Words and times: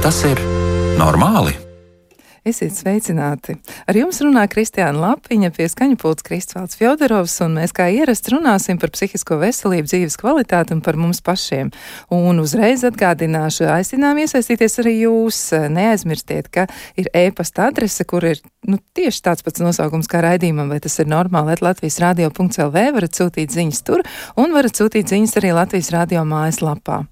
Tas 0.00 0.22
ir 0.24 0.38
normāli? 0.96 1.59
Esiet 2.50 2.74
sveicināti! 2.74 3.54
Ar 3.86 3.94
jums 3.94 4.18
runā 4.24 4.42
Kristiāna 4.50 4.98
Lapiņa, 4.98 5.52
pie 5.54 5.68
skaņa 5.70 5.98
pults 6.00 6.24
Kristvalds 6.26 6.74
Fjodorovs, 6.80 7.36
un 7.44 7.54
mēs 7.60 7.74
kā 7.76 7.86
ierasts 7.94 8.32
runāsim 8.32 8.80
par 8.80 8.90
psihisko 8.90 9.38
veselību, 9.38 9.86
dzīves 9.86 10.18
kvalitāti 10.18 10.74
un 10.74 10.80
par 10.82 10.98
mums 10.98 11.22
pašiem. 11.22 11.70
Un 12.16 12.42
uzreiz 12.42 12.82
atgādināšu, 12.88 13.68
aicinām 13.70 14.18
iesaistīties 14.24 14.80
arī 14.82 14.96
jūs. 15.04 15.38
Neaizmirstiet, 15.70 16.50
ka 16.50 16.66
ir 16.98 17.12
e-pasta 17.14 17.68
adrese, 17.70 18.06
kur 18.08 18.26
ir 18.26 18.42
nu, 18.66 18.80
tieši 18.98 19.22
tāds 19.28 19.46
pats 19.46 19.62
nosaukums 19.62 20.10
kā 20.10 20.24
raidījumam, 20.26 20.72
vai 20.72 20.82
tas 20.82 20.98
ir 20.98 21.10
normāli, 21.12 21.54
at 21.54 21.62
Latvijas 21.62 22.00
radio.lv, 22.02 22.86
varat 22.98 23.20
sūtīt 23.20 23.54
ziņas 23.54 23.84
tur, 23.86 24.02
un 24.40 24.56
varat 24.56 24.80
sūtīt 24.80 25.12
ziņas 25.12 25.38
arī 25.38 25.54
Latvijas 25.54 25.94
radio 25.94 26.26
mājaslapā. 26.26 27.04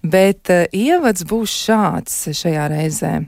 Bet 0.00 0.54
uh, 0.54 0.64
ievads 0.72 1.28
būs 1.28 1.64
šāds 1.66 2.22
šajā 2.40 2.70
reizē. 2.72 3.18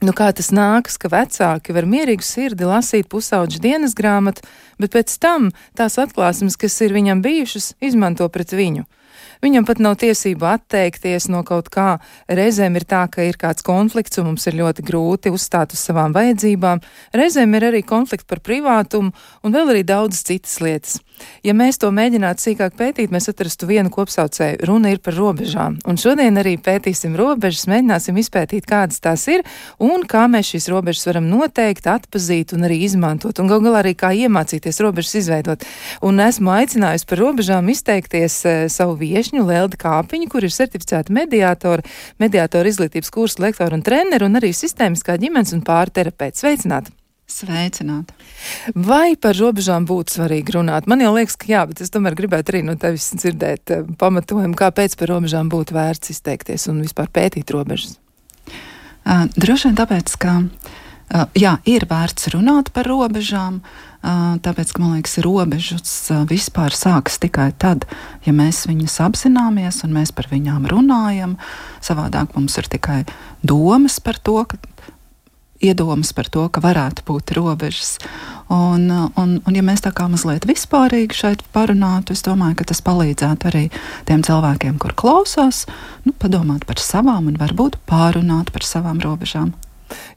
Nu, 0.00 0.14
kā 0.16 0.30
tas 0.32 0.48
nākas, 0.48 0.94
ka 0.96 1.10
vecāki 1.12 1.74
var 1.76 1.84
mierīgu 1.84 2.24
sirdi 2.24 2.64
lasīt 2.64 3.10
pusauģu 3.12 3.58
dienas 3.60 3.92
grāmatu, 3.98 4.46
bet 4.80 4.94
pēc 4.94 5.12
tam 5.20 5.50
tās 5.76 5.98
atklāsmes, 6.00 6.56
kas 6.56 6.78
ir 6.80 6.94
viņam 6.96 7.20
bijušas, 7.20 7.74
izmanto 7.84 8.28
pret 8.32 8.54
viņu. 8.56 8.86
Viņam 9.44 9.66
pat 9.68 9.80
nav 9.80 9.98
tiesība 10.00 10.54
atteikties 10.56 11.28
no 11.32 11.42
kaut 11.44 11.68
kā. 11.72 11.98
Reizēm 12.28 12.80
ir 12.80 12.88
tā, 12.88 13.02
ka 13.12 13.24
ir 13.28 13.36
kāds 13.40 13.64
konflikts 13.64 14.20
un 14.20 14.30
mums 14.30 14.48
ir 14.48 14.56
ļoti 14.56 14.84
grūti 14.88 15.32
uzstāt 15.36 15.76
uz 15.76 15.84
savām 15.84 16.16
vajadzībām. 16.16 16.80
Reizēm 17.16 17.56
ir 17.56 17.68
arī 17.68 17.84
konflikti 17.84 18.28
par 18.28 18.40
privātumu 18.44 19.12
un 19.44 19.56
vēl 19.56 19.74
arī 19.74 19.84
daudzas 19.84 20.24
citas 20.28 20.56
lietas. 20.64 20.98
Ja 21.46 21.54
mēs 21.56 21.78
to 21.80 21.90
mēģinātu 21.94 22.44
sīkāk 22.44 22.76
pētīt, 22.78 23.12
mēs 23.14 23.30
atrastu 23.32 23.68
vienu 23.70 23.92
kopsaucēju. 23.92 24.60
Runa 24.68 24.92
ir 24.94 25.00
par 25.04 25.16
robežām. 25.16 25.78
Un 25.88 25.98
šodien 26.00 26.36
arī 26.40 26.56
pētīsim 26.60 27.16
robežas, 27.18 27.66
mēģināsim 27.70 28.18
izpētīt, 28.20 28.68
kādas 28.68 29.00
tās 29.02 29.26
ir 29.32 29.44
un 29.82 30.04
kā 30.08 30.26
mēs 30.30 30.52
šīs 30.52 30.68
robežas 30.72 31.08
varam 31.08 31.28
noteikt, 31.30 31.88
atpazīt 31.90 32.54
un 32.56 32.68
arī 32.68 32.82
izmantot. 32.86 33.40
Un 33.40 33.50
gal 33.50 33.64
galā 33.64 33.82
arī 33.84 33.94
kā 33.98 34.12
iemācīties 34.16 34.82
robežas 34.84 35.16
izveidot. 35.22 35.66
Un 36.06 36.20
esmu 36.24 36.52
aicinājusi 36.54 37.08
par 37.10 37.22
robežām 37.24 37.72
izteikties 37.72 38.38
e, 38.44 38.54
savu 38.72 38.98
viešņu 39.00 39.46
Leldi 39.48 39.80
Kāpiņu, 39.80 40.30
kur 40.32 40.46
ir 40.46 40.54
certificēta 40.54 41.14
mediātora, 41.16 41.84
mediātora 42.22 42.70
izglītības 42.70 43.12
kursa 43.14 43.46
lektora 43.46 43.78
un 43.78 43.84
treneru 43.86 44.28
un 44.30 44.40
arī 44.40 44.52
sistēmiskā 44.56 45.18
ģimenes 45.20 45.56
un 45.56 45.64
pārterapeits. 45.66 46.44
Sveicināti! 46.44 46.99
Sveicināti! 47.30 48.14
Vai 48.74 49.14
par 49.14 49.36
robežām 49.38 49.84
būtu 49.86 50.16
svarīgi 50.16 50.56
runāt? 50.56 50.88
Man 50.90 51.02
jau 51.04 51.12
liekas, 51.14 51.36
ka 51.38 51.46
jā, 51.46 51.62
bet 51.70 51.82
es 51.84 51.92
tomēr 51.94 52.16
gribētu 52.18 52.50
arī 52.50 52.62
no 52.66 52.74
tevis 52.80 53.06
dzirdēt 53.14 53.74
uh, 53.76 53.84
pamatojumu, 54.00 54.56
kāpēc 54.58 54.96
par 54.98 55.12
robežām 55.14 55.50
būtu 55.52 55.76
vērts 55.76 56.10
izteikties 56.10 56.66
un 56.72 56.82
vispār 56.82 57.12
pētīt 57.14 57.52
robežas. 57.54 58.00
Uh, 58.50 59.28
droši 59.38 59.70
vien 59.70 59.78
tāpēc, 59.78 60.16
ka 60.20 60.34
uh, 60.42 61.28
jā, 61.38 61.54
ir 61.70 61.86
vērts 61.90 62.32
runāt 62.34 62.72
par 62.74 62.90
robežām, 62.90 63.62
uh, 63.62 64.34
tāpēc, 64.42 64.74
ka 64.74 64.82
man 64.82 64.98
liekas, 64.98 65.20
robežas 65.22 65.96
vispār 66.30 66.74
sākas 66.74 67.22
tikai 67.22 67.52
tad, 67.62 67.86
ja 68.26 68.34
mēs 68.34 68.64
viņus 68.66 68.98
apzināmies 69.06 69.84
un 69.86 69.94
mēs 70.00 70.10
par 70.16 70.26
viņām 70.34 70.66
runājam. 70.72 71.38
Savādāk 71.78 72.34
mums 72.34 72.58
ir 72.58 72.70
tikai 72.74 73.04
domas 73.46 74.02
par 74.02 74.18
to, 74.18 74.40
ka 74.50 74.58
iedomas 75.60 76.12
par 76.16 76.28
to, 76.32 76.46
ka 76.48 76.62
varētu 76.64 77.04
būt 77.06 77.34
robežas. 77.36 77.98
Un, 78.50 78.88
un, 78.90 79.36
un 79.46 79.56
ja 79.56 79.62
mēs 79.62 79.84
tā 79.84 79.92
kā 79.94 80.08
mazliet 80.10 80.48
vispārīgi 80.48 81.16
šeit 81.16 81.44
parunātu, 81.54 82.16
es 82.16 82.24
domāju, 82.26 82.58
ka 82.58 82.70
tas 82.72 82.82
palīdzētu 82.86 83.50
arī 83.52 83.64
tiem 84.08 84.24
cilvēkiem, 84.26 84.80
kur 84.82 84.96
klausās, 84.98 85.66
nu, 86.06 86.16
padomāt 86.18 86.66
par 86.66 86.82
savām 86.82 87.30
un 87.30 87.38
varbūt 87.40 87.78
pārunāt 87.90 88.50
par 88.54 88.66
savām 88.66 89.02
robežām. 89.04 89.52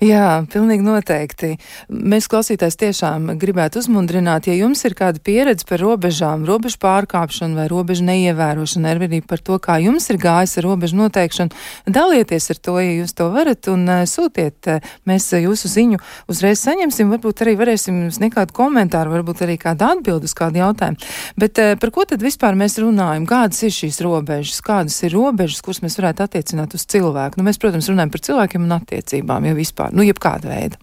Jā, 0.03 0.43
pilnīgi 0.51 0.83
noteikti. 0.85 1.53
Mēs 1.89 2.27
klausītājs 2.31 2.77
tiešām 2.81 3.33
gribētu 3.39 3.81
uzmundrināt, 3.81 4.49
ja 4.49 4.55
jums 4.57 4.83
ir 4.87 4.95
kāda 4.97 5.21
pieredze 5.23 5.67
par 5.69 5.81
robežām, 5.83 6.45
robežu 6.47 6.79
pārkāpšanu 6.83 7.59
vai 7.59 7.67
robežu 7.71 8.05
neievērošanu, 8.07 8.89
ar 8.89 9.03
arī 9.07 9.21
par 9.25 9.41
to, 9.43 9.59
kā 9.63 9.77
jums 9.83 10.09
ir 10.11 10.19
gājis 10.21 10.57
ar 10.59 10.67
robežu 10.67 10.99
noteikšanu, 10.99 11.55
dalieties 11.87 12.49
ar 12.53 12.59
to, 12.67 12.77
ja 12.83 12.97
jūs 12.99 13.15
to 13.17 13.29
varat, 13.33 13.69
un 13.71 13.85
uh, 13.87 14.03
sūtiet. 14.09 14.59
Uh, 14.67 14.93
mēs 15.09 15.29
uh, 15.33 15.41
jūsu 15.43 15.71
ziņu 15.71 16.01
uzreiz 16.31 16.61
saņemsim, 16.63 17.11
varbūt 17.13 17.45
arī 17.45 17.55
varēsim 17.59 18.03
sniegt 18.13 18.37
kādu 18.37 18.55
komentāru, 18.57 19.13
varbūt 19.17 19.45
arī 19.45 19.57
kādu 19.61 19.87
atbildu 19.89 20.29
uz 20.29 20.35
kādu 20.37 20.61
jautājumu. 20.61 21.11
Bet 21.39 21.61
uh, 21.61 21.73
par 21.79 21.93
ko 21.95 22.05
tad 22.09 22.23
vispār 22.23 22.57
mēs 22.59 22.77
runājam? 22.81 23.27
Kādas 23.29 23.63
ir 23.65 23.73
šīs 23.75 24.01
robežas? 24.03 24.61
Kādas 24.65 24.99
ir 25.05 25.15
robežas, 25.15 25.61
kuras 25.65 25.83
mēs 25.85 25.97
varētu 25.99 26.25
attiecināt 26.27 26.75
uz 26.77 26.85
cilvēku? 26.89 27.39
Nu, 27.39 27.47
mēs, 27.47 27.59
protams, 27.61 27.89
runājam 27.91 28.13
par 28.13 28.23
cilvēkiem 28.27 28.67
un 28.67 28.77
attiecībām. 28.77 29.49
Jau 29.49 29.57
vispār, 29.63 29.95
nu, 29.95 30.05
jebkāda 30.05 30.51
veida. 30.51 30.79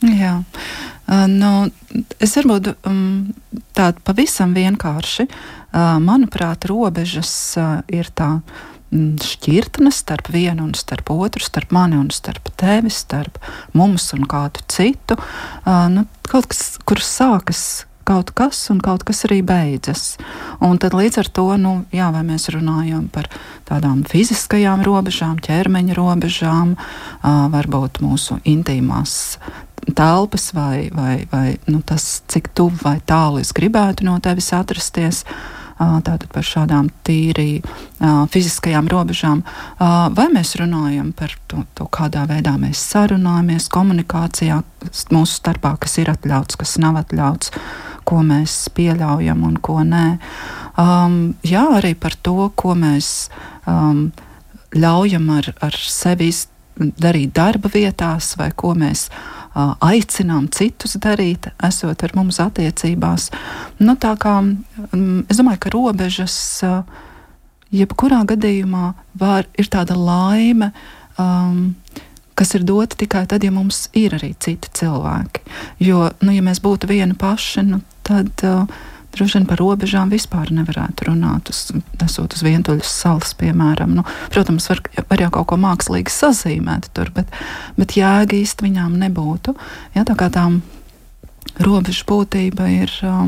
Jā, 0.00 0.38
uh, 0.40 1.26
nu, 1.28 1.68
es 2.22 2.32
varbūt 2.38 2.72
um, 2.88 3.32
tādu 3.76 4.00
pavisam 4.06 4.54
vienkārši. 4.56 5.26
Uh, 5.70 5.98
manuprāt, 6.02 6.64
robežas 6.70 7.32
uh, 7.60 7.82
ir 7.92 8.08
tā 8.16 8.30
mm, 8.38 9.20
šķirtne 9.20 9.92
starp 9.92 10.32
vienu 10.32 10.64
un 10.70 10.72
starp 10.78 11.12
otru, 11.12 11.44
starp 11.44 11.74
mani 11.76 12.00
un 12.00 12.08
starp 12.14 12.48
tevi, 12.60 12.90
starp 12.90 13.36
mums 13.76 14.08
un 14.16 14.24
kādu 14.30 14.64
citu. 14.72 15.20
Uh, 15.66 15.86
nu, 15.92 16.06
kaut 16.30 16.48
kas, 16.50 16.78
kur 16.88 17.04
sākas 17.04 17.84
kaut 18.10 18.34
kas, 18.34 18.58
un 18.74 18.82
kaut 18.82 19.04
kas 19.06 19.24
arī 19.28 19.40
beidzas. 19.46 20.16
Un 20.64 20.80
tad 20.82 20.96
līdz 20.98 21.22
ar 21.22 21.30
to, 21.30 21.46
nu, 21.60 21.74
jā, 21.94 22.10
vai 22.14 22.24
mēs 22.26 22.48
runājam 22.50 23.06
par 23.12 23.30
tādām 23.70 24.02
fiziskajām 24.08 24.82
robežām, 24.86 25.38
ķermeņa 25.44 25.96
robežām, 25.98 26.74
varbūt 27.54 28.02
mūsu 28.02 28.40
intīmās 28.48 29.38
telpas, 29.96 30.50
vai, 30.56 30.90
vai, 30.94 31.22
vai 31.30 31.56
nu, 31.70 31.80
tas, 31.86 32.20
cik 32.28 32.50
tuvu 32.54 32.82
vai 32.82 32.98
tālu 33.06 33.40
es 33.40 33.54
gribētu 33.56 34.04
no 34.06 34.18
tevis 34.22 34.52
atrasties 34.56 35.24
tātad 35.80 36.26
par 36.28 36.44
šādām 36.44 36.90
tīri 37.06 37.62
fiziskajām 38.32 38.88
robežām, 38.92 39.40
vai 39.80 40.26
mēs 40.34 40.52
runājam 40.60 41.14
par 41.16 41.32
to, 41.48 41.64
to, 41.72 41.86
kādā 41.88 42.26
veidā 42.28 42.52
mēs 42.60 42.82
sarunājamies, 42.92 43.70
komunikācijā 43.72 44.60
mūsu 45.14 45.38
starpā, 45.38 45.78
kas 45.80 45.96
ir 46.02 46.12
atļauts, 46.12 46.60
kas 46.60 46.76
nav 46.82 47.00
atļauts 47.00 47.54
ko 48.10 48.24
mēs 48.26 48.64
pieļaujam 48.74 49.44
un 49.46 49.58
ko 49.62 49.80
nē. 49.86 50.06
Um, 50.80 51.18
jā, 51.46 51.62
arī 51.78 51.94
par 51.98 52.16
to, 52.26 52.50
ko 52.58 52.74
mēs 52.78 53.28
um, 53.70 54.08
ļaujam 54.74 55.28
ar, 55.36 55.52
ar 55.62 55.76
sevi 55.76 56.30
darīt 56.80 57.34
darba 57.36 57.70
vietās, 57.72 58.32
vai 58.40 58.48
ko 58.56 58.72
mēs 58.78 59.08
uh, 59.10 59.74
aicinām 59.84 60.48
citus 60.54 60.96
darīt, 61.02 61.50
esot 61.66 62.04
ar 62.06 62.16
mums 62.16 62.40
attiecībās. 62.42 63.28
Nu, 63.82 63.96
tā 64.00 64.14
kā 64.20 64.38
um, 64.40 64.54
es 65.28 65.40
domāju, 65.40 65.62
ka 65.66 65.74
robežas 65.74 66.36
uh, 66.66 66.80
jebkurā 67.74 68.22
gadījumā 68.30 68.92
var, 69.20 69.50
ir 69.58 69.70
tāda 69.70 69.98
laime. 69.98 70.72
Um, 71.20 71.74
kas 72.40 72.54
ir 72.56 72.64
dota 72.64 72.96
tikai 72.96 73.26
tad, 73.28 73.44
ja 73.44 73.52
mums 73.52 73.90
ir 73.92 74.14
arī 74.16 74.30
citi 74.40 74.70
cilvēki. 74.80 75.42
Jo, 75.84 76.06
nu, 76.24 76.32
ja 76.32 76.40
mēs 76.44 76.62
būtu 76.64 76.88
vieni 76.88 77.12
paši, 77.18 77.66
nu, 77.68 77.82
tad 78.10 78.44
uh, 78.46 78.80
droši 79.14 79.38
vien 79.38 79.46
par 79.48 79.60
robežām 79.60 80.10
vispār 80.12 80.52
nevarētu 80.54 81.08
runāt. 81.08 81.50
Uz, 81.50 81.70
esot 82.04 82.34
uz 82.36 82.44
vientuļas 82.46 82.90
salas, 83.02 83.32
piemēram, 83.38 83.94
nu, 83.98 84.04
protams, 84.32 84.68
var, 84.70 84.82
var 85.10 85.24
jau 85.24 85.30
kaut 85.38 85.50
ko 85.52 85.58
mākslīgi 85.60 86.14
sazīmēt 86.14 86.90
tur, 86.96 87.12
bet, 87.14 87.30
bet 87.78 87.96
jēga 87.98 88.38
īsti 88.38 88.68
viņām 88.68 88.98
nebūtu. 89.06 89.56
Ja, 89.96 90.06
tā 90.08 90.16
kā 90.18 90.30
tām 90.32 90.60
robežu 91.60 92.06
būtība 92.08 92.70
ir 92.74 92.94
uh, 93.06 93.26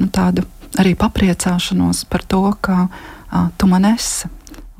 nu, 0.00 0.08
tāda 0.08 0.46
arī 0.80 0.94
papriecāšanos 0.98 2.06
par 2.10 2.24
to, 2.24 2.44
ka 2.62 2.86
uh, 2.86 3.48
tu 3.58 3.68
man 3.70 3.88
esi 3.90 4.30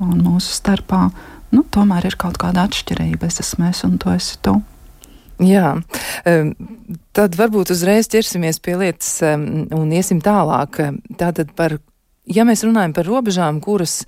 un 0.01 0.17
mūsu 0.23 0.55
starpā 0.55 1.09
nu, 1.51 1.63
tomēr 1.67 2.07
ir 2.09 2.17
kaut 2.19 2.39
kāda 2.41 2.65
atšķirība. 2.65 3.29
Es 3.29 3.41
esmu 3.43 3.69
es 3.69 3.83
un 3.87 3.99
tu 4.01 4.09
esi 4.13 4.39
tu. 4.41 4.57
Jā, 5.41 5.71
tad 7.17 7.37
varbūt 7.39 7.71
uzreiz 7.73 8.09
ķersimies 8.11 8.59
pie 8.61 8.75
lietas 8.77 9.15
un 9.25 9.93
iesim 9.95 10.19
tālāk. 10.21 10.77
Tātad 11.17 11.55
par, 11.57 11.79
ja 12.29 12.45
mēs 12.45 12.61
runājam 12.67 12.93
par 12.93 13.09
robežām, 13.09 13.61
kuras 13.63 14.03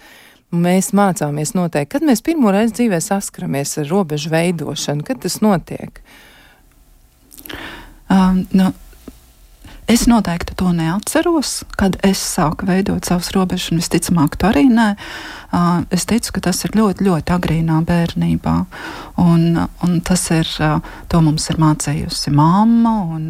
mēs 0.54 0.92
mācāmies 0.94 1.56
noteikti, 1.58 1.96
kad 1.96 2.06
mēs 2.06 2.22
pirmo 2.26 2.54
reizi 2.54 2.78
dzīvē 2.78 3.00
saskaramies 3.02 3.80
ar 3.82 3.90
robežu 3.90 4.30
veidošanu, 4.34 5.06
kad 5.08 5.24
tas 5.26 5.40
notiek? 5.42 6.04
Um, 8.14 8.44
nu, 8.54 8.70
Es 9.88 10.06
noteikti 10.08 10.56
to 10.56 10.72
neatceros, 10.72 11.64
kad 11.76 11.98
es 12.08 12.22
sāku 12.22 12.68
veidot 12.70 13.04
savus 13.04 13.34
robežas, 13.36 13.72
un 13.74 13.82
visticamāk, 13.82 14.38
to 14.40 14.48
arī 14.48 14.66
nē. 14.72 14.94
Es 15.94 16.08
ticu, 16.10 16.32
ka 16.38 16.46
tas 16.48 16.64
ir 16.64 16.76
ļoti, 16.78 17.04
ļoti 17.08 17.36
agrīnā 17.36 17.82
bērnībā. 17.88 18.56
Un, 19.22 19.60
un 19.60 20.00
tas 20.08 20.24
ir, 20.34 20.50
to 21.12 21.22
mums 21.26 21.50
ir 21.52 21.60
mācījusi 21.62 22.34
mamma 22.34 22.96
un 23.18 23.28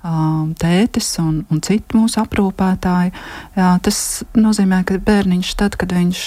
tētis 0.00 1.10
un, 1.20 1.42
un 1.52 1.60
citi 1.60 1.96
mūsu 1.96 2.22
aprūpētāji. 2.22 3.12
Jā, 3.58 3.72
tas 3.84 3.98
nozīmē, 4.32 4.82
ka 4.88 4.96
bērniņš 5.04 5.50
tad, 5.60 5.76
kad 5.80 5.92
viņš 5.92 6.22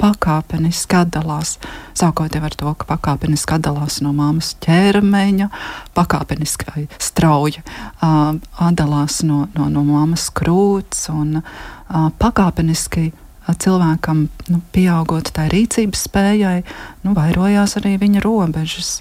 pakāpeniski 0.00 0.96
atdalās. 0.98 1.56
Sākot 1.96 2.32
ar 2.36 2.56
to, 2.56 2.72
ka 2.72 2.88
pakāpeniski 2.88 3.56
atdalās 3.56 4.00
no 4.04 4.12
māmas 4.16 4.54
ķermeņa, 4.64 5.50
pakāpeniski 5.96 6.68
vai 6.72 6.86
strauji 7.00 7.62
uh, 7.62 8.34
atdalās 8.64 9.22
no, 9.28 9.46
no, 9.56 9.70
no 9.72 9.84
māmas 9.88 10.28
krūts 10.32 11.08
un 11.12 11.40
uh, 11.40 12.10
pakāpeniski 12.20 13.10
cilvēkam, 13.46 14.24
nu, 14.50 14.60
pieaugot 14.74 15.28
tai 15.36 15.46
rīcības 15.52 16.00
spējai, 16.08 16.64
nu, 17.06 17.12
vairojās 17.14 17.76
arī 17.78 17.94
viņa 18.00 18.24
robežas. 18.24 18.96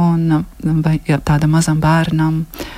Un, 0.00 0.46
vai 0.80 0.96
ja 1.04 1.18
tādam 1.20 1.52
mazam 1.58 1.82
bērnam 1.82 2.46
uh, 2.46 2.70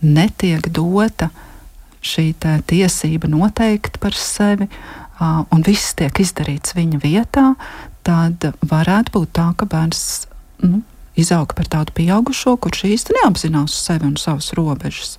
netiek 0.00 0.68
dota 0.72 1.30
šī 2.00 2.32
tiesība 2.66 3.28
noteikt 3.28 3.98
par 4.00 4.16
sevi, 4.16 4.68
uh, 5.20 5.42
un 5.52 5.64
viss 5.66 5.94
tiek 5.98 6.16
izdarīts 6.22 6.74
viņa 6.76 7.00
vietā, 7.02 7.52
tad 8.06 8.46
varētu 8.64 9.18
būt 9.18 9.34
tā, 9.36 9.50
ka 9.56 9.68
bērns 9.68 10.02
nu, 10.64 10.80
izaug 11.20 11.52
par 11.56 11.68
tādu 11.68 11.94
pieaugušo, 11.96 12.56
kurš 12.56 12.86
īsti 12.88 13.20
neapzinās 13.20 13.76
sevi 13.84 14.08
un 14.08 14.16
savas 14.20 14.52
robežas. 14.56 15.16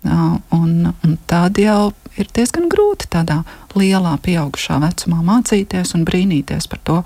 Uh, 0.00 0.40
un, 0.56 0.90
un 1.04 1.16
tad 1.28 1.60
jau 1.60 1.92
ir 2.18 2.28
diezgan 2.34 2.70
grūti 2.72 3.06
tādā 3.12 3.42
lielā 3.76 4.16
pieaugušā 4.24 4.80
vecumā 4.82 5.20
mācīties 5.22 5.92
un 5.94 6.06
brīnīties 6.08 6.66
par 6.72 6.80
to, 6.88 6.96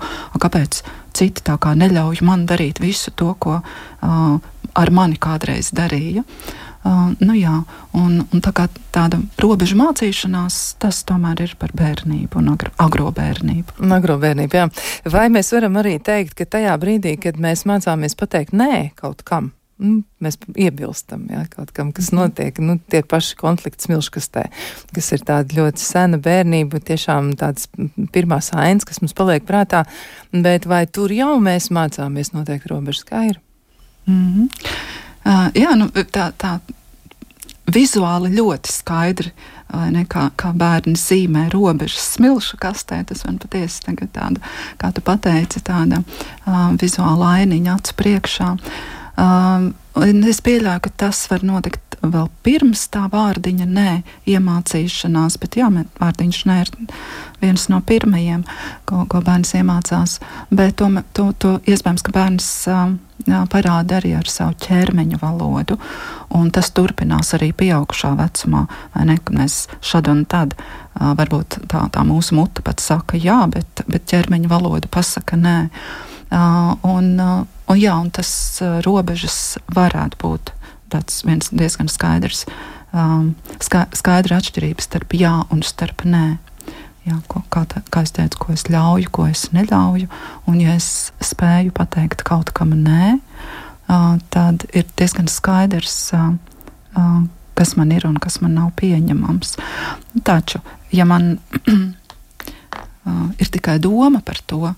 kāpēc 0.41 0.79
citi 1.15 1.43
tā 1.45 1.57
kā 1.61 1.75
neļauj 1.77 2.23
man 2.25 2.47
darīt 2.49 2.79
visu 2.83 3.11
to, 3.11 3.33
ko 3.39 3.59
uh, 3.59 4.39
ar 4.75 4.91
mani 4.93 5.19
kādreiz 5.21 5.71
darīja. 5.75 6.25
Uh, 6.85 7.15
nu 7.17 7.33
jā, 7.33 7.55
un, 7.97 8.19
un 8.29 8.41
tā 8.45 8.51
tāda 8.93 9.17
robežu 9.41 9.77
mācīšanās, 9.79 10.75
tas 10.81 11.01
tomēr 11.09 11.41
ir 11.47 11.55
par 11.57 11.73
bērnību 11.73 12.37
un 12.37 12.51
agro, 12.53 12.69
agrobērnību. 12.85 13.79
Agrobērnību, 13.97 14.59
jā. 14.59 14.67
Vai 15.09 15.25
mēs 15.33 15.49
varam 15.55 15.79
arī 15.81 15.97
teikt, 15.97 16.35
ka 16.37 16.45
tajā 16.57 16.75
brīdī, 16.81 17.15
kad 17.21 17.41
mēs 17.41 17.65
mācāmies 17.65 18.17
pateikt 18.19 18.53
nē 18.53 18.91
kaut 18.99 19.25
kam, 19.25 19.49
nu, 19.81 20.03
mēs 20.21 20.37
iebilstam 20.53 21.25
ja, 21.33 21.41
kaut 21.49 21.73
kam, 21.75 21.89
kas 21.95 22.11
mhm. 22.11 22.21
notiek. 22.21 22.61
Nu, 22.61 22.77
tie 22.91 23.01
paši 23.01 23.33
konflikti 23.39 23.87
smilškastē, 23.87 24.45
kas 24.95 25.11
ir 25.17 25.25
tāda 25.25 25.57
ļoti 25.57 25.81
sena 25.81 26.21
bērnība, 26.21 26.83
tiešām 26.85 27.33
tāds 27.39 27.65
pirmās 28.13 28.51
ainas, 28.53 28.85
kas 28.85 29.01
mums 29.01 29.17
paliek 29.17 29.47
prātā. 29.47 29.87
Bet 30.35 30.69
vai 30.69 30.85
tur 30.85 31.13
jau 31.15 31.33
mēs 31.41 31.71
mācāmies 31.73 32.35
noteikti 32.35 32.71
robežas, 32.75 33.07
kā 33.09 33.25
ir? 33.31 33.41
Mm 34.05 34.33
-hmm. 34.33 34.49
uh, 35.25 35.51
jā, 35.53 35.75
nu, 35.75 35.87
tā, 35.87 36.31
tā 36.37 36.59
vizuāli 37.65 38.35
ļoti 38.35 38.71
skaidri. 38.71 39.31
Ne, 39.91 40.05
kā, 40.05 40.29
kā 40.37 40.53
bērni 40.53 40.93
zīmē 40.93 41.49
robežas 41.49 42.13
smilšu 42.13 42.57
kastē, 42.61 43.03
tas 43.03 43.25
man 43.25 43.39
patiesi 43.41 43.81
tagad 43.81 44.11
tāda, 44.13 44.39
kā 44.77 44.91
tu 44.93 45.01
pateici, 45.01 45.59
tāda 45.59 46.03
uh, 46.45 46.69
vizuāla 46.81 47.31
ainiņa 47.41 47.73
acu 47.73 47.95
priekšā. 47.97 48.51
Uh, 49.17 49.73
es 50.29 50.39
pieļauju, 50.45 50.83
ka 50.85 50.89
tas 50.89 51.23
var 51.31 51.43
notikt 51.43 51.97
vēl 52.03 52.29
pirms 52.45 52.85
tā 52.93 53.07
vārdiņa 53.11 53.65
nē, 53.65 53.91
iemācīšanās, 54.29 55.39
bet 55.41 55.57
jā, 55.59 55.69
vārdiņš 55.99 56.41
nē 56.45 56.59
ir 56.61 56.71
viens 57.41 57.67
no 57.71 57.81
pirmajiem, 57.81 58.45
ko, 58.85 59.05
ko 59.09 59.21
bērns 59.25 59.55
iemācās. 59.57 60.19
Bet 60.51 60.77
to, 60.79 60.91
to, 61.17 61.31
to 61.39 61.57
iespējams, 61.65 62.05
ka 62.05 62.15
bērns 62.15 62.51
jā, 62.69 62.81
parāda 63.51 63.99
arī 63.99 64.13
ar 64.17 64.27
savu 64.29 64.55
ķermeņa 64.65 65.19
valodu, 65.21 65.77
un 66.35 66.51
tas 66.53 66.69
turpinās 66.75 67.33
arī 67.37 67.51
pieaugušā 67.55 68.13
vecumā. 68.19 68.65
Ne, 69.07 69.17
mēs 69.31 69.65
šad 69.81 70.09
un 70.11 70.25
tad 70.29 70.55
varbūt 70.95 71.59
tā, 71.71 71.85
tā 71.91 72.03
mūsu 72.07 72.35
mute 72.37 72.63
pat 72.65 72.83
saka 72.83 73.17
jā, 73.17 73.41
bet, 73.51 73.85
bet 73.87 74.07
ķermeņa 74.11 74.51
valoda 74.51 74.91
pasaka 74.91 75.39
nē. 75.39 75.57
Un, 76.35 77.11
un, 77.21 77.77
jā, 77.79 77.95
un 77.95 78.11
tas 78.13 78.29
robežas 78.85 79.57
varētu 79.73 80.19
būt 80.21 80.51
tāds 80.93 81.23
viens 81.25 81.49
diezgan 81.51 81.89
skaidrs, 81.91 82.45
ska, 83.63 83.85
skaidra 83.95 84.39
atšķirība 84.39 84.83
starp 84.83 85.15
jā 85.17 85.37
un 85.51 85.63
starp 85.65 86.05
nē. 86.07 86.25
Jā, 87.05 87.19
ko, 87.29 87.43
kā, 87.53 87.67
tā, 87.69 87.83
kā 87.93 88.01
es 88.01 88.15
teicu, 88.15 88.39
ko 88.41 88.53
es 88.55 88.63
ļauju, 88.65 89.11
ko 89.13 89.27
es 89.29 89.43
neļauju. 89.53 90.07
Un, 90.49 90.57
ja 90.63 90.73
es 90.73 91.11
spēju 91.21 91.73
pateikt 91.77 92.23
kaut 92.25 92.49
kam 92.57 92.71
nē, 92.73 93.17
uh, 93.19 94.15
tad 94.33 94.65
ir 94.73 94.87
diezgan 94.97 95.29
skaidrs, 95.29 95.99
uh, 96.17 96.31
uh, 96.97 97.19
kas 97.53 97.75
man 97.77 97.93
ir 97.93 98.07
un 98.09 98.17
kas 98.21 98.39
man 98.41 98.57
nav 98.57 98.71
pieņemams. 98.81 99.53
Taču, 100.25 100.63
ja 100.89 101.05
man 101.05 101.35
uh, 101.69 103.27
ir 103.37 103.53
tikai 103.53 103.77
doma 103.83 104.23
par 104.25 104.41
to, 104.49 104.73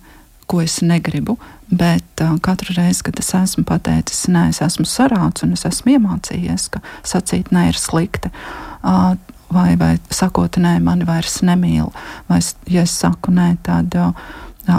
ko 0.52 0.60
es 0.64 0.82
negribu. 0.84 1.38
Bet 1.72 2.24
uh, 2.24 2.36
katru 2.44 2.76
reizi, 2.76 3.06
kad 3.08 3.24
es 3.24 3.32
esmu 3.40 3.64
pateicis, 3.68 4.26
nē, 4.32 4.50
es 4.52 4.60
esmu 4.68 4.84
sarāds 4.88 5.48
un 5.48 5.56
es 5.56 5.64
esmu 5.68 5.96
iemācījies, 5.96 6.68
ka 6.76 6.84
sacīt 7.08 7.56
nē 7.56 7.70
ir 7.72 7.80
slikti. 7.80 8.36
Uh, 8.84 9.16
vai, 9.54 9.76
vai 9.80 9.96
sakot, 10.10 10.60
nē, 10.62 10.78
mani 10.84 11.08
vairs 11.08 11.40
nemīl, 11.46 11.92
vai, 12.30 12.42
ja 12.72 12.84
es 12.88 12.98
saku 13.00 13.34
nē, 13.36 13.54
tad 13.66 13.96
uh, 14.00 14.12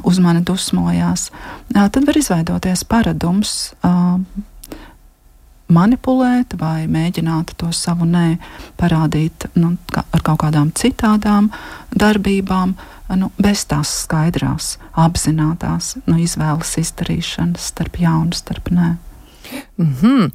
uz 0.05 0.21
mani 0.23 0.45
dusmojās, 0.45 1.31
uh, 1.75 1.89
tad 1.89 2.07
var 2.09 2.21
izveidoties 2.21 2.85
paradums. 2.89 3.73
Uh, 3.83 4.21
manipulēt 5.69 6.55
vai 6.61 6.87
mēģināt 6.89 7.53
to 7.61 7.71
savu 7.77 8.07
nē 8.09 8.39
parādīt 8.81 9.49
nu, 9.59 9.75
ar 9.93 10.25
kaut 10.25 10.41
kādām 10.45 10.71
citādām 10.73 11.51
darbībām, 11.93 12.75
nu, 13.21 13.31
bez 13.41 13.67
tās 13.69 13.93
skaidrās, 14.05 14.77
apzinātās 14.97 15.97
nu, 16.07 16.19
izvēles 16.25 16.77
izdarīšanas 16.83 17.69
starp 17.73 18.01
jā 18.01 18.15
un 18.17 18.33
starp 18.37 18.73
nē. 18.73 18.95
Mm 19.79 19.95
-hmm. 20.03 20.31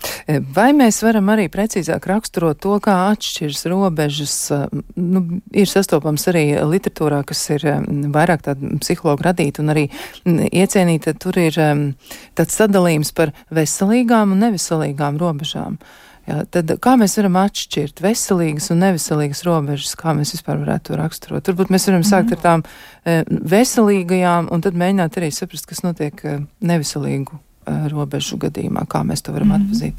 Vai 0.55 0.71
mēs 0.73 1.03
varam 1.03 1.25
arī 1.25 1.49
precīzāk 1.49 2.05
raksturot 2.07 2.59
to, 2.59 2.79
kā 2.79 3.11
atšķiras 3.11 3.65
robežas? 3.65 4.51
Eh, 4.51 4.65
nu, 4.95 5.41
ir 5.51 5.67
sastopams 5.67 6.27
arī 6.27 6.63
literatūrā, 6.63 7.23
kas 7.25 7.49
ir 7.49 7.65
eh, 7.65 7.79
vairāk 7.87 8.41
tāda 8.41 8.79
psihologa 8.79 9.23
radīta 9.23 9.59
un 9.59 9.69
arī 9.69 9.89
iecienīta. 10.51 11.13
Tur 11.19 11.37
ir 11.37 11.53
tāds 12.35 12.55
sadalījums 12.55 13.11
par 13.11 13.31
veselīgām 13.51 14.31
un 14.31 14.39
neveselīgām 14.39 15.17
robežām. 15.17 15.77
Jā, 16.27 16.45
tad 16.49 16.71
kā 16.79 16.95
mēs 16.95 17.17
varam 17.17 17.35
atšķirt 17.35 17.99
veselīgas 18.01 18.71
un 18.71 18.79
neveselīgas 18.79 19.43
robežas, 19.43 19.95
kā 19.95 20.13
mēs 20.15 20.31
vispār 20.31 20.57
varētu 20.57 20.83
to 20.83 20.95
raksturot? 20.95 21.43
Turbūt 21.43 21.69
mēs 21.69 21.87
varam 21.87 22.03
sākt 22.03 22.31
ar 22.31 22.39
tām 22.39 22.63
veselīgajām 23.27 24.47
un 24.51 24.61
tad 24.61 24.73
mēģināt 24.73 25.17
arī 25.17 25.31
saprast, 25.31 25.65
kas 25.65 25.83
notiek 25.83 26.23
neveselīgu 26.61 27.39
robežu 27.91 28.37
gadījumā? 28.41 28.85
Kā 28.89 29.03
mēs 29.07 29.25
to 29.25 29.35
varam 29.35 29.53
mm. 29.53 29.61
atpazīt? 29.61 29.95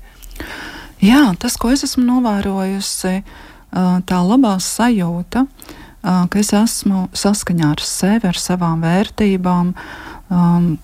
Jā, 1.05 1.27
tas, 1.41 1.59
ko 1.61 1.73
es 1.75 1.85
esmu 1.87 2.05
novērojusi, 2.07 3.15
eh, 3.21 3.99
tā 4.09 4.23
labā 4.25 4.55
sajūta, 4.63 5.45
eh, 5.45 6.25
ka 6.31 6.39
es 6.39 6.53
esmu 6.53 7.09
saskaņā 7.13 7.71
ar 7.75 7.85
sevi, 7.85 8.29
ar 8.29 8.41
savām 8.41 8.83
vērtībām. 8.85 9.75
Um, 10.31 10.79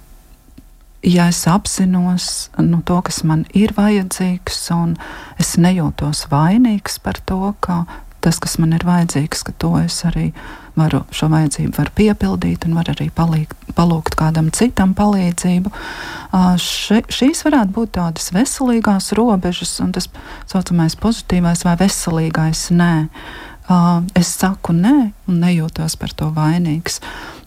ja 1.03 1.29
es 1.29 1.47
apzinos 1.49 2.51
nu, 2.59 2.83
to, 2.85 3.01
kas 3.03 3.23
man 3.25 3.47
ir 3.57 3.73
vajadzīgs, 3.77 4.61
un 4.77 4.97
es 5.41 5.57
nejūtos 5.57 6.27
vainīgs 6.33 7.01
par 7.03 7.21
to, 7.27 7.55
ka 7.61 7.85
tas, 8.21 8.39
kas 8.39 8.59
man 8.61 8.75
ir 8.77 8.85
vajadzīgs, 8.85 9.45
ka 9.47 9.53
to 9.59 9.77
es 9.81 10.03
arī 10.05 10.31
varu 10.79 11.03
šo 11.15 11.31
vajadzību 11.33 11.75
var 11.79 11.91
piepildīt 11.97 12.67
un 12.69 12.77
var 12.79 12.91
arī 12.93 13.09
palīgt, 13.15 13.57
palūgt 13.77 14.17
kādam 14.19 14.51
citam 14.55 14.95
palīdzību. 14.99 15.73
Še, 16.63 17.03
šīs 17.11 17.45
varētu 17.47 17.75
būt 17.77 17.95
tādas 17.99 18.31
veselīgās 18.35 19.13
robežas, 19.19 19.77
un 19.85 19.93
tas 19.97 20.09
saucamais 20.51 20.97
pozitīvais 21.01 21.65
vai 21.67 21.77
veselīgais 21.81 22.69
nē. 22.75 22.95
Es 24.19 24.33
saku 24.41 24.75
nē, 24.75 24.97
un 25.31 25.45
nejūtos 25.45 25.95
par 26.01 26.15
to 26.19 26.33
vainīgs. 26.35 26.99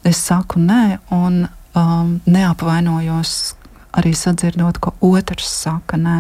Es 0.08 0.22
saku 0.24 0.62
nē, 0.64 1.00
un 1.16 1.44
um, 1.76 2.20
neapvainojos 2.26 3.56
arī 3.98 4.14
sadzirdot, 4.18 4.80
ko 4.82 4.94
otrs 5.14 5.50
saka 5.64 6.00
nē. 6.00 6.18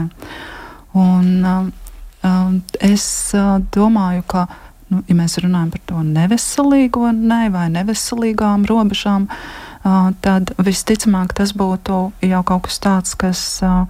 Un, 0.99 1.29
um, 1.47 2.59
es 2.79 3.05
uh, 3.37 3.57
domāju, 3.73 4.25
ka 4.29 4.45
nu, 4.93 5.01
ja 5.09 5.17
mēs 5.17 5.39
runājam 5.41 5.71
par 5.73 5.83
to 5.89 6.03
neveselīgo 6.05 7.09
ne, 7.17 7.47
vai 7.53 7.67
neveselīgām 7.73 8.67
robežām, 8.69 9.27
uh, 9.27 10.11
tad 10.23 10.53
visticamāk 10.61 11.33
tas 11.37 11.55
būtu 11.57 12.03
jau 12.29 12.43
kaut 12.47 12.67
kas 12.67 12.79
tāds, 12.83 13.17
kas 13.19 13.41
uh, 13.65 13.83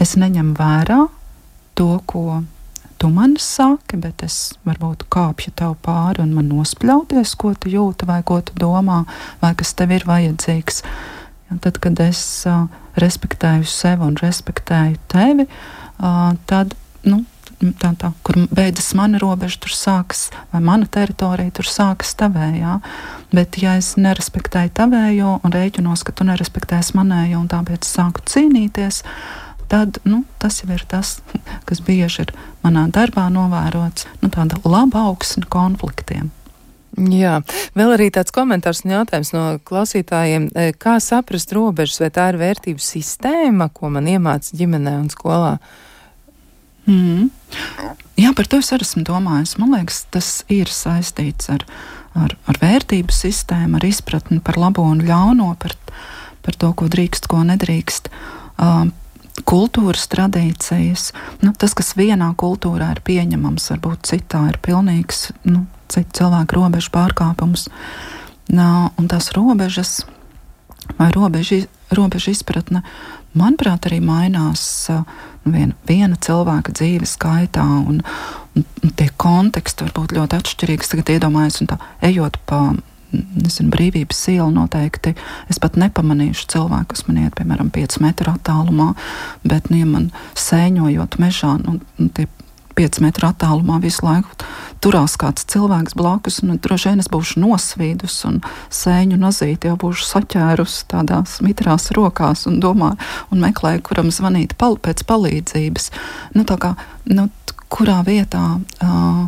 es 0.00 0.16
neņemu 0.20 0.56
vērā 0.58 1.04
to, 1.78 1.90
ko 2.08 2.42
tu 2.98 3.10
man 3.12 3.34
saki, 3.40 3.98
bet 4.00 4.22
es 4.24 4.54
varbūt 4.64 5.04
kāpju 5.12 5.52
tev 5.58 5.74
pāri 5.84 6.22
un 6.24 6.32
man 6.36 6.48
nospļauties, 6.48 7.34
ko 7.36 7.52
tu 7.58 7.72
jūti 7.72 8.08
vai 8.08 8.22
ko 8.26 8.40
tu 8.40 8.54
domā, 8.58 9.02
vai 9.42 9.52
kas 9.58 9.74
tev 9.76 9.92
ir 9.92 10.06
vajadzīgs. 10.08 10.80
Ja, 11.50 11.58
tad, 11.66 11.82
kad 11.84 12.00
es 12.00 12.22
uh, 12.48 12.64
respektēju 13.00 13.68
sevi 13.68 14.06
un 14.06 14.16
respektēju 14.22 14.96
tevi, 15.12 15.44
uh, 15.44 16.32
tad 16.48 16.72
nu, 17.04 17.24
tā, 17.80 17.92
tā, 17.98 18.10
kur 18.26 18.38
beidzas 18.54 18.92
mana 18.98 19.20
robeža, 19.22 19.60
tur 19.64 19.74
sākas, 19.76 20.26
vai 20.52 20.60
mana 20.64 20.88
teritorija, 20.90 21.54
tur 21.54 21.68
sākas 21.70 22.14
tavējā. 22.20 22.78
Bet, 23.34 23.58
ja 23.62 23.78
es 23.80 23.94
nerespektēju 24.00 24.74
tavējo 24.76 25.38
un 25.44 25.54
rēķinos, 25.54 26.04
ka 26.06 26.14
tu 26.14 26.26
nerespektēsi 26.28 26.98
manējo, 26.98 27.40
un 27.40 27.50
tāpēc 27.50 27.88
sāku 27.88 28.22
cīnīties, 28.30 29.02
tad 29.72 29.98
nu, 30.04 30.22
tas 30.38 30.60
jau 30.62 30.70
ir 30.74 30.84
tas, 30.88 31.18
kas 31.68 31.82
bieži 31.84 32.26
ir 32.26 32.34
manā 32.62 32.86
darbā 32.92 33.26
novērots, 33.32 34.08
nu, 34.22 34.30
tāda 34.32 34.60
laba 34.68 35.08
augsne 35.10 35.48
konfliktiem. 35.50 36.30
Jā, 36.94 37.40
vēl 37.74 37.96
arī 37.96 38.06
tāds 38.14 38.30
komentārs 38.34 38.84
un 38.84 38.92
jautājums 38.94 39.32
no 39.34 39.44
klausītājiem. 39.66 40.46
E, 40.54 40.68
kā 40.78 41.00
saprast 41.02 41.50
robežas, 41.56 41.98
vai 42.04 42.10
tā 42.14 42.28
ir 42.30 42.38
vērtību 42.38 42.82
sistēma, 42.82 43.66
ko 43.74 43.90
man 43.90 44.06
iemāca 44.10 44.54
ģimenē 44.54 44.94
un 45.00 45.10
skolā? 45.10 45.56
Mm. 46.86 47.30
Jā, 48.20 48.32
par 48.36 48.48
to 48.50 48.60
es 48.62 48.72
arī 48.74 48.86
esmu 48.86 49.04
domājis. 49.08 49.56
Man 49.60 49.72
liekas, 49.74 50.04
tas 50.12 50.30
ir 50.52 50.70
saistīts 50.70 51.48
ar, 51.52 51.64
ar, 52.18 52.36
ar 52.50 52.60
vērtību 52.60 53.14
sistēmu, 53.14 53.78
ar 53.78 53.86
izpratni 53.88 54.40
par 54.44 54.60
labo 54.60 54.84
un 54.86 55.00
ļauno, 55.06 55.54
par, 55.60 55.76
par 56.44 56.58
to, 56.60 56.74
ko 56.76 56.90
drīkst, 56.92 57.30
ko 57.30 57.42
nedrīkst. 57.46 58.12
Uh, 58.54 58.86
kultūras 59.42 60.06
tradīcijas. 60.12 61.08
Nu, 61.42 61.52
tas, 61.58 61.74
kas 61.74 61.94
vienā 61.98 62.30
kultūrā 62.38 62.92
ir 62.94 63.02
pieņemams, 63.06 63.66
varbūt 63.72 64.06
citā 64.06 64.44
ir 64.52 64.60
pilnīgs 64.62 65.32
nu, 65.48 65.64
citu 65.90 66.20
cilvēku 66.20 66.60
robežu 66.60 66.92
pārkāpums. 66.94 67.66
Nā, 68.54 68.68
un 69.00 69.08
tās 69.10 69.32
robežas 69.34 70.04
vai 70.98 71.08
robežu, 71.14 71.64
robežu 71.94 72.32
izpratne, 72.32 72.84
manuprāt, 73.36 73.88
arī 73.88 74.00
mainās 74.04 74.64
nu, 74.88 75.52
viena, 75.52 75.74
viena 75.88 76.16
cilvēka 76.16 76.74
dzīves 76.76 77.16
gaitā. 77.20 77.64
Un, 77.64 78.00
un, 78.56 78.66
tie 78.96 79.10
konteksti 79.20 79.86
var 79.86 79.94
būt 79.98 80.16
ļoti 80.16 80.40
atšķirīgi. 80.40 80.90
Tagad 80.94 81.14
iedomājos, 81.16 81.60
un 81.62 81.72
tā 81.74 81.80
ejot 82.06 82.38
pa 82.48 82.66
nezinu, 83.14 83.70
brīvības 83.74 84.22
iela 84.32 84.50
noteikti. 84.54 85.14
Es 85.52 85.60
pat 85.62 85.78
nepamanīšu 85.80 86.48
cilvēku, 86.54 86.94
kas 86.94 87.04
man 87.08 87.20
iet, 87.24 87.34
piemēram, 87.38 87.70
5 87.74 88.00
metru 88.02 88.32
attālumā, 88.34 88.92
bet, 89.46 89.70
nu, 89.70 89.82
ja 89.82 89.90
man 89.90 90.08
sēņojot 90.38 91.18
mežā, 91.22 91.54
nu, 91.62 91.78
nu 92.00 92.10
tie 92.16 92.26
5 92.78 93.00
metru 93.04 93.28
attālumā 93.28 93.78
visu 93.82 94.04
laiku 94.06 94.34
turās 94.84 95.14
kāds 95.20 95.46
cilvēks 95.48 95.96
blakus, 95.96 96.40
un 96.44 96.58
droši 96.60 96.90
vien 96.90 97.02
es 97.02 97.08
būšu 97.12 97.40
nosvīdus 97.40 98.18
un 98.28 98.40
sēņu 98.74 99.18
nozīti 99.20 99.70
jau 99.70 99.78
būšu 99.80 100.08
saķērus 100.10 100.80
tādās 100.90 101.38
mitrās 101.44 101.88
rokās 101.96 102.44
un 102.50 102.58
domāju, 102.62 102.98
un 103.32 103.40
meklēju, 103.46 103.84
kuram 103.86 104.10
zvanīt 104.14 104.56
pal 104.60 104.76
pēc 104.76 105.06
palīdzības. 105.08 105.90
Nu, 106.36 106.44
tā 106.48 106.58
kā, 106.60 106.74
nu, 107.10 107.30
kurā 107.72 108.02
vietā 108.06 108.44
uh, 108.58 109.24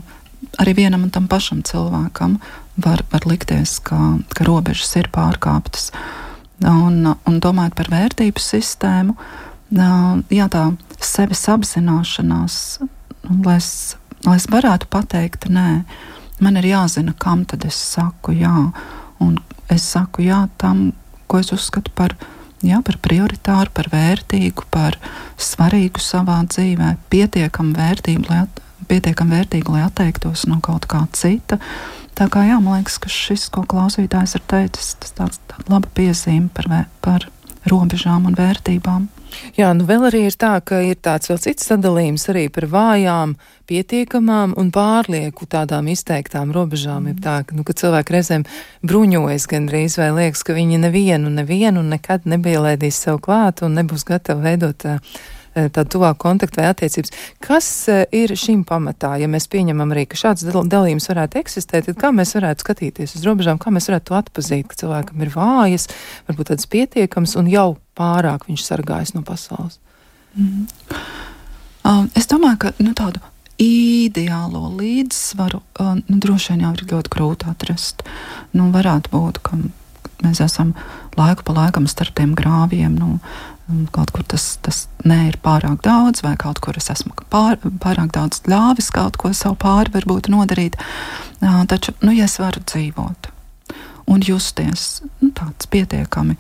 arī 0.61 0.77
vienam 0.77 1.07
un 1.07 1.15
tam 1.15 1.29
pašam 1.31 1.63
cilvēkam 1.67 2.39
var, 2.77 3.03
var 3.13 3.27
likties, 3.29 3.79
ka, 3.85 4.19
ka 4.37 4.47
robežas 4.49 4.93
ir 5.01 5.11
pārkāptas. 5.15 5.91
Un, 6.67 7.03
un 7.05 7.41
domājot 7.45 7.77
par 7.77 7.91
vērtību 7.93 8.41
sistēmu, 8.41 9.17
jā, 10.33 10.47
tā 10.53 10.69
sevis 11.05 11.45
apzināšanās 11.53 12.61
lai 13.31 13.57
es, 13.59 13.97
lai 14.27 14.37
es 14.41 14.47
varētu 14.51 14.89
pateikt, 14.93 15.49
nē, 15.53 15.83
man 16.43 16.61
ir 16.61 16.71
jāzina, 16.71 17.15
kam 17.19 17.45
tad 17.49 17.67
es 17.69 17.79
saku 17.79 18.37
jā. 18.37 18.55
Un 19.23 19.39
es 19.73 19.87
saku 19.95 20.27
jā 20.27 20.47
tam, 20.61 20.91
ko 21.27 21.41
es 21.43 21.53
uzskatu 21.55 21.93
par, 21.97 22.15
jā, 22.65 22.81
par 22.85 22.99
prioritāru, 23.03 23.73
par 23.75 23.91
vērtīgu, 23.93 24.67
par 24.71 24.99
svarīgu 25.41 26.03
savā 26.03 26.43
dzīvē, 26.47 26.97
pietiekami 27.13 27.77
vērtību, 27.77 28.27
lai, 28.31 28.45
pietiekam 28.91 29.33
vērtīgu, 29.35 29.75
lai 29.75 29.87
atteiktos 29.87 30.47
no 30.51 30.61
kaut 30.65 30.89
kā 30.91 31.03
cita. 31.17 31.59
Tā 32.17 32.31
kā 32.33 32.47
jā, 32.49 32.57
man 32.63 32.79
liekas, 32.79 32.97
ka 33.03 33.11
šis, 33.13 33.51
ko 33.53 33.67
klausītājs 33.69 34.39
ir 34.39 34.45
teicis, 34.49 34.95
tas 35.03 35.13
tāds 35.17 35.41
tāda 35.51 35.69
laba 35.75 35.91
piezīme 35.97 36.49
par, 36.55 36.87
par 37.05 37.27
robežām 37.69 38.29
un 38.31 38.39
vērtībām. 38.39 39.11
Jā, 39.57 39.71
nu 39.77 39.87
vēl 39.89 40.09
arī 40.11 40.25
ir 40.29 40.37
tā, 40.39 40.57
ka 40.65 40.81
ir 40.85 40.99
tāds 41.03 41.31
vēl 41.31 41.39
cits 41.43 41.69
sadalījums 41.71 42.27
arī 42.33 42.47
par 42.53 42.69
vājām, 42.73 43.37
pietiekamām 43.67 44.55
un 44.61 44.71
pārlieku 44.75 45.49
tādām 45.51 45.89
izteiktām 45.91 46.53
robežām. 46.55 47.09
Ir 47.11 47.23
tā, 47.23 47.41
ka, 47.47 47.57
nu, 47.57 47.65
ka 47.67 47.75
cilvēki 47.77 48.17
reizēm 48.17 48.45
bruņojas 48.87 49.49
gandrīz 49.51 49.99
vai 50.01 50.11
liekas, 50.21 50.45
ka 50.47 50.57
viņi 50.57 50.83
nevienu, 50.87 51.33
nevienu 51.41 51.83
nekad 51.87 52.29
nebielēdīs 52.31 53.01
sev 53.07 53.21
klāt 53.25 53.65
un 53.67 53.75
nebūs 53.81 54.07
gatavi 54.07 54.47
veidot 54.51 54.87
uh, 54.87 55.19
tādu 55.57 55.97
tuvāku 55.97 56.21
kontaktu 56.27 56.61
vai 56.61 56.71
attiecības. 56.71 57.13
Kas 57.45 57.69
eh, 57.93 58.05
ir 58.15 58.35
šim 58.39 58.65
pamatā? 58.69 59.15
Ja 59.21 59.29
mēs 59.31 59.49
pieņemam 59.53 59.95
arī, 59.95 60.07
ka 60.11 60.19
šāds 60.21 60.45
dalījums 60.47 61.09
varētu 61.11 61.41
eksistēt, 61.41 61.89
tad 61.89 62.01
kā 62.01 62.13
mēs 62.15 62.35
varētu 62.37 62.65
skatīties 62.65 63.17
uz 63.19 63.25
robežām, 63.27 63.61
kā 63.63 63.73
mēs 63.75 63.89
varētu 63.91 64.11
to 64.11 64.19
atpazīt, 64.19 64.67
ka 64.71 64.81
cilvēkam 64.83 65.25
ir 65.25 65.33
vājas, 65.35 65.89
varbūt 66.29 66.53
tāds 66.53 66.69
pietiekams 66.73 67.37
un 67.41 67.49
jau 67.53 67.71
pārāk 67.97 68.49
viņš 68.51 68.67
sargājas 68.67 69.15
no 69.17 69.25
pasaules? 69.27 69.81
Mm. 70.37 70.69
Uh, 71.87 72.05
es 72.19 72.29
domāju, 72.29 72.67
ka 72.67 72.75
nu, 72.83 72.93
tādu 72.99 73.23
ideālo 73.63 74.69
līdzsvaru 74.77 75.63
uh, 75.63 75.97
nu, 75.97 76.21
droši 76.21 76.53
vien 76.53 76.67
jau 76.67 76.73
ir 76.77 76.87
ļoti 76.91 77.13
grūti 77.13 77.49
atrast. 77.49 78.03
Nu, 78.53 78.69
varētu 78.75 79.13
būt, 79.15 79.41
ka 79.47 79.57
mēs 80.25 80.43
esam 80.45 80.75
laiku 81.17 81.47
pa 81.47 81.55
laikam 81.57 81.87
starp 81.89 82.17
tiem 82.19 82.35
grāviem. 82.37 82.99
Nu, 82.99 83.21
Kaut 83.91 84.13
kur 84.15 84.23
tas, 84.31 84.45
tas 84.63 84.85
nē, 85.03 85.25
ir 85.33 85.39
pārāk 85.43 85.81
daudz, 85.83 86.23
vai 86.23 86.37
kaut 86.39 86.61
kur 86.63 86.77
es 86.79 86.87
esmu 86.93 87.17
pār, 87.33 87.59
pārāk 87.83 88.13
daudz 88.15 88.45
ļāvis 88.47 88.93
kaut 88.95 89.19
ko 89.19 89.33
savu 89.35 89.59
pāri 89.59 89.91
varbūt 89.97 90.31
nodarīt. 90.31 90.79
Taču, 91.43 91.97
nu, 92.07 92.15
ja 92.15 92.29
es 92.31 92.39
varu 92.39 92.63
dzīvot 92.63 93.33
un 94.07 94.23
justies 94.23 95.03
nu, 95.19 95.33
tāds 95.35 95.67
pietiekami 95.71 96.37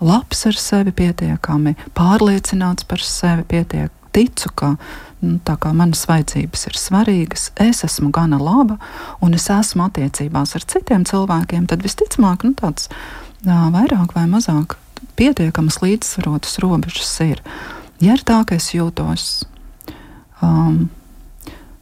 labs 0.00 0.46
ar 0.48 0.56
sevi, 0.56 0.92
pietiekami 0.96 1.76
pārliecināts 1.96 2.88
par 2.88 3.04
sevi, 3.04 3.44
pietiek, 3.52 3.92
ticu, 4.16 4.48
ka 4.56 4.74
nu, 5.20 5.36
kā 5.44 5.72
manas 5.76 6.06
vajadzības 6.08 6.66
ir 6.70 6.78
svarīgas, 6.80 7.50
es 7.60 7.84
esmu 7.86 8.08
gana 8.14 8.40
laba 8.40 8.78
un 9.20 9.36
es 9.36 9.50
esmu 9.52 9.84
attiecībās 9.90 10.56
ar 10.56 10.64
citiem 10.64 11.04
cilvēkiem, 11.04 11.68
tad 11.70 11.84
visticamāk 11.84 12.48
nu, 12.48 12.56
tāds 12.56 12.88
jā, 13.44 13.66
vairāk 13.76 14.16
vai 14.16 14.24
mazāk 14.32 14.78
pietiekamas 15.16 15.80
līdzsvarotas 15.82 16.58
robežas 16.62 17.12
ir. 17.24 17.42
Ja 18.00 18.16
ir 18.16 18.24
tā, 18.24 18.40
ka 18.48 18.56
es 18.56 18.70
jūtos, 18.72 19.44
um, 20.40 20.88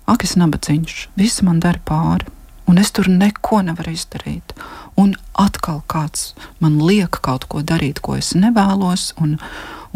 ak, 0.08 0.25
es 0.26 0.34
nabadzīgs, 0.40 1.06
viss 1.18 1.44
man 1.46 1.60
dara 1.62 1.80
pāri, 1.87 2.26
un 2.68 2.80
es 2.82 2.90
tur 2.92 3.08
neko 3.08 3.62
nevaru 3.64 3.94
izdarīt, 3.94 4.54
un 4.98 5.14
atkal 5.38 5.80
kāds 5.90 6.32
man 6.62 6.80
liek 6.82 7.20
kaut 7.25 7.46
ko 7.48 7.62
darīt, 7.62 8.02
ko 8.04 8.18
es 8.18 8.34
nevēlos, 8.34 9.12
un, 9.22 9.37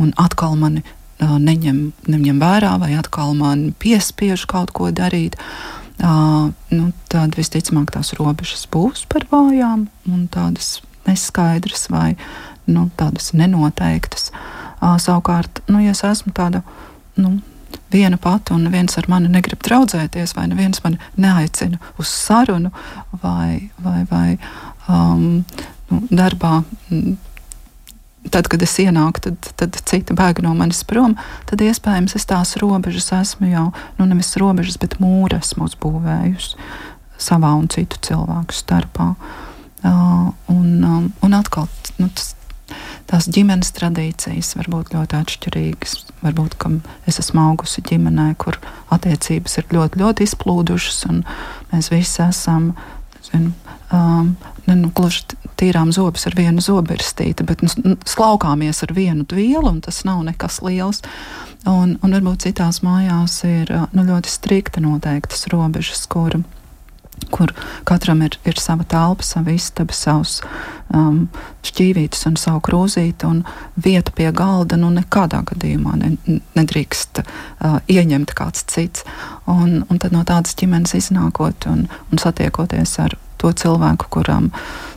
un 0.00 0.14
atkal 0.20 0.54
mani 0.60 0.84
uh, 0.84 1.36
neņem, 1.42 1.82
neņem 2.06 2.40
vērā, 2.42 2.76
vai 2.82 2.94
atkal 3.00 3.34
man 3.38 3.72
piespiež 3.82 4.46
kaut 4.50 4.72
ko 4.76 4.92
darīt. 4.94 5.38
Uh, 6.02 6.50
nu, 6.72 6.88
tad 7.12 7.36
visticamāk 7.38 7.92
tās 7.94 8.14
robežas 8.18 8.64
būs 8.70 9.04
par 9.10 9.26
vājām 9.30 9.86
un 10.10 10.24
tādas 10.32 10.80
neskaidras 11.06 11.86
vai 11.92 12.14
nu, 12.70 12.88
tādas 12.98 13.32
nenoteiktas. 13.36 14.30
Uh, 14.82 14.96
savukārt, 14.98 15.62
nu, 15.70 15.80
ja 15.82 15.94
es 15.94 16.02
esmu 16.06 16.34
tāda 16.36 16.62
nu, 17.20 17.36
viena 17.92 18.16
pati 18.16 18.52
un 18.52 18.64
neviens 18.66 18.96
ar 18.98 19.08
mani 19.10 19.30
negrib 19.32 19.62
draudzēties, 19.64 20.34
vai 20.36 20.48
neviens 20.50 20.82
mani 20.84 20.98
neaicina 21.20 21.80
uz 22.00 22.10
sarunu, 22.10 22.72
vai, 23.22 23.70
vai, 23.82 24.02
vai 24.10 24.38
um, 24.88 25.44
nu, 25.90 26.00
darbā. 26.10 26.62
Tad, 28.32 28.46
kad 28.46 28.62
es 28.62 28.76
ienāku, 28.78 29.24
tad, 29.24 29.48
tad 29.58 29.76
cita 29.90 30.14
bēga 30.14 30.44
no 30.44 30.52
manis 30.54 30.84
prom. 30.86 31.16
Tad 31.50 31.62
iespējams 31.64 32.14
es 32.16 32.28
tās 32.30 32.54
robežas 32.62 33.10
esmu 33.16 33.50
jau, 33.50 33.64
nu, 33.98 34.06
nevis 34.06 34.36
robežas, 34.38 34.78
bet 34.80 35.00
mūri 35.02 35.40
esmu 35.40 35.66
uzbūvējusi 35.66 36.54
savā 37.22 37.52
un 37.58 37.66
citu 37.70 37.98
cilvēku 38.02 38.54
starpā. 38.54 39.12
Uh, 39.82 40.30
un, 40.46 40.68
um, 40.86 41.06
un 41.26 41.34
atkal 41.34 41.66
nu, 41.98 42.06
tas, 42.14 42.36
tās 43.10 43.28
ģimenes 43.32 43.72
tradīcijas 43.76 44.54
var 44.58 44.70
būt 44.72 44.94
ļoti 44.96 45.18
atšķirīgas. 45.18 45.98
Varbūt 46.22 46.56
es 47.10 47.18
esmu 47.22 47.42
augusi 47.50 47.84
ģimenē, 47.88 48.32
kur 48.38 48.58
attiecības 48.94 49.58
ir 49.58 49.70
ļoti, 49.74 50.02
ļoti 50.02 50.28
izplūdušas, 50.28 51.04
un 51.10 51.22
mēs 51.72 51.92
visi 51.94 52.22
esam. 52.24 52.72
Zinu, 53.22 53.52
um, 53.94 54.32
ne 54.66 54.74
nu, 54.80 54.88
gluži 54.94 55.36
tīrām 55.60 55.92
zobus 55.94 56.26
ar 56.26 56.34
vienu 56.34 56.62
zobirstīti, 56.64 57.44
bet 57.46 57.62
nu, 57.62 57.94
slaukāmies 58.08 58.82
ar 58.82 58.94
vienu 58.96 59.26
dvielu, 59.28 59.68
un 59.68 59.78
tas 59.84 60.02
nav 60.08 60.24
nekas 60.26 60.58
liels. 60.66 61.02
Un, 61.70 61.94
un 62.02 62.16
varbūt 62.16 62.48
citās 62.48 62.80
mājās 62.82 63.36
ir 63.46 63.70
uh, 63.70 63.86
nu, 63.94 64.02
ļoti 64.08 64.30
strikti 64.30 64.82
noteiktas 64.82 65.46
robežas, 65.52 66.02
kur, 66.10 66.40
kur 67.30 67.52
katram 67.88 68.22
ir, 68.26 68.38
ir 68.48 68.58
sava 68.60 68.84
telpa, 68.88 69.24
sava 69.26 69.54
istaba, 69.54 69.94
savs 69.96 70.40
um, 70.94 71.26
šķīvītis 71.66 72.26
un 72.30 72.38
savu 72.40 72.62
krūzīti, 72.66 73.28
un 73.28 73.42
vieta 73.82 74.14
pie 74.16 74.30
galda 74.36 74.78
nu, 74.80 74.90
nekādā 74.94 75.42
gadījumā 75.52 75.96
ne, 76.00 76.12
nedrīkst 76.58 77.22
uh, 77.22 77.80
ieņemt 77.90 78.34
kāds 78.38 78.66
cits. 78.72 79.06
Un, 79.50 79.82
un 79.88 80.02
tad 80.02 80.14
no 80.14 80.24
tādas 80.28 80.56
ģimenes 80.58 80.96
iznākot 80.98 81.68
un, 81.70 81.86
un 82.10 82.22
satiekoties 82.22 82.96
ar 83.02 83.16
to 83.42 83.52
cilvēku, 83.58 84.08
kuram 84.12 84.50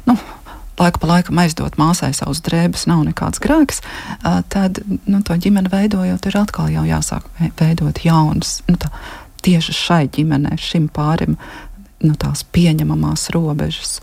nu, 0.05 0.17
laiku 0.79 1.01
pa 1.01 1.09
laikam 1.09 1.39
aizdot 1.41 1.77
māsai 1.79 2.11
savus 2.15 2.41
drēbes, 2.45 2.85
nav 2.91 3.05
nekāds 3.07 3.41
grēks, 3.43 3.81
uh, 3.81 4.41
tad 4.51 4.81
nu, 5.05 5.21
to 5.25 5.37
ģimeni 5.39 5.71
veidojot, 5.71 6.27
ir 6.27 6.39
atkal 6.41 6.73
jāsāk 6.73 7.29
veidot 7.59 8.03
jaunas. 8.05 8.59
Nu, 8.69 8.79
tā, 8.81 8.91
tieši 9.45 9.75
šai 9.77 10.03
ģimenei, 10.13 10.57
šim 10.61 10.89
pārim 10.93 11.37
nu, 12.03 12.15
tās 12.19 12.43
pieņemamās 12.55 13.29
robežas. 13.35 13.99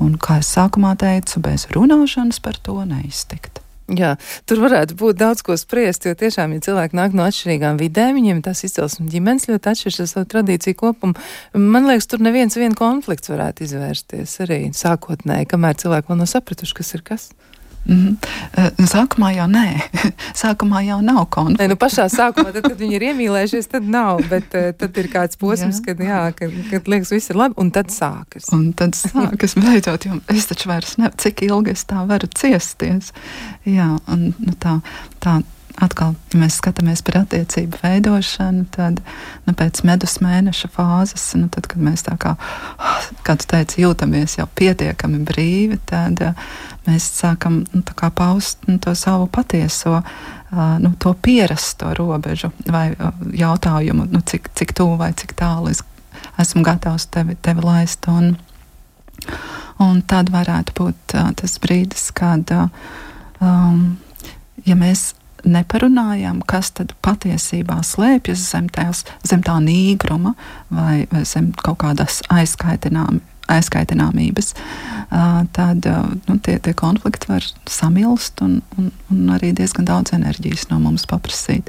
Un, 0.00 0.16
kā 0.18 0.40
jau 0.40 0.48
sākumā 0.48 0.94
teicu, 0.98 1.42
bez 1.44 1.68
runāšanas 1.74 2.40
par 2.42 2.58
to 2.58 2.80
neiztikt. 2.88 3.60
Jā, 3.92 4.14
tur 4.48 4.62
varētu 4.62 4.96
būt 4.96 5.18
daudz 5.20 5.42
ko 5.44 5.58
spriest, 5.60 6.06
jo 6.08 6.14
tiešām, 6.16 6.54
ja 6.56 6.64
cilvēki 6.64 6.96
nāk 6.96 7.12
no 7.12 7.26
atšķirīgām 7.28 7.76
vidēm, 7.76 8.16
viņiem 8.16 8.40
tas 8.46 8.64
izcelsmes 8.64 9.12
ģimenes 9.12 9.44
ļoti 9.50 9.70
atšķiras 9.74 10.00
ar 10.00 10.08
savu 10.08 10.28
tradīciju 10.32 10.78
kopumu. 10.80 11.26
Man 11.52 11.90
liekas, 11.90 12.08
tur 12.08 12.24
neviens 12.24 12.56
vien 12.56 12.72
konflikts 12.78 13.28
varētu 13.28 13.66
izvērsties 13.66 14.38
arī 14.40 14.58
sākotnēji, 14.72 15.50
kamēr 15.52 15.76
cilvēki 15.84 16.08
vēl 16.08 16.22
nav 16.22 16.32
sapratuši, 16.32 16.78
kas 16.80 16.94
ir 16.96 17.04
kas. 17.04 17.28
Mm 17.84 18.16
-hmm. 18.56 18.86
Sākumā 18.86 19.30
jau 19.36 19.46
nē, 19.50 19.80
sākumā 20.42 20.80
jau 20.86 21.00
nav 21.02 21.26
konflikta. 21.26 21.64
Nē, 21.64 21.68
nu 21.68 21.76
pašā 21.76 22.08
sākumā, 22.08 22.52
tad, 22.52 22.62
kad 22.62 22.78
viņi 22.78 22.94
ir 22.94 23.02
iemīlējušies, 23.10 23.68
tad 23.68 23.88
nav, 23.88 24.22
bet 24.30 24.54
uh, 24.54 24.70
tad 24.78 24.96
ir 24.96 25.08
kāds 25.12 25.36
posms, 25.36 25.80
jā. 25.80 25.84
kad, 25.84 26.00
jā, 26.00 26.32
kad, 26.38 26.50
kad 26.70 26.88
liekas, 26.88 27.10
viss 27.10 27.30
ir 27.30 27.36
labi, 27.36 27.54
un 27.56 27.70
tad 27.70 27.92
sākas. 27.92 28.48
Un 28.52 28.72
tad 28.72 28.94
sākas 28.96 29.54
beidzot, 29.64 30.04
jo 30.04 30.20
es 30.28 30.46
taču 30.46 30.68
vairs 30.68 30.96
ne, 30.98 31.10
cik 31.16 31.42
ilgi 31.42 31.70
es 31.70 31.84
tā 31.84 32.06
varu 32.06 32.26
ciesties. 32.26 33.12
Jā, 33.64 33.98
un 34.08 34.32
nu, 34.38 34.52
tā, 34.60 34.80
tā 35.20 35.42
atkal, 35.82 36.14
ja 36.32 36.38
mēs 36.38 36.58
skatāmies 36.60 37.02
par 37.06 37.22
attiecību 37.24 37.80
veidošanu, 37.82 38.66
tad 38.74 39.00
nu, 39.46 39.54
pēc 39.58 39.82
medus 39.86 40.18
mēneša 40.22 40.70
fāzes, 40.74 41.24
nu, 41.38 41.48
tad, 41.52 41.66
kad 41.70 41.82
mēs 41.82 42.06
tā 42.06 42.14
kā, 42.20 42.34
kā 43.26 43.36
tu 43.40 43.48
teici, 43.50 43.82
jūtamies 43.82 44.38
jau 44.38 44.46
pietiekami 44.58 45.22
brīvi, 45.26 45.80
tad 45.90 46.22
uh, 46.22 46.52
mēs 46.86 47.08
sākam 47.18 47.62
nu, 47.72 47.82
paust 48.14 48.62
nu, 48.68 48.78
to 48.82 48.94
savu 48.98 49.26
patieso, 49.26 49.98
uh, 49.98 50.62
nu, 50.82 50.94
to 51.02 51.14
pierasto 51.14 51.90
robežu 51.98 52.52
vai 52.70 52.90
uh, 52.94 53.10
jautājumu, 53.34 54.06
nu, 54.12 54.22
cik, 54.22 54.52
cik 54.54 54.76
tuvu 54.78 54.98
vai 55.00 55.10
cik 55.16 55.34
tālu 55.38 55.72
es 55.74 55.82
esmu 56.38 56.62
gatavs 56.64 57.08
tevi, 57.10 57.36
tevi 57.42 57.64
laist. 57.64 58.06
Un, 58.08 58.36
un 59.82 60.00
tad 60.06 60.30
varētu 60.34 60.76
būt 60.78 61.18
uh, 61.18 61.34
tas 61.38 61.58
brīdis, 61.62 62.08
kad, 62.14 62.54
uh, 62.54 62.70
um, 63.42 63.96
ja 64.64 64.78
mēs 64.78 65.12
neparunājām, 65.44 66.42
kas 66.48 66.72
tad 66.78 66.94
patiesībā 67.04 67.80
slēpjas 67.84 68.48
zem, 68.50 68.68
tās, 68.72 69.04
zem 69.26 69.44
tā 69.44 69.58
nīgruma 69.62 70.34
vai, 70.70 71.04
vai 71.12 71.24
zem 71.28 71.52
kaut 71.62 71.82
kādas 71.84 72.22
aizkaitināmas 72.32 73.22
aizkaitināmības, 73.44 74.54
tad 75.52 75.84
nu, 76.28 76.38
tie, 76.40 76.56
tie 76.64 76.72
konflikti 76.76 77.28
var 77.28 77.44
samilst 77.68 78.40
un, 78.44 78.60
un, 78.78 78.90
un 79.12 79.34
arī 79.36 79.52
diezgan 79.56 79.88
daudz 79.88 80.14
enerģijas 80.16 80.70
no 80.70 80.80
mums 80.80 81.04
paprasīt. 81.10 81.68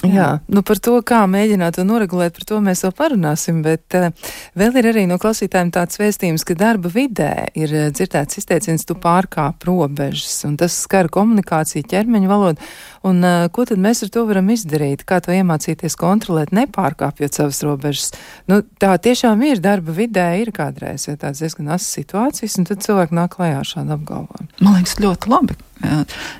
Jā. 0.00 0.10
Jā, 0.14 0.28
nu 0.48 0.62
par 0.64 0.78
to, 0.80 0.94
kā 1.04 1.18
mēģināt 1.28 1.76
to 1.76 1.82
noregulēt, 1.84 2.32
par 2.32 2.46
to 2.48 2.58
mēs 2.64 2.80
vēl 2.86 2.92
parunāsim, 2.96 3.58
bet 3.64 3.96
uh, 3.98 4.08
vēl 4.56 4.78
ir 4.80 4.86
arī 4.94 5.02
no 5.08 5.18
klausītājiem 5.20 5.72
tāds 5.74 6.00
vēstījums, 6.00 6.44
ka 6.48 6.56
darba 6.56 6.88
vidē 6.94 7.50
ir 7.52 7.74
uh, 7.74 7.88
dzirdēts 7.92 8.40
izteiciens, 8.40 8.86
tu 8.88 8.96
pārkāp 8.96 9.66
robežas, 9.68 10.38
un 10.48 10.56
tas 10.60 10.78
skar 10.86 11.10
komunikāciju, 11.12 11.84
ķermeņa 11.90 12.30
valodu, 12.32 12.70
un 13.10 13.20
uh, 13.20 13.44
ko 13.52 13.66
tad 13.68 13.82
mēs 13.84 14.00
ar 14.06 14.12
to 14.14 14.24
varam 14.30 14.48
izdarīt, 14.54 15.04
kā 15.04 15.20
to 15.20 15.36
iemācīties 15.36 15.98
kontrolēt, 16.00 16.54
nepārkāpjot 16.56 17.36
savas 17.36 17.60
robežas. 17.66 18.14
Nu, 18.48 18.62
tā 18.80 18.94
tiešām 19.04 19.44
ir 19.50 19.60
darba 19.60 19.92
vidē, 19.96 20.30
ir 20.40 20.54
kādreiz, 20.56 21.10
ja 21.10 21.18
tāds 21.20 21.44
diezgan 21.44 21.74
asas 21.76 21.92
situācijas, 22.00 22.56
un 22.56 22.70
tad 22.72 22.86
cilvēki 22.88 23.20
nāk 23.20 23.36
klajā 23.36 23.60
ar 23.60 23.68
šādu 23.74 23.98
apgalvojumu. 23.98 24.48
Man 24.64 24.80
liekas, 24.80 24.96
ļoti 25.04 25.34
labi. 25.34 25.60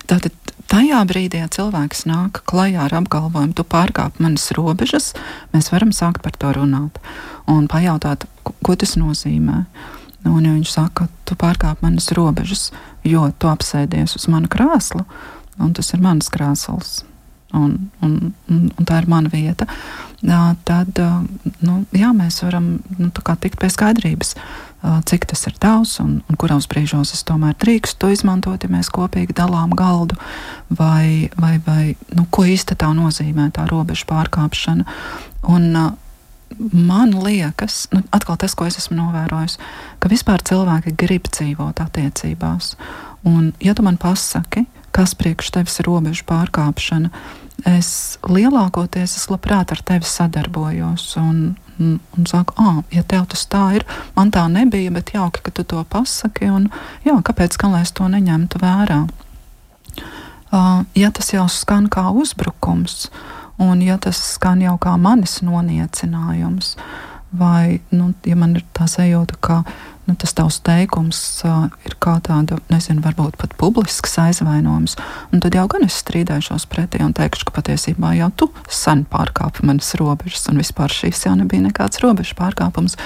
Tātad 0.08 0.32
Tajā 0.70 1.00
brīdī, 1.02 1.40
ja 1.42 1.48
cilvēks 1.50 2.04
nāk 2.06 2.44
klajā 2.46 2.84
ar 2.84 2.92
apgalvojumu, 3.00 3.56
tu 3.58 3.64
pārkāp 3.66 4.20
manas 4.22 4.52
robežas, 4.54 5.08
mēs 5.50 5.72
varam 5.72 5.90
sākt 5.90 6.22
par 6.22 6.36
to 6.38 6.52
runāt 6.54 7.00
un 7.50 7.66
pajautāt, 7.66 8.28
ko 8.46 8.76
tas 8.78 8.94
nozīmē. 9.00 9.64
Un, 10.30 10.44
ja 10.46 10.52
viņš 10.52 10.70
saka, 10.70 11.08
tu 11.26 11.34
pārkāp 11.34 11.82
manas 11.82 12.12
robežas, 12.14 12.68
jo 13.02 13.26
tu 13.42 13.50
apsēdies 13.50 14.14
uz 14.14 14.28
mana 14.30 14.46
krēsla, 14.52 15.02
un 15.58 15.74
tas 15.74 15.90
ir 15.90 16.04
mans 16.06 16.30
krēsls, 16.30 17.00
un, 17.56 17.76
un, 18.04 18.16
un, 18.50 18.64
un 18.70 18.88
tā 18.88 19.00
ir 19.02 19.08
mana 19.10 19.30
vieta, 19.32 19.66
tad 20.68 20.98
nu, 21.64 21.84
jā, 21.96 22.10
mēs 22.16 22.42
varam 22.44 22.74
nu, 22.98 23.10
tikt 23.14 23.60
pie 23.60 23.70
skaidrības 23.72 24.34
cik 24.80 25.26
tas 25.28 25.44
ir 25.46 25.56
tavs 25.60 25.98
un, 26.00 26.20
un 26.24 26.38
kuros 26.40 26.68
brīžos 26.70 27.12
es 27.12 27.24
tomēr 27.28 27.56
drīkstu 27.60 28.00
to 28.00 28.10
izmantot, 28.14 28.62
ja 28.64 28.70
mēs 28.72 28.88
kopīgi 28.92 29.36
dalām 29.36 29.74
galdu, 29.76 30.16
vai, 30.72 31.28
vai, 31.36 31.58
vai 31.66 31.82
nu, 32.16 32.24
ko 32.32 32.46
īsti 32.48 32.78
tā 32.80 32.88
nozīmē 32.96 33.50
tā 33.56 33.66
robežu 33.68 34.08
pārkāpšana. 34.08 34.86
Un, 35.52 35.68
man 36.72 37.12
liekas, 37.12 37.84
nu, 37.92 38.02
atkal 38.16 38.40
tas, 38.40 38.56
ko 38.56 38.66
es 38.68 38.80
esmu 38.80 38.96
novērojis, 39.02 39.58
ka 40.00 40.10
vispār 40.12 40.44
cilvēki 40.48 40.96
grib 40.98 41.28
dzīvot 41.28 41.84
attiecībās. 41.84 42.74
Un, 43.28 43.52
ja 43.60 43.76
tu 43.76 43.84
man 43.84 44.00
pasaki, 44.00 44.64
kas 44.94 45.14
priekš 45.18 45.52
tevis 45.54 45.78
ir 45.80 45.88
robežu 45.88 46.26
pārkāpšana, 46.28 47.10
es 47.68 48.18
lielākoties 48.24 49.16
es 49.18 49.26
labprāt 49.30 49.72
ar 49.74 49.82
tevi 49.86 50.08
sadarbojos. 50.08 51.06
Un, 51.20 51.40
un, 51.78 51.98
un 52.16 52.28
saku, 52.28 52.54
ah, 52.60 52.80
ja 52.94 53.02
tev 53.02 53.26
tas 53.32 53.44
tā 53.50 53.64
ir, 53.78 53.86
man 54.16 54.32
tā 54.34 54.46
nebija, 54.52 54.92
bet 54.94 55.12
jauki, 55.14 55.44
ka 55.44 55.54
tu 55.54 55.64
to 55.64 55.82
pasaki. 55.84 56.50
Un, 56.52 56.70
jā, 57.06 57.16
kāpēc 57.26 57.58
gan 57.60 57.76
lai 57.76 57.84
es 57.86 57.94
to 57.96 58.08
neņemtu 58.10 58.62
vērā? 58.62 59.02
Uh, 60.50 60.82
ja 60.98 61.12
tas 61.14 61.30
jau 61.30 61.46
skan 61.46 61.86
kā 61.92 62.08
uzbrukums, 62.10 63.06
un 63.62 63.84
ja 63.84 64.00
tas 64.02 64.18
skan 64.34 64.64
jau 64.64 64.74
kā 64.82 64.96
manis 64.98 65.38
noniecinājums, 65.46 66.74
vai 67.30 67.78
nu, 67.94 68.10
ja 68.26 68.34
man 68.34 68.56
ir 68.58 68.64
tā 68.74 68.88
sajūta, 68.90 69.38
ka 69.38 69.60
nu, 70.08 70.14
tas 70.18 70.32
tavs 70.36 70.58
teikums 70.66 71.18
uh, 71.46 71.68
ir 71.86 71.94
kā 72.02 72.16
tāda, 72.24 72.58
nezinu, 72.72 73.02
varbūt 73.04 73.36
pat 73.40 73.54
publisks 73.60 74.16
aizvainojums, 74.22 74.96
un 75.30 75.42
tad 75.44 75.56
jau 75.58 75.66
gan 75.70 75.84
es 75.86 75.98
strīdēšos 76.02 76.66
pretī 76.72 77.02
un 77.04 77.14
teikšu, 77.16 77.46
ka 77.48 77.54
patiesībā 77.60 78.14
jau 78.18 78.30
tu 78.42 78.50
sen 78.70 79.04
pārkāpi 79.10 79.66
manas 79.68 79.92
robežas, 80.00 80.48
un 80.50 80.60
vispār 80.62 80.92
šīs 80.94 81.26
jau 81.28 81.36
nebija 81.38 81.68
nekāds 81.68 82.02
robežu 82.04 82.34
pārkāpums. 82.40 82.98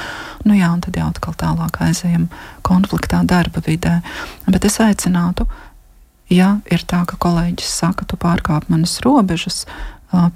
Nu 0.48 0.56
jā, 0.56 0.70
un 0.72 0.82
tad 0.84 0.96
jau 1.00 1.10
atkal 1.10 1.36
tālāk 1.40 1.82
aizējam 1.84 2.28
konfliktā 2.66 3.22
darba 3.28 3.64
vidē. 3.64 3.98
Bet 4.48 4.64
es 4.68 4.80
aicinātu, 4.82 5.48
ja 6.32 6.58
ir 6.72 6.86
tā, 6.88 7.04
ka 7.08 7.20
kolēģis 7.20 7.76
saka, 7.82 8.08
tu 8.08 8.16
pārkāp 8.20 8.70
manas 8.72 9.00
robežas, 9.04 9.64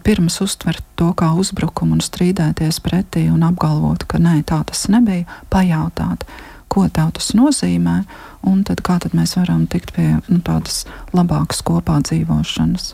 pirms 0.03 0.41
uztvert 0.43 0.83
to 0.99 1.13
kā 1.17 1.31
uzbrukumu 1.39 1.99
un 1.99 2.03
strīdēties 2.03 2.81
pretī 2.85 3.29
un 3.31 3.45
apgalvot, 3.47 4.05
ka 4.11 4.21
nē, 4.23 4.41
tā 4.49 4.61
tas 4.67 4.87
nebija, 4.91 5.27
pajautāt, 5.53 6.25
ko 6.73 6.87
tev 6.93 7.13
tas 7.17 7.33
nozīmē, 7.37 8.03
un 8.49 8.63
tad 8.69 8.83
kā 8.87 8.99
tad 9.03 9.17
mēs 9.19 9.37
varam 9.41 9.67
tikt 9.71 9.95
pie 9.97 10.11
nu, 10.29 10.41
tādas 10.45 10.85
labākas 11.17 11.63
kopā 11.67 11.99
dzīvošanas. 12.05 12.93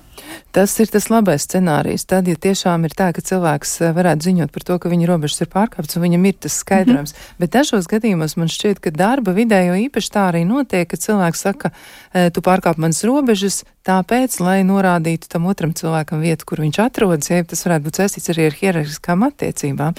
Tas 0.55 0.71
ir 0.79 0.87
tas 0.87 1.09
labais 1.11 1.43
scenārijs. 1.43 2.05
Tad, 2.07 2.29
ja 2.31 2.39
tiešām 2.39 2.85
ir 2.87 2.93
tā, 2.95 3.09
ka 3.11 3.23
cilvēks 3.27 3.73
eh, 3.83 3.93
varētu 3.97 4.29
ziņot 4.29 4.53
par 4.55 4.63
to, 4.69 4.77
ka 4.79 4.91
viņa 4.93 5.09
robežas 5.11 5.43
ir 5.43 5.49
pārkāptas 5.51 5.99
un 5.99 6.05
viņam 6.05 6.29
ir 6.31 6.37
tas 6.47 6.59
skaidrojums, 6.63 7.11
mm 7.11 7.19
-hmm. 7.19 7.39
bet 7.43 7.55
dažos 7.57 7.89
gadījumos 7.91 8.37
man 8.39 8.53
šķiet, 8.53 8.79
ka 8.79 8.93
darba 8.95 9.35
vidē 9.35 9.65
jau 9.67 9.75
īpaši 9.75 10.13
tā 10.15 10.29
arī 10.31 10.45
notiek, 10.47 10.87
ka 10.89 10.97
cilvēks 10.97 11.43
saka, 11.43 11.71
e, 12.13 12.31
tu 12.31 12.41
pārkāp 12.41 12.79
manas 12.79 13.03
robežas, 13.03 13.65
tāpēc, 13.85 14.39
lai 14.41 14.63
norādītu 14.63 15.27
tam 15.29 15.47
otram 15.47 15.75
cilvēkam 15.75 16.21
vietu, 16.21 16.47
kur 16.47 16.63
viņš 16.63 16.79
atrodas, 16.79 17.31
ja 17.31 17.45
tas 17.45 17.67
varētu 17.67 17.85
būt 17.85 17.99
saistīts 17.99 18.31
arī 18.31 18.47
ar 18.47 18.55
hierarhiskām 18.61 19.27
attiecībām. 19.27 19.95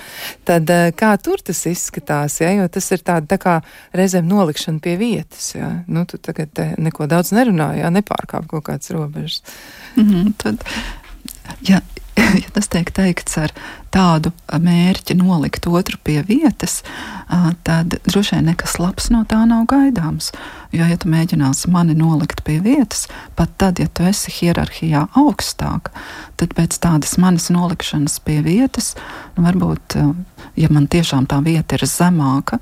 Tad 0.45 0.69
e, 0.69 0.91
kā 0.95 1.17
tur 1.19 1.43
tas 1.43 1.65
izskatās, 1.65 2.39
ja, 2.39 2.53
jo 2.55 2.67
tas 2.67 2.91
ir 2.91 3.03
tāda 3.03 3.27
tā 3.27 3.37
kā 3.37 3.61
reizēm 3.93 4.23
nolikšana 4.27 4.79
pie 4.79 4.95
vietas, 4.95 5.51
ja, 5.55 5.83
nu 5.87 6.05
tu 6.05 6.17
tagad 6.17 6.49
neko 6.77 7.07
daudz 7.11 7.35
nerunā, 7.35 7.75
ja 7.75 7.91
nepārkāp 7.91 8.47
kaut 8.47 8.63
kādas 8.63 8.89
robežas. 8.95 9.43
Mm 9.95 10.33
tad, 10.37 10.63
ja, 11.61 11.81
ja 12.43 12.49
tas 12.53 12.67
tiek 12.67 12.91
teikts 12.91 13.37
ar 13.37 13.51
tādu 13.91 14.31
mērķi 14.51 15.15
nolikt 15.15 15.67
otru 15.67 15.97
pie 16.03 16.21
vietas, 16.27 16.81
tad 17.63 17.95
droši 18.07 18.35
vien 18.35 18.49
nekas 18.51 18.77
labs 18.79 19.09
no 19.13 19.23
tā 19.29 19.41
nav 19.47 19.65
gaidāms. 19.71 20.31
Jo, 20.75 20.87
ja 20.89 20.97
tu 20.99 21.09
mēģināsi 21.11 21.71
mani 21.71 21.95
nolikt 21.95 22.43
pie 22.43 22.59
vietas, 22.63 23.07
pat 23.35 23.53
tad, 23.57 23.79
ja 23.79 23.87
tu 23.87 24.03
esi 24.03 24.33
hierarhijā 24.35 25.05
augstāk, 25.15 25.91
tad 26.35 26.55
pēc 26.57 26.79
tādas 26.83 27.15
manas 27.21 27.47
nolikšanas 27.53 28.19
pie 28.27 28.41
vietas, 28.43 28.95
nu, 29.37 29.45
varbūt, 29.47 29.99
ja 30.59 30.71
man 30.71 30.87
tiešām 30.91 31.29
tā 31.31 31.39
vieta 31.45 31.79
ir 31.79 31.87
zemāka, 31.87 32.59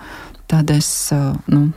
tad 0.48 0.70
es 0.74 1.10
nu, 1.50 1.72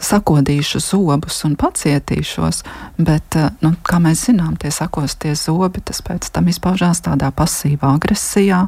sakodīšu 0.00 0.80
zobus 0.82 1.42
un 1.44 1.56
pacietīšos, 1.60 2.62
bet, 2.98 3.36
eh, 3.36 3.50
nu, 3.60 3.74
kā 3.84 4.00
mēs 4.02 4.26
zinām, 4.30 4.56
tie 4.56 4.72
sakostie 4.72 5.34
zobi, 5.34 5.80
pēc 5.80 6.30
tam 6.32 6.48
izpaužās 6.48 7.02
tādā 7.04 7.30
pasīvā 7.30 7.94
agresijā 7.96 8.66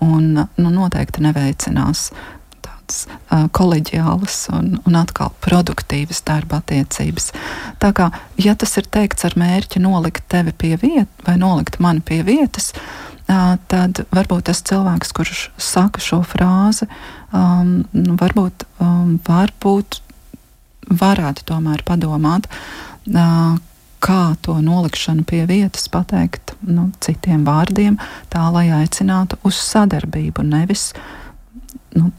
un 0.00 0.46
nu, 0.56 0.70
noteikti 0.70 1.22
neveicinās 1.22 2.10
tādas 2.60 3.04
uh, 3.06 3.46
koleģiālas 3.52 4.48
un, 4.56 4.80
un 4.86 4.96
atkal 4.96 5.32
produktīvas 5.44 6.22
darba 6.26 6.60
attiecības. 6.60 7.32
Tā 7.78 7.92
kā, 7.92 8.10
ja 8.36 8.54
tas 8.54 8.76
ir 8.76 8.88
teikts 8.90 9.24
ar 9.24 9.36
mērķi 9.36 9.80
nolikt 9.80 10.26
tevi 10.28 10.52
pie 10.52 10.76
vietas 10.76 11.26
vai 11.26 11.36
nolikt 11.38 11.78
mani 11.80 12.00
pie 12.00 12.22
vietas, 12.26 12.72
uh, 12.74 13.56
tad 13.70 14.04
varbūt 14.10 14.48
tas 14.50 14.62
cilvēks, 14.66 15.12
kurš 15.16 15.50
saka 15.56 16.02
šo 16.02 16.22
frāzi, 16.26 16.88
um, 17.32 17.82
nu, 17.92 18.16
varbūt, 18.20 18.66
um, 18.82 19.18
varbūt 19.26 20.00
varētu 20.90 21.46
tomēr 21.48 21.84
padomāt, 21.86 22.48
kā 24.00 24.20
to 24.42 24.56
nolikšanu 24.64 25.24
pie 25.28 25.44
vietas 25.48 25.88
pateikt 25.92 26.54
nu, 26.66 26.90
citiem 27.04 27.44
vārdiem, 27.46 27.98
tā 28.32 28.46
lai 28.52 28.68
aicinātu 28.80 29.38
uz 29.46 29.60
sadarbību, 29.60 30.44
nevis 30.46 30.90
nu, 31.96 32.10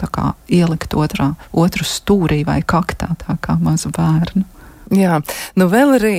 ielikt 0.47 0.95
otrā, 0.97 1.33
otru 1.51 1.87
stūrī 1.87 2.43
vai 2.47 2.61
kaktā, 2.61 3.13
tā 3.25 3.37
kā 3.41 3.57
mazu 3.61 3.91
bērnu. 3.95 4.45
Jā, 4.91 5.21
nu 5.55 5.67
vēl 5.71 5.95
arī 5.95 6.15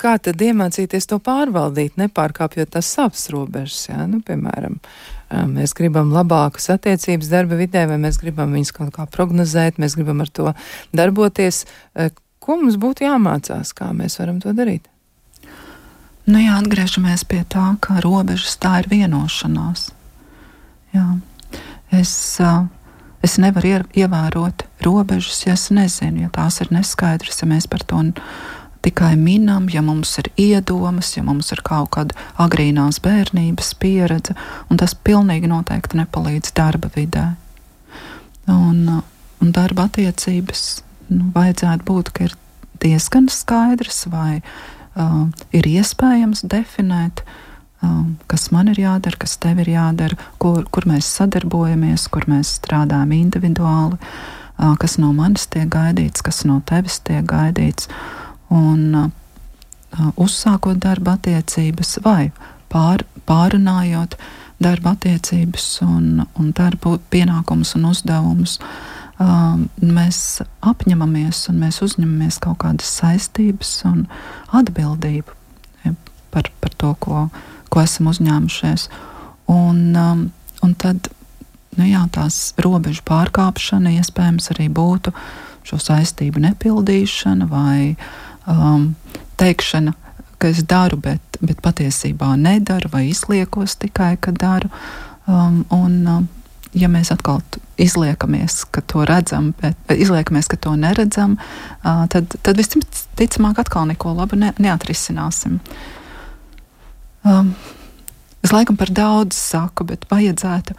kā 0.00 0.14
tad 0.24 0.40
iemācīties 0.40 1.10
to 1.10 1.18
pārvaldīt, 1.20 1.98
nepārkāpjot 2.00 2.70
tās 2.72 2.88
savas 2.96 3.26
robežas, 3.34 3.82
jā, 3.90 4.06
nu, 4.08 4.22
piemēram, 4.24 4.78
mēs 5.52 5.76
gribam 5.76 6.14
labākas 6.14 6.70
attiecības 6.72 7.28
darba 7.28 7.58
vidē, 7.60 7.84
vai 7.90 7.98
mēs 8.00 8.16
gribam 8.22 8.54
viņus 8.56 8.72
kaut 8.78 8.94
kā 8.96 9.04
prognozēt, 9.12 9.76
mēs 9.76 9.98
gribam 9.98 10.24
ar 10.24 10.32
to 10.32 10.54
darboties. 10.96 11.66
Ko 12.40 12.56
mums 12.56 12.78
būtu 12.80 13.04
jāmācās, 13.04 13.74
kā 13.76 13.90
mēs 13.92 14.16
varam 14.22 14.40
to 14.40 14.56
darīt? 14.56 14.88
Nu 16.28 16.40
jā, 16.40 16.56
atgriežamies 16.56 17.26
pie 17.28 17.42
tā, 17.44 17.74
ka 17.84 18.00
robežas 18.04 18.56
tā 18.60 18.78
ir 18.82 18.88
vienošanās. 18.88 19.90
Jā. 20.96 21.06
Es, 21.92 22.12
es 23.24 23.38
nevaru 23.40 23.82
ievērot 23.96 24.64
robežas, 24.84 25.42
ja 25.46 25.56
es 25.56 25.68
nezinu, 25.74 26.26
ja 26.26 26.30
tās 26.34 26.60
ir 26.62 26.70
neskaidras, 26.74 27.42
ja 27.42 27.48
mēs 27.50 27.68
par 27.70 27.84
to 27.88 28.00
tikai 28.84 29.16
minam, 29.18 29.66
ja 29.72 29.82
mums 29.82 30.14
ir 30.22 30.30
iedomas, 30.38 31.16
ja 31.16 31.24
mums 31.26 31.50
ir 31.52 31.62
kaut 31.66 31.90
kāda 31.96 32.14
agrīnās 32.38 33.00
bērnības 33.02 33.74
pieredze, 33.82 34.36
un 34.70 34.78
tas 34.78 34.94
pilnīgi 34.94 35.50
noteikti 35.50 35.98
nepalīdz 35.98 36.54
darba 36.56 36.90
vidē. 36.94 37.32
Un, 38.48 39.02
un 39.42 39.50
darba 39.52 39.88
attiecības 39.90 40.80
nu, 41.10 41.32
vajadzētu 41.34 41.84
būt, 41.84 42.12
ka 42.14 42.30
ir 42.30 42.38
diezgan 42.80 43.26
skaidrs, 43.28 44.06
vai 44.12 44.38
uh, 44.38 45.26
ir 45.52 45.68
iespējams 45.68 46.46
definēt, 46.48 47.26
uh, 47.26 47.47
kas 48.26 48.50
man 48.50 48.68
ir 48.72 48.80
jādara, 48.82 49.18
kas 49.22 49.36
tev 49.38 49.60
ir 49.62 49.72
jādara, 49.72 50.18
kur, 50.42 50.64
kur 50.70 50.88
mēs 50.90 51.06
sadarbojamies, 51.18 52.08
kur 52.10 52.26
mēs 52.30 52.56
strādājam 52.58 53.12
individuāli, 53.14 53.98
uh, 53.98 54.74
kas 54.80 54.98
no 54.98 55.12
manis 55.14 55.46
tiek 55.46 55.68
gaidīts, 55.70 56.24
kas 56.26 56.44
no 56.48 56.58
tevis 56.66 56.98
tiek 57.06 57.22
gaidīts. 57.28 57.86
Uh, 57.86 58.18
un 58.48 58.94
uh, 58.94 60.10
uzsākot 60.16 60.80
darba 60.82 61.16
attiecības 61.18 61.98
vai 62.04 62.30
pār, 62.72 63.04
pārunājot 63.28 64.18
darba 64.62 64.94
attiecības 64.96 65.66
un, 65.86 66.24
un 66.38 66.52
darba 66.56 66.96
pienākumus 67.12 67.76
un 67.78 67.88
uzdevumus. 67.92 68.58
Uh, 69.18 69.64
mēs 69.82 70.40
apņemamies 70.62 71.48
un 71.50 71.58
mēs 71.64 71.80
uzņemamies 71.82 72.38
kaut 72.42 72.60
kādas 72.62 72.90
saistības 73.00 73.72
un 73.88 74.06
atbildību 74.54 75.37
par, 76.34 76.50
par 76.62 76.74
to, 76.80 76.94
ko, 77.02 77.26
ko 77.72 77.82
esam 77.84 78.10
uzņēmušies. 78.12 78.88
Un, 79.52 79.84
um, 79.96 80.24
un 80.64 80.74
tad 80.78 81.10
nu 81.78 81.86
jā, 81.86 82.02
tās 82.12 82.54
robežu 82.60 83.04
pārkāpšana 83.08 83.94
iespējams 84.00 84.50
arī 84.54 84.66
būtu 84.72 85.14
šo 85.68 85.78
saistību 85.82 86.40
nepildīšana 86.42 87.46
vai 87.48 87.92
uh, 87.92 88.08
um, 88.48 88.96
teikšana, 89.36 89.92
ka 90.38 90.48
es 90.48 90.62
daru, 90.64 90.98
bet, 91.02 91.38
bet 91.40 91.60
patiesībā 91.62 92.34
nedaru, 92.38 92.90
vai 92.92 93.08
izliekos 93.10 93.76
tikai, 93.82 94.16
ka 94.20 94.32
daru. 94.32 94.70
Um, 95.28 95.64
un, 95.74 95.96
um, 96.06 96.28
ja 96.72 96.88
mēs 96.90 97.12
atkal 97.12 97.42
izliekamies, 97.78 98.62
ka 98.74 98.82
to 98.86 99.04
redzam, 99.08 99.52
bet 99.60 99.76
izliekamies, 99.92 100.48
ka 100.50 100.58
to 100.60 100.74
neredzam, 100.78 101.36
uh, 101.82 102.06
tad, 102.10 102.38
tad 102.42 102.58
visticamāk 102.58 103.60
atkal 103.62 103.88
neko 103.90 104.14
labu 104.18 104.38
ne, 104.40 104.54
neatrisināsim. 104.58 105.60
Um, 107.26 107.54
es 108.44 108.52
laikam 108.54 108.76
par 108.76 108.92
daudz 108.94 109.36
saku, 109.36 109.86
bet 109.88 110.06
vajadzētu 110.10 110.76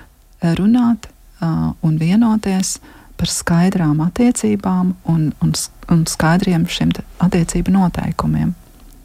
runāt 0.60 1.10
uh, 1.42 1.74
un 1.86 1.98
vienoties 2.00 2.78
par 3.20 3.32
skaidrām 3.32 4.00
attiecībām 4.06 4.94
un, 5.12 5.30
un, 5.44 5.54
un 5.92 6.06
skaidriem 6.08 6.66
šiem 6.72 6.94
attiecību 7.20 7.74
noteikumiem. 7.76 8.54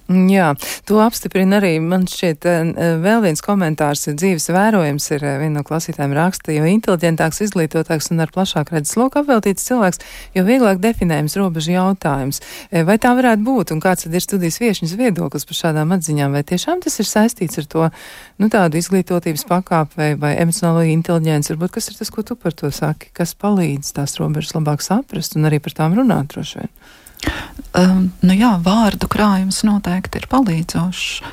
Jā, 0.05 0.51
to 0.85 0.99
apstiprina 1.01 1.57
arī 1.63 1.79
man 1.81 2.03
šķiet 2.05 2.45
eh, 2.45 2.73
vēl 3.01 3.23
viens 3.25 3.41
komentārs, 3.41 4.03
dzīves 4.13 4.51
vērojums 4.53 5.07
ir 5.17 5.23
eh, 5.25 5.37
viena 5.41 5.63
no 5.63 5.65
klasītājiem 5.65 6.13
raksta, 6.19 6.53
jo 6.53 6.67
inteliģentāks, 6.69 7.39
izglītotāks 7.47 8.11
un 8.13 8.21
ar 8.21 8.33
plašāku 8.35 8.77
redzes 8.77 8.99
loku 9.01 9.23
apveltīts 9.23 9.65
cilvēks, 9.65 10.03
jo 10.37 10.43
vieglāk 10.45 10.83
definējams 10.83 11.39
robežu 11.41 11.73
jautājums. 11.73 12.43
Eh, 12.69 12.85
vai 12.85 12.99
tā 13.01 13.15
varētu 13.17 13.47
būt 13.47 13.73
un 13.73 13.81
kāds 13.81 14.05
tad 14.05 14.13
ir 14.19 14.25
studijas 14.25 14.61
viešņas 14.61 14.93
viedoklis 15.01 15.49
par 15.49 15.59
šādām 15.63 15.97
atziņām, 15.97 16.37
vai 16.37 16.45
tiešām 16.53 16.85
tas 16.85 17.01
ir 17.01 17.09
saistīts 17.09 17.63
ar 17.63 17.71
to, 17.73 17.89
nu 18.45 18.51
tādu 18.53 18.77
izglītotības 18.83 19.47
pakāpi 19.49 20.03
vai, 20.03 20.11
vai 20.21 20.35
emocionālo 20.43 20.85
inteliģenci, 20.85 21.55
varbūt 21.55 21.79
kas 21.79 21.89
ir 21.89 21.97
tas, 22.03 22.13
ko 22.13 22.27
tu 22.29 22.37
par 22.37 22.53
to 22.53 22.69
saki, 22.69 23.09
kas 23.17 23.33
palīdz 23.41 23.97
tās 23.97 24.19
robežas 24.21 24.53
labāk 24.59 24.85
saprast 24.85 25.41
un 25.41 25.49
arī 25.49 25.63
par 25.65 25.79
tām 25.81 25.97
runāt 25.97 26.35
droši 26.37 26.61
vien. 26.61 26.77
Um, 27.75 28.13
nu 28.23 28.37
jā, 28.39 28.53
vārdu 28.63 29.09
krājums 29.11 29.65
noteikti 29.67 30.21
ir 30.21 30.29
palīdzošs. 30.31 31.25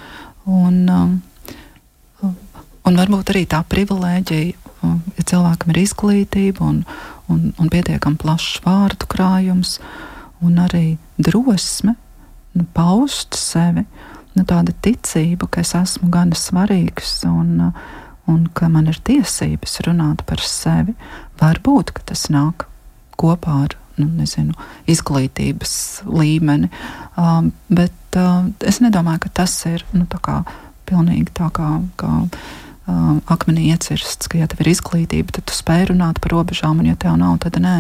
Un, 0.50 0.78
um, 0.90 1.12
un 2.82 2.98
varbūt 2.98 3.30
arī 3.34 3.44
tā 3.50 3.60
privilēģija, 3.70 4.72
um, 4.82 4.96
ja 5.20 5.26
cilvēkam 5.34 5.74
ir 5.74 5.82
izglītība 5.84 6.66
un, 6.66 6.80
un, 7.30 7.52
un 7.62 7.70
pietiekami 7.70 8.18
plašs 8.22 8.64
vārdu 8.66 9.06
krājums, 9.12 9.78
un 10.42 10.58
arī 10.64 10.86
drosme 11.22 11.94
nu, 12.58 12.66
paust 12.74 13.38
sevi, 13.38 13.86
nu, 14.34 14.46
tāda 14.48 14.74
ticība, 14.82 15.46
ka 15.46 15.62
es 15.62 15.76
esmu 15.78 16.10
gana 16.10 16.38
svarīgs 16.38 17.20
un, 17.30 17.70
un 18.32 18.42
ka 18.58 18.72
man 18.72 18.90
ir 18.90 18.98
tiesības 18.98 19.78
runāt 19.86 20.26
par 20.26 20.42
sevi. 20.42 20.98
Varbūt 21.42 21.94
tas 22.10 22.28
nāk 22.34 22.66
kopā 23.22 23.62
ar 23.68 23.78
nu, 24.00 24.08
nezinu, 24.20 24.56
izglītības 24.92 25.74
līmeni. 26.08 26.72
Um, 27.20 27.52
bet 27.70 28.20
uh, 28.20 28.46
es 28.68 28.82
nedomāju, 28.84 29.26
ka 29.26 29.36
tas 29.44 29.56
ir 29.70 29.86
nu, 29.96 30.08
kā, 30.08 30.42
pilnīgi 30.90 31.32
tā 31.38 31.52
kā. 31.56 31.74
kā 32.00 32.12
um, 32.88 33.22
akmenī 33.32 33.70
iecirsts, 33.72 34.28
ka, 34.28 34.40
ja 34.42 34.48
tev 34.50 34.64
ir 34.64 34.72
izglītība, 34.74 35.36
tad 35.38 35.48
tu 35.50 35.56
spēj 35.56 35.92
runāt 35.92 36.22
par 36.24 36.36
robežām, 36.36 36.82
un, 36.82 36.90
ja 36.92 36.98
tev 37.00 37.18
nav, 37.20 37.38
tad 37.44 37.60
nē. 37.62 37.76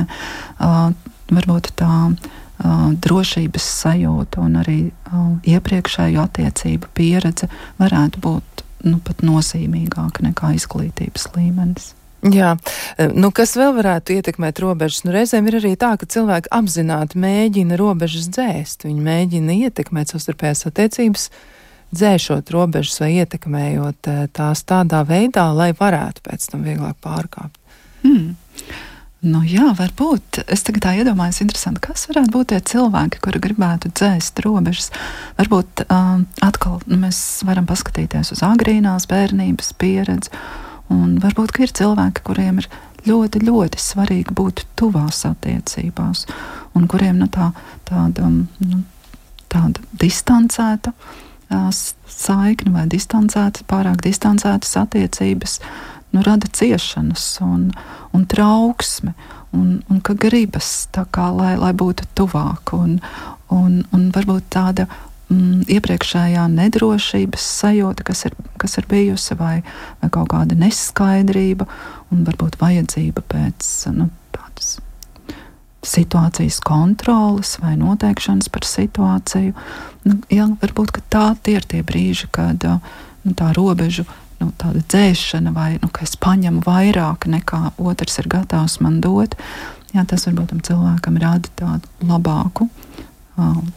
Uh, 0.61 0.91
varbūt 1.31 1.71
tā 1.79 1.93
uh, 2.11 2.91
drošības 3.03 3.69
sajūta 3.81 4.43
un 4.43 4.59
arī 4.61 4.79
uh, 4.91 5.31
iepriekšējo 5.47 6.25
attiecību 6.27 6.91
pieredze 6.97 7.49
varētu 7.79 8.21
būt 8.23 8.65
nu, 8.87 8.99
pat 9.03 9.23
nozīmīgāka 9.25 10.25
nekā 10.25 10.55
izglītības 10.57 11.31
līmenis. 11.37 11.93
Jā, 12.21 12.51
nu 13.17 13.31
kas 13.33 13.55
vēl 13.57 13.71
varētu 13.79 14.13
ietekmēt 14.19 14.59
robežas? 14.61 15.01
Nu, 15.07 15.13
reizēm 15.15 15.47
ir 15.49 15.57
arī 15.57 15.71
tā, 15.79 15.95
ka 15.97 16.05
cilvēki 16.05 16.51
apzināti 16.53 17.17
mēģina 17.21 17.79
robežas 17.81 18.27
dzēst. 18.29 18.85
Viņi 18.85 19.01
mēģina 19.07 19.55
ietekmēt 19.65 20.13
savstarpējās 20.13 20.67
attiecības, 20.69 21.25
dzēšot 21.97 22.53
robežas 22.53 23.01
vai 23.01 23.09
ietekmējot 23.23 24.11
e, 24.11 24.15
tās 24.37 24.61
tādā 24.69 25.01
veidā, 25.09 25.49
lai 25.57 25.71
varētu 25.73 26.23
pēc 26.29 26.47
tam 26.53 26.61
vieglāk 26.67 27.01
pārkāpt. 27.01 27.57
Hmm. 28.05 28.35
Nu, 29.21 29.43
jā, 29.45 29.67
varbūt. 29.77 30.43
Es 30.49 30.63
tagad 30.65 30.87
iedomājos, 30.97 31.43
interesanti, 31.43 31.83
kas 31.89 32.07
varētu 32.09 32.33
būt 32.33 32.53
tie 32.53 32.61
cilvēki, 32.71 33.19
kuri 33.21 33.41
gribētu 33.41 33.91
dzēst 33.93 34.41
robežas. 34.45 34.89
Varbūt 35.37 35.83
um, 35.87 36.23
atkal 36.41 36.79
mēs 36.89 37.19
varam 37.45 37.67
paskatīties 37.69 38.33
uz 38.33 38.41
agrīnās 38.45 39.05
bērnības 39.09 39.73
pieredzi, 39.77 40.33
un 40.91 41.17
varbūt 41.23 41.59
ir 41.63 41.73
cilvēki, 41.77 42.23
kuriem 42.27 42.61
ir 42.61 42.69
ļoti, 43.07 43.41
ļoti 43.47 43.81
svarīgi 43.81 44.35
būt 44.37 44.65
tuvās 44.79 45.23
attiecībās, 45.29 46.25
un 46.77 46.87
kuriem 46.91 47.21
nu, 47.21 47.27
tā, 47.31 47.51
tāda, 47.89 48.29
nu, 48.29 48.83
tāda 49.51 49.83
distancēta 50.01 50.93
saikne 52.07 52.71
vai 52.71 52.85
distancēta, 52.87 53.65
pārāk 53.67 53.99
distancētas 54.05 54.77
attiecības 54.79 55.59
nu, 56.13 56.23
rada 56.23 56.47
ciešanas 56.47 57.25
un, 57.43 57.71
un 58.15 58.25
trauksmi, 58.25 59.13
un, 59.57 59.81
un 59.89 60.01
ka 60.03 60.15
gribas 60.15 60.87
kā, 60.93 61.27
lai, 61.35 61.55
lai 61.59 61.73
būtu 61.75 62.07
tuvāk, 62.15 62.73
un, 62.77 62.99
un, 63.51 63.81
un 63.91 64.09
varbūt 64.15 64.47
tāda 64.53 64.87
mm, 65.31 65.65
iepriekšējā 65.71 66.45
nedrošības 66.51 67.47
sajūta, 67.61 68.05
kas 68.07 68.25
ir, 68.29 68.37
kas 68.61 68.77
ir 68.81 68.87
bijusi, 68.91 69.35
vai, 69.39 69.57
vai 70.01 70.11
kaut 70.13 70.31
kāda 70.33 70.57
neskaidrība, 70.59 71.67
un 72.11 72.23
varbūt 72.27 72.59
vajadzība 72.61 73.23
pēc 73.31 73.71
nu, 73.95 74.09
tādas 74.35 74.77
situācijas 75.81 76.59
kontroles 76.65 77.55
vai 77.61 77.73
noteikšanas 77.79 78.51
par 78.53 78.67
situāciju. 78.67 79.53
Nu, 80.05 80.17
jā, 80.29 80.47
varbūt 80.61 81.01
tā 81.13 81.31
ir 81.49 81.65
tie 81.65 81.81
brīži, 81.85 82.29
kad 82.33 82.61
nu, 82.61 83.33
tā 83.37 83.51
robeža 83.57 84.05
nu, 84.41 84.51
tāda 84.57 84.83
dzēšana, 84.85 85.53
vai 85.55 85.75
nu, 85.81 85.89
es 86.01 86.15
paņemu 86.21 86.63
vairāk 86.65 87.27
nekā 87.29 87.75
otrs 87.81 88.21
ir 88.21 88.29
gatavs 88.31 88.79
man 88.81 88.99
dot, 89.01 89.37
jā, 89.93 90.05
tas 90.05 90.27
varbūt 90.29 90.53
tam 90.53 90.63
cilvēkam 90.65 91.19
rada 91.21 91.53
tādu 91.57 92.09
labāku 92.09 92.69
um, 93.37 93.71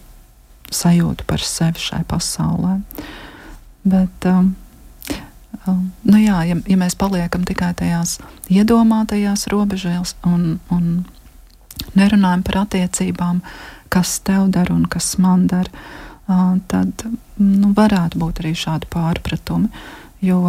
sajūtu 0.75 1.27
par 1.29 1.43
sevi 1.45 1.83
šai 1.83 2.03
pasaulē. 2.11 2.79
Bet, 3.85 4.29
um, 4.31 4.55
um, 5.69 5.83
nu 6.09 6.21
jā, 6.23 6.43
ja, 6.51 6.57
ja 6.57 6.79
mēs 6.81 6.97
paliekam 7.01 7.45
tikai 7.49 7.73
tajās 7.79 8.19
iedomātajās 8.53 9.49
robežās 9.53 10.17
un, 10.27 10.59
un 10.73 11.05
nerunājam 11.99 12.47
par 12.47 12.63
attiecībām, 12.65 13.43
kas 13.93 14.19
tev 14.25 14.49
dara 14.55 14.75
un 14.75 14.89
kas 14.91 15.15
man 15.23 15.47
dara, 15.51 15.71
uh, 16.29 16.57
tad 16.71 17.07
nu, 17.37 17.75
varētu 17.77 18.19
būt 18.23 18.43
arī 18.43 18.57
šādi 18.59 18.91
pārpratumi. 18.91 19.69
Uh, 19.69 20.01
Jo, 20.25 20.41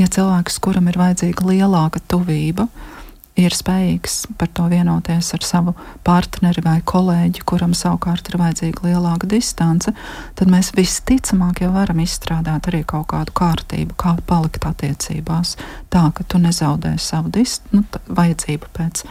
ja 0.00 0.08
cilvēks, 0.10 0.58
kuram 0.62 0.88
ir 0.90 0.98
vajadzīga 0.98 1.46
lielāka 1.46 2.00
tuvība, 2.10 2.66
ir 3.38 3.54
spējīgs 3.56 4.16
par 4.38 4.50
to 4.52 4.66
vienoties 4.68 5.32
ar 5.36 5.44
savu 5.46 5.74
partneri 6.04 6.62
vai 6.64 6.78
kolēģi, 6.84 7.44
kuram 7.48 7.72
savukārt 7.76 8.28
ir 8.28 8.38
vajadzīga 8.40 8.86
lielāka 8.90 9.28
distance, 9.30 9.92
tad 10.36 10.52
mēs 10.52 10.72
visticamāk 10.76 11.62
jau 11.64 11.72
varam 11.72 12.02
izstrādāt 12.04 12.68
arī 12.68 12.82
kaut 12.88 13.08
kādu 13.12 13.34
kārtību, 13.38 13.96
kā 13.96 14.16
palikt 14.28 14.66
attiecībās, 14.68 15.56
tā 15.92 16.08
ka 16.14 16.26
tu 16.28 16.42
nezaudē 16.42 16.96
savu 17.00 17.32
nu, 17.72 17.84
vajadzību 18.08 18.72
pēc 18.76 19.06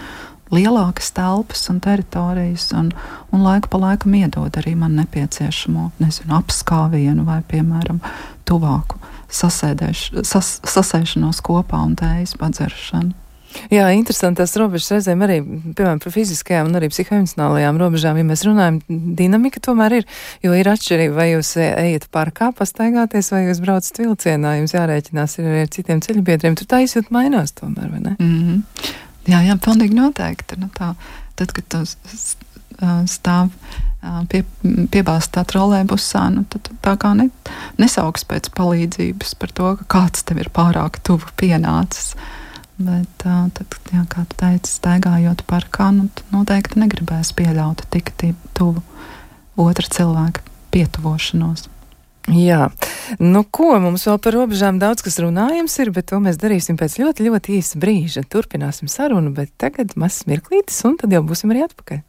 lielākas 0.51 1.13
telpas 1.15 1.63
un 1.71 1.79
teritorijas, 1.81 2.71
un, 2.77 2.91
un 3.31 3.45
laiku 3.45 3.71
pa 3.71 3.79
laikam 3.81 4.13
iedod 4.19 4.59
arī 4.59 4.75
man 4.77 4.99
nepieciešamo 4.99 5.91
nezinu, 6.03 6.35
apskāvienu 6.37 7.25
vai, 7.25 7.39
piemēram, 7.47 8.03
tuvāku 8.45 8.99
sas, 9.31 9.61
sasēšanos 10.61 11.41
kopā 11.45 11.81
un 11.87 11.95
tējas 11.99 12.35
padzeršanu. 12.39 13.15
Jā, 13.71 13.89
interesanti 13.95 14.41
tās 14.41 14.55
robežas 14.59 14.91
reizēm 14.95 15.23
arī, 15.25 15.37
piemēram, 15.43 15.99
par 16.03 16.13
fiziskajām 16.15 16.69
un 16.69 16.79
arī 16.79 16.89
psihoemocionālajām 16.91 17.79
robežām, 17.81 18.19
ja 18.19 18.27
mēs 18.27 18.45
runājam, 18.47 18.79
dinamika 19.19 19.61
tomēr 19.63 19.97
ir, 19.99 20.09
jo 20.45 20.55
ir 20.55 20.71
atšķirība, 20.71 21.15
vai 21.17 21.27
jūs 21.33 21.53
ejat 21.61 22.07
parkā 22.15 22.51
pastaigāties, 22.57 23.31
vai 23.35 23.45
jūs 23.49 23.61
braucat 23.63 24.01
vilcienā, 24.03 24.57
jums 24.59 24.75
jārēķinās 24.75 25.37
arī 25.43 25.63
ar 25.65 25.71
citiem 25.75 26.03
ceļbiedriem, 26.05 26.57
tur 26.59 26.69
tā 26.71 26.81
izjūt 26.85 27.11
mainās 27.15 27.55
tomēr, 27.59 27.91
vai 27.91 28.03
ne? 28.03 28.15
Mm 28.19 28.41
-hmm. 28.41 28.91
Jā, 29.29 29.43
jā, 29.45 29.57
pilnīgi 29.61 29.95
noteikti. 29.95 30.57
Nu, 30.57 30.69
tā, 30.73 30.93
tad, 31.37 31.51
kad 31.53 31.67
tu 31.69 31.83
stāv 33.09 33.51
pie, 34.31 34.43
piebāztā 34.93 35.43
trolēļbusā, 35.47 36.23
nu, 36.33 36.45
tad 36.49 36.71
tā 36.81 36.95
kā 37.01 37.13
ne, 37.17 37.29
nesauks 37.81 38.25
pēc 38.29 38.49
palīdzības 38.57 39.35
par 39.41 39.53
to, 39.57 39.73
ka 39.81 39.89
kāds 39.97 40.25
tev 40.25 40.41
ir 40.41 40.49
pārāk 40.53 41.01
tuvu 41.05 41.29
pienācis. 41.37 42.15
Bet, 42.81 43.09
tad, 43.21 43.75
jā, 43.93 44.05
kā 44.09 44.23
tu 44.29 44.37
teici, 44.39 44.71
staigājot 44.73 45.43
parkā, 45.49 45.91
nu, 45.93 46.07
noteikti 46.33 46.81
negribēs 46.81 47.33
pieļaut 47.37 47.83
tik 47.93 48.13
tuvu 48.57 48.81
otra 49.59 49.91
cilvēka 49.91 50.43
pietuvošanos. 50.73 51.67
Jā, 52.31 52.67
nu 53.17 53.41
ko 53.49 53.73
mums 53.81 54.05
vēl 54.05 54.19
par 54.21 54.35
robežām 54.37 54.77
daudz 54.81 55.01
kas 55.03 55.17
runājams 55.23 55.73
ir, 55.81 55.89
bet 55.95 56.11
to 56.11 56.19
mēs 56.21 56.37
darīsim 56.41 56.77
pēc 56.79 56.99
ļoti, 57.01 57.25
ļoti 57.27 57.57
īsa 57.57 57.81
brīža. 57.81 58.23
Turpināsim 58.29 58.91
sarunu, 58.91 59.33
bet 59.35 59.51
tagad 59.61 59.97
mazs 59.99 60.27
mirklītis, 60.29 60.77
un 60.87 60.99
tad 61.01 61.13
jau 61.13 61.23
būsim 61.25 61.53
arī 61.53 61.65
atpakaļ. 61.65 62.03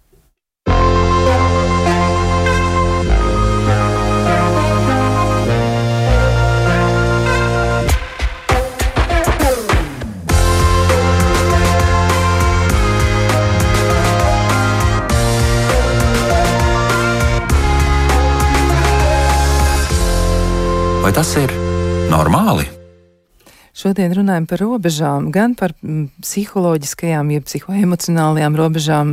Vai 21.02 21.10
tas 21.10 21.32
ir 21.34 21.50
normāli? 22.06 22.62
Šodien 23.74 24.12
runājam 24.14 24.44
par 24.46 24.60
robežām, 24.62 25.32
gan 25.34 25.56
par 25.58 25.72
mm, 25.82 26.20
psiholoģiskajām, 26.22 27.32
jeb 27.34 27.48
psihoemocionālajām 27.48 28.58
robežām, 28.60 29.10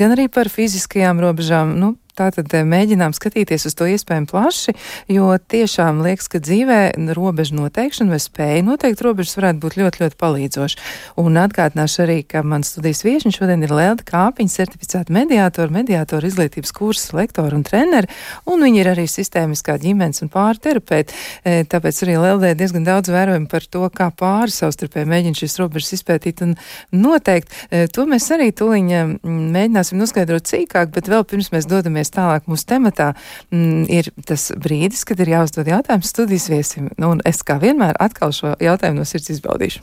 gan 0.00 0.14
arī 0.14 0.30
par 0.32 0.48
fiziskajām 0.48 1.20
robežām. 1.20 1.74
Nu, 1.76 1.90
Tātad 2.16 2.48
eh, 2.56 2.64
mēģinām 2.64 3.12
skatīties 3.12 3.66
uz 3.68 3.74
to 3.76 3.84
iespējami 3.92 4.28
plaši, 4.30 4.72
jo 5.12 5.28
tiešām 5.36 5.98
liekas, 6.04 6.30
ka 6.32 6.40
dzīvē 6.40 6.78
robežu 7.16 7.58
noteikšana 7.58 8.14
vai 8.14 8.20
spēja 8.22 8.62
noteikt 8.64 9.02
robežas 9.04 9.36
varētu 9.36 9.60
būt 9.60 9.76
ļoti, 9.76 10.00
ļoti 10.04 10.16
palīdzoši. 10.22 10.78
Un 11.20 11.36
atgādināšu 11.42 12.02
arī, 12.06 12.18
ka 12.24 12.40
mans 12.40 12.72
studijas 12.72 13.02
viesiņš 13.04 13.40
šodien 13.42 13.66
ir 13.66 13.74
Lelda 13.76 14.06
Kāpiņa, 14.08 14.54
certificēta 14.54 15.12
mediātora, 15.12 15.72
mediātora 15.76 16.30
izglītības 16.30 16.72
kursa 16.76 17.18
lektora 17.18 17.58
un 17.58 17.66
treneri, 17.68 18.08
un 18.48 18.64
viņi 18.64 18.80
ir 18.80 18.90
arī 18.94 19.04
sistēmiskā 19.12 19.76
ģimenes 19.82 20.24
un 20.24 20.32
pāri 20.32 20.62
terapeiti. 20.64 21.12
E, 21.44 21.58
tāpēc 21.68 22.00
arī 22.06 22.16
Leldē 22.22 22.54
diezgan 22.56 22.88
daudz 22.88 23.12
vērojumu 23.12 23.50
par 23.52 23.68
to, 23.68 23.84
kā 23.92 24.08
pāri 24.08 24.56
savstarpēji 24.56 25.10
mēģina 25.12 25.40
šīs 25.42 25.58
robežas 25.60 25.98
izpētīt 25.98 26.40
un 26.48 26.56
noteikt. 26.96 27.52
E, 27.68 27.84
to 27.92 28.08
mēs 28.08 28.30
arī 28.32 28.48
tuliņa 28.56 29.04
mēģināsim 29.20 30.00
noskaidrot 30.00 30.48
cīkāk, 30.48 30.96
bet 30.96 31.12
vēl 31.12 31.28
pirms 31.28 31.52
mēs 31.52 31.68
dodamies 31.68 32.05
virzīsimies 32.06 32.14
tālāk 32.14 32.46
mūsu 32.46 32.66
tematā, 32.66 33.14
mm, 33.50 33.86
ir 33.88 34.10
tas 34.26 34.52
brīdis, 34.52 35.04
kad 35.04 35.20
ir 35.20 35.28
jāuzdod 35.28 35.66
jautājums 35.66 36.10
studijas 36.10 36.48
viesim. 36.48 36.90
Nu, 36.98 37.14
un 37.16 37.20
es 37.24 37.42
kā 37.42 37.58
vienmēr 37.58 37.96
atkal 37.98 38.32
šo 38.32 38.56
jautājumu 38.60 39.00
no 39.00 39.04
sirds 39.04 39.30
izbaudīšu. 39.30 39.82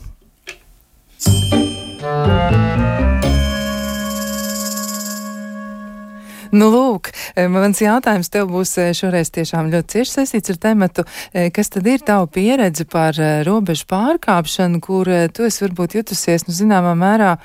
Nu, 6.54 6.68
lūk, 6.70 7.10
eh, 7.36 7.48
mans 7.50 7.82
jautājums 7.82 8.30
tev 8.30 8.46
būs 8.52 8.78
eh, 8.78 8.94
šoreiz 8.94 9.32
tiešām 9.34 9.72
ļoti 9.74 9.90
cieši 9.90 10.12
saistīts 10.12 10.52
ar 10.54 10.58
tematu. 10.62 11.04
Eh, 11.34 11.50
kas 11.50 11.70
tad 11.70 11.88
ir 11.88 11.98
tava 12.06 12.28
pieredze 12.28 12.86
par 12.86 13.18
robežu 13.44 13.88
pārkāpšanu, 13.90 14.80
kur 14.80 15.10
tu 15.34 15.48
esi 15.48 15.66
varbūt 15.66 15.98
jutusies, 15.98 16.46
nu, 16.46 16.54
zināmā 16.54 16.94
mērā, 16.94 17.40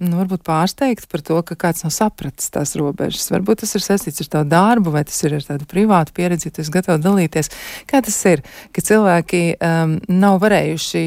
nu, 0.00 0.16
varbūt 0.16 0.42
pārsteigts 0.46 1.08
par 1.10 1.22
to, 1.24 1.38
ka 1.46 1.56
kāds 1.60 1.84
nav 1.84 1.92
sapratis 1.94 2.50
tās 2.52 2.72
robežas. 2.80 3.28
Varbūt 3.32 3.62
tas 3.64 3.76
ir 3.76 3.84
saistīts 3.84 4.24
ar 4.24 4.30
tavu 4.34 4.50
darbu, 4.50 4.94
vai 4.94 5.04
tas 5.08 5.18
ir 5.26 5.36
ar 5.36 5.44
tādu 5.44 5.68
privātu 5.70 6.14
pieredzi, 6.16 6.48
ja 6.48 6.56
tu 6.56 6.64
esi 6.64 6.74
gatavs 6.74 7.04
dalīties. 7.04 7.52
Kā 7.90 8.00
tas 8.04 8.16
ir, 8.30 8.44
ka 8.72 8.84
cilvēki 8.86 9.42
um, 9.56 9.98
nav 10.08 10.40
varējuši 10.44 11.04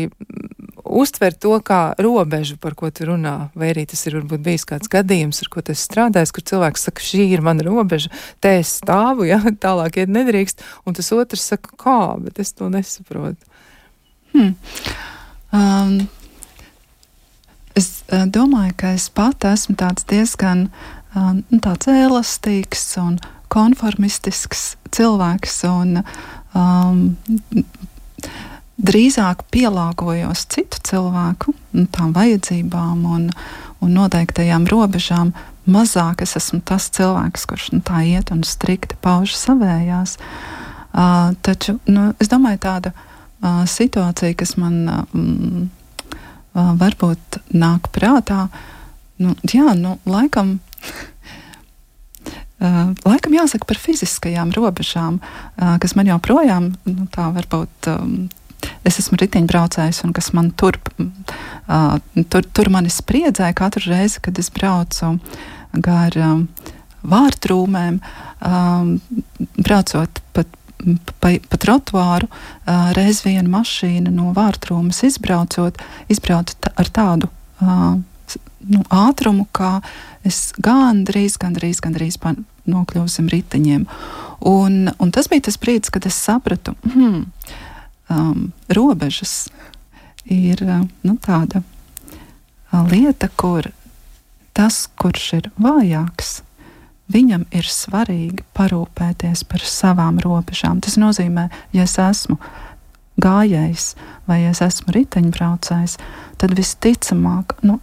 uztvert 0.84 1.39
to 1.41 1.58
kā 1.65 1.82
robežu, 2.01 2.58
par 2.62 2.75
ko 2.77 2.91
tu 2.93 3.08
runā, 3.10 3.49
vai 3.58 3.71
arī 3.73 3.86
tas 3.89 4.03
ir 4.08 4.19
varbūt 4.19 4.43
bijis 4.45 4.67
kāds 4.69 4.91
gadījums, 4.91 5.41
ar 5.43 5.51
ko 5.53 5.63
tu 5.65 5.75
strādājis, 5.77 6.34
kur 6.36 6.45
cilvēks 6.53 6.88
saka, 6.89 7.03
šī 7.03 7.27
ir 7.34 7.43
mana 7.45 7.65
robeža, 7.65 8.12
te 8.43 8.58
es 8.62 8.77
stāvu, 8.82 9.25
ja 9.29 9.41
tālāk 9.65 10.03
iet 10.03 10.13
nedrīkst, 10.13 10.62
un 10.86 10.97
tas 10.97 11.10
otrs 11.15 11.47
saka, 11.53 11.73
kā, 11.79 12.01
bet 12.21 12.43
es 12.43 12.53
to 12.53 12.69
nesaprotu. 12.73 13.41
Hmm. 14.34 14.53
Um, 15.53 15.97
Es 17.79 18.03
uh, 18.12 18.25
domāju, 18.29 18.75
ka 18.77 18.93
es 18.97 19.09
pat 19.09 19.45
esmu 19.49 19.75
diezgan 20.09 20.67
uh, 20.69 21.33
tāds 21.63 21.89
elastīgs 21.89 22.86
un 23.01 23.17
konformistisks 23.53 24.75
cilvēks. 24.93 25.63
Un, 25.69 26.03
um, 26.53 27.65
drīzāk 28.83 29.45
pielāgojos 29.53 30.45
citu 30.49 30.81
cilvēku 30.83 31.53
tām 31.93 32.13
vajadzībām 32.15 33.05
un, 33.05 33.27
un 33.83 33.93
noteiktajām 33.93 34.65
robežām, 34.71 35.33
mazāk 35.69 36.23
es 36.25 36.36
esmu 36.39 36.62
tas 36.65 36.89
cilvēks, 36.93 37.45
kurš 37.49 37.69
nu, 37.75 37.81
tā 37.86 38.03
iet 38.07 38.33
un 38.33 38.43
strikti 38.47 38.97
pauž 39.01 39.36
savējās. 39.39 40.17
Uh, 40.93 41.33
taču 41.45 41.79
nu, 41.89 42.12
es 42.21 42.29
domāju, 42.29 42.59
tāda 42.65 42.93
uh, 42.93 43.63
situācija, 43.69 44.36
kas 44.38 44.57
man 44.62 44.75
uh, 44.89 45.05
varbūt 46.54 47.39
nāk 47.54 47.89
prātā, 47.94 48.48
nu, 49.22 49.36
jā, 49.50 49.74
nu, 49.80 49.98
laikam. 50.06 50.60
Laikam 53.04 53.34
jāsaka 53.36 53.68
par 53.68 53.76
fiziskajām 53.76 54.54
robežām, 54.56 55.18
kas 55.84 55.98
man 56.00 56.08
joprojām 56.08 56.70
nu, 56.88 57.08
tā 57.12 57.26
varbūt. 57.36 57.89
Es 58.88 59.00
esmu 59.02 59.18
riteņbraucējs, 59.20 60.00
un 60.08 60.13
kas 60.16 60.30
man 60.32 60.54
tur, 60.56 60.78
tur, 61.68 62.48
tur 62.56 62.70
mani 62.72 62.94
spriedzēja 62.94 63.52
katru 63.60 63.92
reizi, 63.92 64.22
kad 64.24 64.39
es 64.39 64.48
braucu 64.56 65.18
gar 65.84 66.16
vārtrūmēm, 67.04 68.00
braucot 69.60 70.24
pat 70.32 70.56
pa, 71.19 71.34
pa 71.50 71.60
trotuāru, 71.62 72.30
uh, 72.30 72.91
reiz 72.98 73.24
viena 73.26 73.48
mašīna 73.50 74.13
no 74.13 74.32
vārtrūmas 74.36 75.04
izbraucot, 75.08 75.80
izbrauc 76.13 76.56
ar 76.74 76.91
tādu 76.93 77.30
uh, 77.63 78.00
nu, 78.69 78.84
ātrumu, 78.93 79.48
kā 79.56 79.78
es 80.28 80.52
gandrīz, 80.63 81.38
gandrīz, 81.41 81.82
gandrīz 81.84 82.19
nokļuvu 82.69 83.12
zem 83.12 83.28
riteņiem. 83.32 83.86
Un, 84.48 84.88
un 85.00 85.12
tas 85.15 85.30
bija 85.32 85.48
tas 85.50 85.60
brīdis, 85.60 85.91
kad 85.93 86.08
es 86.08 86.17
sapratu, 86.19 86.76
hmm, 86.88 87.26
um, 88.12 88.50
robežas 88.72 89.48
ir 90.24 90.63
uh, 90.63 90.84
nu, 91.04 91.17
tāda 91.24 91.63
lieta, 92.89 93.30
kur 93.38 93.69
tas, 94.54 94.88
kurš 95.00 95.28
ir 95.39 95.50
vājāks, 95.62 96.41
viņam 97.12 97.48
ir 97.52 97.68
svarīgi 97.68 98.46
parūpēties 98.56 99.44
par 99.50 99.66
savām 99.68 100.20
robežām. 100.24 100.82
Tas 100.84 100.96
nozīmē, 101.02 101.50
ja 101.76 101.88
es 101.88 101.98
esmu 102.00 102.39
gājējs 103.22 103.94
vai 104.28 104.44
ja 104.44 104.54
es 104.54 104.62
esmu 104.63 104.94
riteņbraucējs, 104.96 105.98
tad 106.42 106.56
visticamāk, 106.58 107.58
nu, 107.66 107.80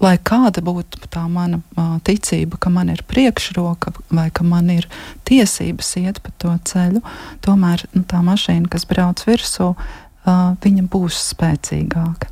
lai 0.00 0.16
kāda 0.24 0.62
būtu 0.64 1.06
tā 1.12 1.26
mana 1.30 1.60
ticība, 2.06 2.58
ka 2.60 2.72
man 2.72 2.92
ir 2.92 3.02
priekšroka 3.08 3.92
vai 4.10 4.28
ka 4.34 4.44
man 4.46 4.70
ir 4.72 4.88
tiesības 5.28 5.94
iet 6.00 6.22
pa 6.24 6.32
to 6.40 6.54
ceļu, 6.72 7.02
tomēr 7.44 7.86
nu, 7.94 8.04
tā 8.08 8.22
mašīna, 8.24 8.70
kas 8.72 8.88
brauc 8.90 9.22
virsū, 9.28 9.74
uh, 10.24 10.56
viņa 10.62 10.86
būs 10.90 11.18
spēcīgāka. 11.32 12.30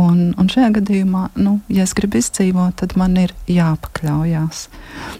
Un, 0.00 0.30
un 0.40 0.50
šajā 0.50 0.70
gadījumā, 0.80 1.28
nu, 1.40 1.58
ja 1.72 1.84
es 1.86 1.94
gribu 1.96 2.20
izdzīvot, 2.20 2.78
tad 2.82 2.96
man 3.00 3.16
ir 3.20 3.34
jāpakļaujas. 3.50 4.66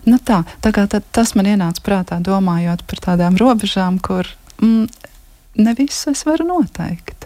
Nu, 0.08 0.18
tā, 0.18 0.42
tā 0.64 0.72
kā 0.76 0.86
tas 0.88 1.34
man 1.38 1.50
ienāca 1.50 1.84
prātā, 1.86 2.20
domājot 2.24 2.84
par 2.88 3.04
tādām 3.10 3.38
robežām, 3.40 4.00
kur 4.02 4.28
mm, 4.62 4.86
ne 5.60 5.76
visu 5.78 6.14
es 6.14 6.24
varu 6.28 6.48
noteikt. 6.48 7.19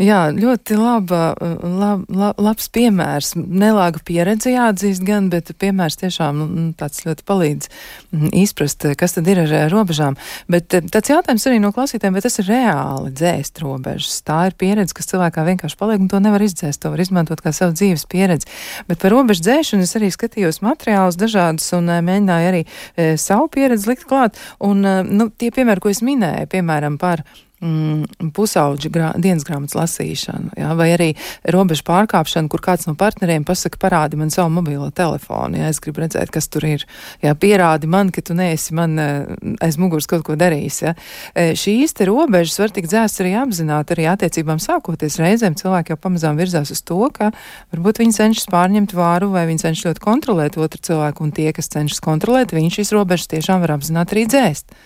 Jā, 0.00 0.30
ļoti 0.32 0.76
laba, 0.78 1.34
lab, 1.60 2.04
lab, 2.08 2.38
labs 2.40 2.68
piemērs. 2.72 3.34
Nelāga 3.36 4.00
pieredze 4.06 4.54
jāatzīst 4.54 5.04
gan, 5.04 5.28
bet 5.32 5.50
piemērs 5.60 5.98
tiešām 6.00 6.38
nu, 6.40 6.46
nu 6.48 6.64
tāds 6.78 7.02
ļoti 7.04 7.26
palīdz 7.28 7.68
mm, 7.68 8.30
izprast, 8.42 8.86
kas 8.98 9.16
tad 9.18 9.28
ir 9.28 9.42
ar 9.44 9.52
robežām. 9.72 10.16
Bet 10.52 10.72
eh, 10.76 10.84
tāds 10.92 11.12
jautājums 11.12 11.44
arī 11.50 11.60
no 11.62 11.72
klausītājiem, 11.76 12.16
vai 12.16 12.24
tas 12.24 12.40
ir 12.40 12.48
reāli 12.48 13.12
dzēst 13.12 13.60
robežas? 13.64 14.22
Tā 14.24 14.40
ir 14.48 14.56
pieredze, 14.58 14.96
kas 14.96 15.12
cilvēkā 15.12 15.44
vienkārši 15.50 15.78
paliek, 15.80 16.00
un 16.00 16.10
to 16.12 16.22
nevar 16.24 16.44
izdzēst, 16.46 16.80
to 16.82 16.94
var 16.94 17.04
izmantot 17.04 17.44
kā 17.44 17.52
savu 17.52 17.76
dzīves 17.76 18.08
pieredzi. 18.08 18.48
Bet 18.88 19.02
par 19.04 19.12
robežu 19.12 19.44
dzēšanu 19.44 19.84
es 19.84 19.96
arī 20.00 20.12
skatījos 20.14 20.62
materiālus 20.64 21.20
dažādus 21.20 21.68
un 21.76 21.92
eh, 21.92 22.02
mēģināju 22.04 22.52
arī 22.52 22.64
e, 22.64 23.12
savu 23.20 23.48
pieredzi 23.52 23.92
likt 23.92 24.08
klāt. 24.08 24.40
Un, 24.64 24.82
nu, 24.82 25.28
tie 25.36 25.52
piemēri, 25.54 25.82
ko 25.84 25.92
es 25.92 26.02
minēju, 26.04 26.48
piemēram, 26.52 26.98
par 27.00 27.26
mm, 27.62 28.30
pusauģa 28.34 28.90
grā, 28.92 29.10
dienas 29.22 29.46
grāmatas 29.46 29.76
lasīšanu, 29.78 30.52
jā, 30.58 30.70
vai 30.78 30.88
arī 30.94 31.08
robežu 31.54 31.84
pārkāpšanu, 31.88 32.50
kur 32.52 32.62
kāds 32.64 32.88
no 32.88 32.94
partneriem 32.98 33.46
pasaka, 33.48 33.80
parādi 33.82 34.18
man 34.20 34.32
savu 34.34 34.52
mobilo 34.56 34.90
telefonu, 34.94 35.60
ja 35.60 35.70
es 35.72 35.80
gribu 35.82 36.04
redzēt, 36.04 36.32
kas 36.34 36.48
tur 36.52 36.66
ir. 36.68 36.86
Jā, 37.22 37.34
pierādi 37.38 37.90
man, 37.90 38.12
ka 38.14 38.24
tu 38.24 38.36
neesi 38.38 38.74
man 38.76 38.98
eh, 39.00 39.32
aiz 39.64 39.78
muguras 39.80 40.08
kaut 40.10 40.24
ko 40.26 40.36
darījis. 40.38 40.80
Ja. 40.84 40.94
Eh, 41.34 41.52
šīs 41.58 41.96
te 41.98 42.08
robežas 42.08 42.58
var 42.62 42.74
tikt 42.74 42.92
dzēsts 42.92 43.22
arī 43.24 43.34
apzināti, 43.40 43.96
arī 43.96 44.08
attiecībām 44.12 44.60
sākoties. 44.62 45.20
Reizēm 45.22 45.56
cilvēki 45.58 45.94
jau 45.94 46.00
pamazām 46.02 46.40
virzās 46.40 46.72
uz 46.74 46.82
to, 46.86 47.00
ka 47.14 47.30
varbūt 47.74 48.02
viņi 48.02 48.18
cenšas 48.18 48.50
pārņemt 48.52 48.96
vāru 48.96 49.32
vai 49.34 49.46
viņi 49.50 49.66
cenšas 49.66 49.90
ļoti 49.90 50.04
kontrolēt 50.04 50.58
otru 50.60 50.82
cilvēku, 50.82 51.26
un 51.26 51.34
tie, 51.34 51.50
kas 51.56 51.70
cenšas 51.72 52.02
kontrolēt, 52.04 52.54
viņi 52.56 52.78
šīs 52.78 52.94
robežas 52.96 53.30
tiešām 53.32 53.62
var 53.64 53.76
apzināti 53.78 54.16
arī 54.16 54.28
dzēst. 54.30 54.78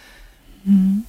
Mm. 0.67 1.05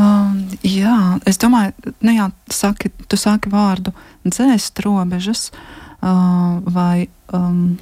Um, 0.00 0.44
jā, 0.64 0.96
es 1.28 1.36
domāju, 1.40 1.74
nu 2.06 2.14
jā, 2.14 2.30
saki, 2.52 2.92
tu 3.10 3.18
saki 3.20 3.50
vārdu 3.52 3.92
dzēst 4.24 4.80
robežas 4.84 5.50
uh, 5.50 6.60
vai 6.64 7.08
um, 7.36 7.74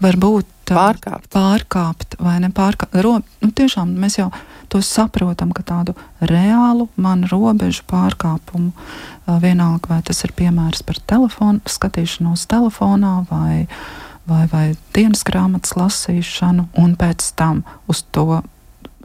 varbūt 0.00 0.48
pārkāpt. 0.70 1.28
pārkāpt 1.34 2.16
vai 2.22 2.38
nepārkāpt. 2.44 2.96
Ro, 3.04 3.18
nu, 3.42 3.50
tiešām 3.50 3.92
mēs 4.00 4.18
jau 4.20 4.30
to 4.72 4.80
saprotam, 4.82 5.52
ka 5.52 5.66
tādu 5.66 5.96
reālu 6.24 6.88
manu 6.96 7.28
robežu 7.30 7.84
pārkāpumu, 7.90 8.72
uh, 8.72 9.36
vienalga 9.42 9.92
vai 9.92 10.00
tas 10.06 10.24
ir 10.24 10.32
piemērs 10.36 10.86
par 10.86 11.02
telefonu, 11.04 11.60
skatīšanos 11.68 12.48
telefonā 12.48 13.18
vai, 13.28 13.66
vai, 14.30 14.44
vai 14.52 14.66
dienas 14.96 15.26
grāmatas 15.26 15.76
lasīšanu, 15.76 16.70
un 16.80 16.96
pēc 16.96 17.32
tam 17.36 17.66
uz 17.90 18.06
to 18.14 18.40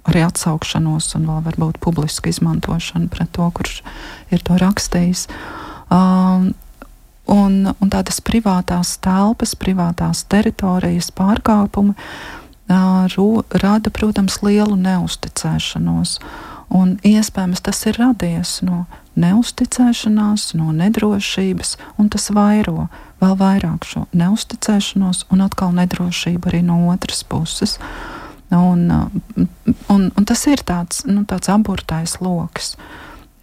arī 0.09 0.23
atsaukšanos 0.25 1.13
un 1.17 1.27
vēl 1.29 1.41
varbūt 1.45 1.79
publisku 1.83 2.31
izmantošanu 2.31 3.11
pret 3.13 3.31
to, 3.35 3.47
kurš 3.53 3.81
ir 4.33 4.43
to 4.45 4.57
rakstījis. 4.61 5.27
Um, 5.91 6.51
un, 7.29 7.73
un 7.73 7.91
tādas 7.91 8.21
privātās 8.25 8.95
telpas, 9.03 9.53
privātās 9.59 10.23
teritorijas 10.31 11.11
pārkāpumi 11.13 11.93
uh, 11.93 13.05
ro, 13.15 13.27
rada, 13.63 13.93
protams, 13.93 14.41
lielu 14.45 14.77
neusticēšanos. 14.79 16.17
Un 16.71 16.95
iespējams 17.03 17.61
tas 17.67 17.81
ir 17.91 17.97
radies 17.99 18.61
no 18.63 18.85
neusticēšanās, 19.19 20.53
no 20.55 20.71
nedrošības, 20.71 21.75
un 21.99 22.07
tas 22.09 22.29
vairo 22.31 22.87
vēl 23.19 23.35
vairāk 23.37 23.83
šo 23.85 24.05
neusticēšanos 24.15 25.25
un 25.35 25.43
atkal 25.43 25.75
nedrošību 25.75 26.47
arī 26.47 26.63
no 26.63 26.79
otras 26.93 27.25
puses. 27.27 27.75
Uh, 27.75 28.20
Un, 28.51 28.91
un, 29.87 30.11
un 30.11 30.25
tas 30.27 30.41
ir 30.51 30.59
tāds, 30.67 31.05
nu, 31.07 31.23
tāds 31.27 31.47
aburtais 31.51 32.17
lokus. 32.19 32.73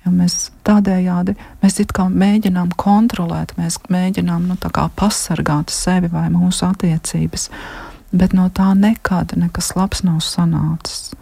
Ja 0.04 0.12
mēs 0.12 0.50
tādējādi 0.68 1.34
mēs 1.62 1.80
mēģinām 1.96 2.74
kontrolēt, 2.76 3.54
mēs 3.56 3.78
mēģinām 3.88 4.50
nu, 4.50 4.56
pasargāt 4.96 5.72
sevi 5.72 6.12
vai 6.12 6.28
mūsu 6.32 6.66
attiecības, 6.68 7.48
bet 8.12 8.36
no 8.36 8.50
tā 8.52 8.74
nekad 8.76 9.32
nekas 9.36 9.74
labs 9.76 10.04
nav 10.04 10.20
sanācis. 10.24 11.14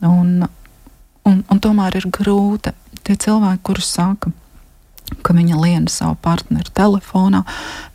Un, 0.00 0.48
un, 1.28 1.44
un 1.44 1.60
tomēr 1.60 2.00
ir 2.00 2.08
grūti 2.08 2.72
tie 3.04 3.16
cilvēki, 3.16 3.64
kurus 3.64 3.92
saka, 3.92 4.32
ka 5.24 5.36
viņa 5.36 5.60
liena 5.60 5.92
savu 5.92 6.16
partneri 6.24 6.72
telefonā, 6.72 7.44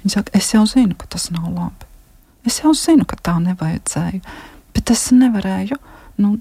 viņi 0.03 0.13
saka, 0.13 0.33
es 0.37 0.53
jau 0.53 0.65
zinu, 0.69 0.93
ka 0.97 1.09
tas 1.09 1.31
nav 1.33 1.49
labi. 1.49 1.89
Es 2.45 2.59
jau 2.61 2.73
zinu, 2.77 3.05
ka 3.07 3.17
tā 3.17 3.37
nevajadzēja 3.41 4.21
bet 4.83 4.97
es 4.97 5.07
nevarēju 5.15 5.79
nu, 6.21 6.35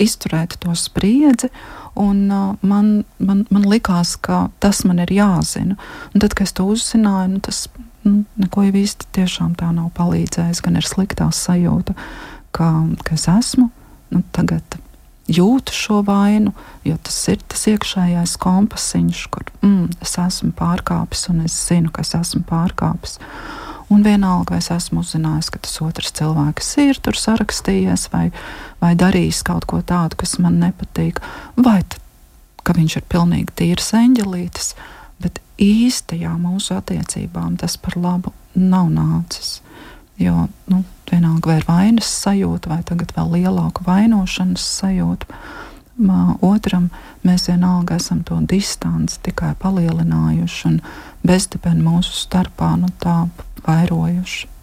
izturēt 0.00 0.56
to 0.62 0.72
spriedzi. 0.74 1.52
Un, 1.98 2.24
uh, 2.30 2.56
man, 2.62 3.04
man, 3.18 3.44
man 3.50 3.66
likās, 3.68 4.16
ka 4.16 4.48
tas 4.62 4.84
man 4.86 5.02
ir 5.02 5.12
jāzina. 5.12 5.76
Un 6.14 6.22
tad, 6.22 6.34
kad 6.38 6.46
es 6.46 6.54
to 6.54 6.66
uzzināju, 6.70 7.34
nu, 7.34 7.40
tas 7.42 7.66
nu, 8.06 8.24
neko 8.38 8.68
jau 8.68 8.74
īsti 8.80 9.10
tiešām 9.18 9.56
tā 9.58 9.70
nav 9.74 9.90
palīdzējis. 9.98 10.62
Gan 10.64 10.78
ir 10.78 10.86
sliktā 10.86 11.28
sajūta, 11.34 11.96
ka, 12.56 12.70
ka 13.04 13.18
es 13.18 13.26
esmu 13.30 13.68
nu, 14.14 14.22
tagad 14.32 14.78
jūtu 15.28 15.74
šo 15.74 16.00
vainu, 16.06 16.54
jo 16.86 16.96
tas 17.04 17.18
ir 17.28 17.42
tas 17.50 17.66
iekšējais 17.68 18.38
kompasiņš, 18.40 19.24
kur 19.34 19.50
mm, 19.60 19.98
es 20.04 20.14
esmu 20.22 20.54
pārkāpis 20.56 21.26
un 21.32 21.42
es 21.44 21.56
zinu, 21.68 21.92
ka 21.92 22.06
es 22.06 22.14
esmu 22.16 22.46
pārkāpis. 22.48 23.18
Un 23.88 24.02
vienalga, 24.04 24.52
vai 24.52 24.60
es 24.60 24.68
esmu 24.72 25.00
uzzinājis, 25.00 25.48
ka 25.52 25.62
tas 25.64 25.78
otrs 25.80 26.12
cilvēks 26.18 26.74
ir 26.82 26.98
tur 27.00 27.16
sarakstījies 27.16 28.10
vai, 28.12 28.26
vai 28.82 28.92
darījis 29.00 29.40
kaut 29.48 29.64
ko 29.70 29.80
tādu, 29.80 30.18
kas 30.20 30.36
man 30.42 30.58
nepatīk, 30.60 31.22
vai 31.56 31.80
tad, 31.80 32.02
ka 32.68 32.76
viņš 32.76 32.98
ir 33.00 33.06
pilnīgi 33.08 33.54
tīrs 33.56 33.94
eņģelītis, 33.96 34.74
bet 35.24 35.40
īstajā 35.56 36.34
mūsu 36.36 36.76
attiecībām 36.76 37.56
tas 37.62 37.78
par 37.80 37.96
labu 37.96 38.34
nav 38.58 38.90
nācis. 38.92 39.62
Jo 40.18 40.48
nu, 40.68 40.82
vienalga, 41.08 41.48
vai 41.48 41.56
ir 41.60 41.66
vainas 41.68 42.10
sajūta, 42.26 42.72
vai 42.74 42.82
tagad 42.84 43.14
vēl 43.16 43.38
lielāka 43.38 43.86
vainošanas 43.86 44.64
sajūta. 44.82 45.30
Otram 46.42 46.88
mēs 47.26 47.48
vienalga 47.50 47.96
esam 47.98 48.22
to 48.22 48.38
distanci 48.50 49.18
tikai 49.22 49.54
palielinājuši 49.62 50.68
un 50.68 50.78
bezdibeni 51.26 51.82
mūsu 51.82 52.14
starpā 52.14 52.76
nu, 52.78 52.90
tā 53.02 53.26
vairojuši. 53.66 54.57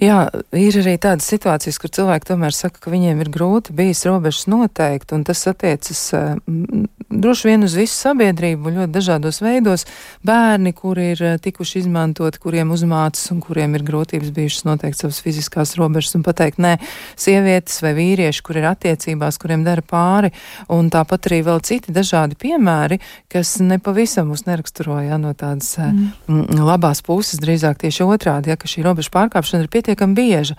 Jā, 0.00 0.22
ir 0.56 0.78
arī 0.80 0.96
tādas 1.00 1.28
situācijas, 1.30 1.78
kur 1.80 1.92
cilvēki 1.92 2.30
tomēr 2.30 2.56
saka, 2.56 2.80
ka 2.82 2.92
viņiem 2.92 3.20
ir 3.24 3.30
grūti 3.32 3.74
bijis 3.76 4.04
robežas 4.08 4.46
noteikt, 4.50 5.12
un 5.16 5.24
tas 5.28 5.42
attiecas 5.50 6.00
m, 6.16 6.86
droši 7.10 7.48
vien 7.50 7.66
uz 7.66 7.74
visu 7.78 7.96
sabiedrību 7.96 8.74
ļoti 8.76 8.92
dažādos 8.94 9.40
veidos. 9.42 9.86
Bērni, 10.26 10.72
kuri 10.76 11.10
ir 11.14 11.22
tikuši 11.42 11.84
izmantoti, 11.84 12.40
kuriem 12.42 12.72
uzmācas 12.74 13.30
un 13.34 13.42
kuriem 13.44 13.74
ir 13.76 13.84
grūtības 13.86 14.32
bijušas 14.36 14.66
noteikt 14.68 15.00
savas 15.00 15.20
fiziskās 15.24 15.74
robežas 15.80 16.16
un 16.18 16.24
pateikt, 16.26 16.60
nē, 16.62 16.76
sievietes 17.20 17.80
vai 17.84 17.92
vīrieši, 17.98 18.44
kur 18.46 18.60
ir 18.60 18.70
attiecībās, 18.70 19.40
kuriem 19.42 19.64
dara 19.66 19.84
pāri, 19.84 20.32
un 20.72 20.90
tāpat 20.92 21.30
arī 21.30 21.42
vēl 21.50 21.62
citi 21.66 21.94
dažādi 21.94 22.38
piemēri, 22.40 23.00
kas 23.32 23.56
nepavisam 23.64 24.30
mūs 24.30 24.46
neraksturoja 24.48 25.18
no 25.20 25.34
tādas 25.38 25.74
mm. 25.80 26.60
labās 26.62 27.02
puses, 27.06 27.40
drīzāk 27.42 27.82
tieši 27.84 28.06
otrādi, 28.06 28.52
ja, 28.52 28.58
ka 28.60 28.70
šī 28.70 28.84
robeža 28.86 29.12
pārkāpšana 29.14 29.59
ir 29.62 29.70
pietiekami 29.72 30.16
bieža, 30.18 30.56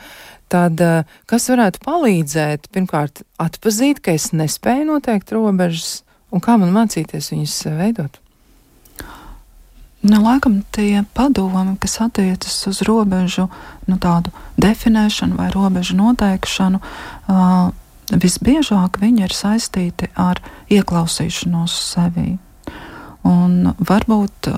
tad 0.52 0.82
eh, 0.82 1.04
kas 1.30 1.50
varētu 1.52 1.84
palīdzēt? 1.86 2.72
Pirmkārt, 2.74 3.24
atpazīt, 3.42 4.02
ka 4.04 4.16
es 4.18 4.32
nespēju 4.36 4.90
noteikt 4.94 5.34
robežas, 5.36 6.02
un 6.32 6.44
kā 6.44 6.58
man 6.62 6.74
mācīties 6.76 7.32
viņas 7.34 7.58
eh, 7.70 7.78
veidot? 7.80 8.22
Nu, 10.02 10.18
laikam 10.26 10.64
tie 10.74 11.04
padomi, 11.14 11.76
kas 11.78 12.00
attiecas 12.02 12.56
uz 12.66 12.80
robežu 12.88 13.46
nu, 13.86 14.00
definēšanu 14.58 15.38
vai 15.38 15.52
robežu 15.54 15.94
noteikšanu, 16.00 16.80
uh, 16.82 17.70
visbiežāk 18.10 18.98
viņi 18.98 19.28
ir 19.28 19.36
saistīti 19.36 20.10
ar 20.18 20.42
ieklausīšanos 20.74 21.76
sevī. 21.94 22.40
Un 23.28 23.76
varbūt, 23.78 24.50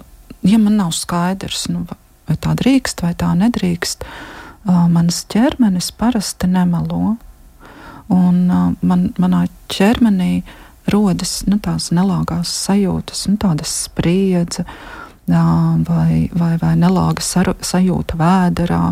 ja 0.48 0.62
man 0.64 0.80
nav 0.80 0.94
skaidrs, 0.96 1.68
nu, 1.74 1.84
vai 2.28 2.38
tā 2.40 2.56
drīkst 2.60 3.04
vai 3.06 3.14
tā 3.20 3.34
nedrīkst, 3.38 4.06
mans 4.66 5.24
ķermenis 5.32 5.92
parasti 5.98 6.48
nemelo. 6.48 7.16
Un 8.14 8.40
man, 8.84 9.08
manā 9.18 9.46
ķermenī 9.72 10.44
rodas 10.92 11.42
nu, 11.48 11.58
tās 11.64 11.90
nelāgās 11.96 12.52
sajūtas, 12.66 13.26
nu, 13.32 13.38
tāda 13.40 13.66
spriedze 13.68 14.66
vai, 15.28 16.30
vai, 16.36 16.54
vai 16.62 16.74
nelāga 16.80 17.24
sajūta 17.24 18.20
vēderā. 18.20 18.84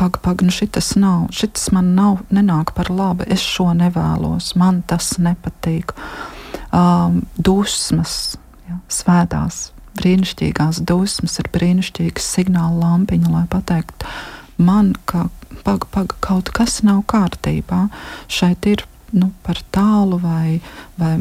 Pag, 0.00 0.16
pag, 0.24 0.42
nu 0.44 0.52
šitas 0.52 0.94
nav, 0.96 1.28
šitas 1.36 1.68
man 1.76 1.94
nav, 1.96 2.22
nenāk 2.32 2.72
par 2.76 2.88
labu, 2.92 3.26
es 3.28 3.42
šo 3.44 3.70
nevēlos, 3.76 4.54
man 4.56 4.80
tas 4.88 5.18
nepatīk. 5.20 5.92
Um, 6.72 7.20
dusmas, 7.36 8.38
ja, 8.68 8.78
svētās, 8.88 9.72
brīnišķīgās 10.00 10.82
dusmas 10.88 11.38
ir 11.42 11.50
brīnišķīgas 11.54 12.32
signāla 12.36 12.80
lampiņa, 12.80 13.30
lai 13.32 13.44
pateiktu, 13.52 14.08
man, 14.60 14.94
ka 15.08 15.28
paga, 15.64 15.86
paga, 15.90 16.16
kaut 16.24 16.50
kas 16.54 16.80
nav 16.86 17.04
kārtībā. 17.10 17.86
Šeit 18.30 18.66
ir 18.70 18.84
nu, 19.12 19.32
par 19.46 19.60
tālu, 19.74 20.20
vai, 20.22 20.60
vai 21.00 21.18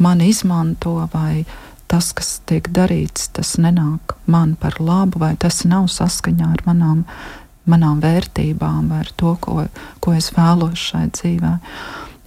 man 0.00 0.22
izmanto, 0.24 0.96
vai 1.12 1.44
tas, 1.90 2.12
kas 2.16 2.38
tiek 2.46 2.70
darīts, 2.70 3.30
tas 3.34 3.56
nenāk 3.58 4.14
man 4.30 4.54
par 4.60 4.78
labu, 4.80 5.20
vai 5.22 5.34
tas 5.40 5.64
nav 5.66 5.90
saskaņā 5.90 6.52
ar 6.54 6.62
manām, 6.68 7.02
manām 7.70 8.00
vērtībām, 8.02 8.92
vai 8.92 9.02
ar 9.04 9.10
to, 9.18 9.34
ko, 9.42 9.66
ko 10.00 10.14
es 10.16 10.30
vēlos 10.36 10.78
šai 10.90 11.08
dzīvē. 11.10 11.56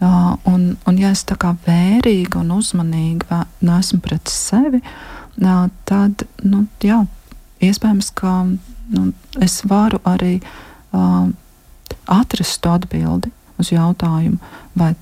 Uh, 0.03 0.33
un, 0.51 0.73
un, 0.89 0.97
ja 0.99 1.13
es 1.15 1.21
tā 1.23 1.37
kā 1.39 1.53
vērīgi 1.63 2.35
un 2.35 2.49
uzmanīgi 2.51 3.37
neesmu 3.63 4.01
pret 4.03 4.27
sevi, 4.27 4.81
uh, 4.83 5.22
tad, 5.89 6.25
nu, 6.43 6.65
jā, 6.83 7.03
iespējams, 7.63 8.11
ka 8.17 8.33
nu, 8.93 9.11
es 9.41 9.61
varu 9.69 9.99
arī 10.05 10.37
uh, 10.39 11.29
atrast 12.05 12.61
to 12.61 12.73
atbildi 12.73 13.31
uz 13.61 13.71
jautājumu, 13.73 14.39
vai 14.77 14.93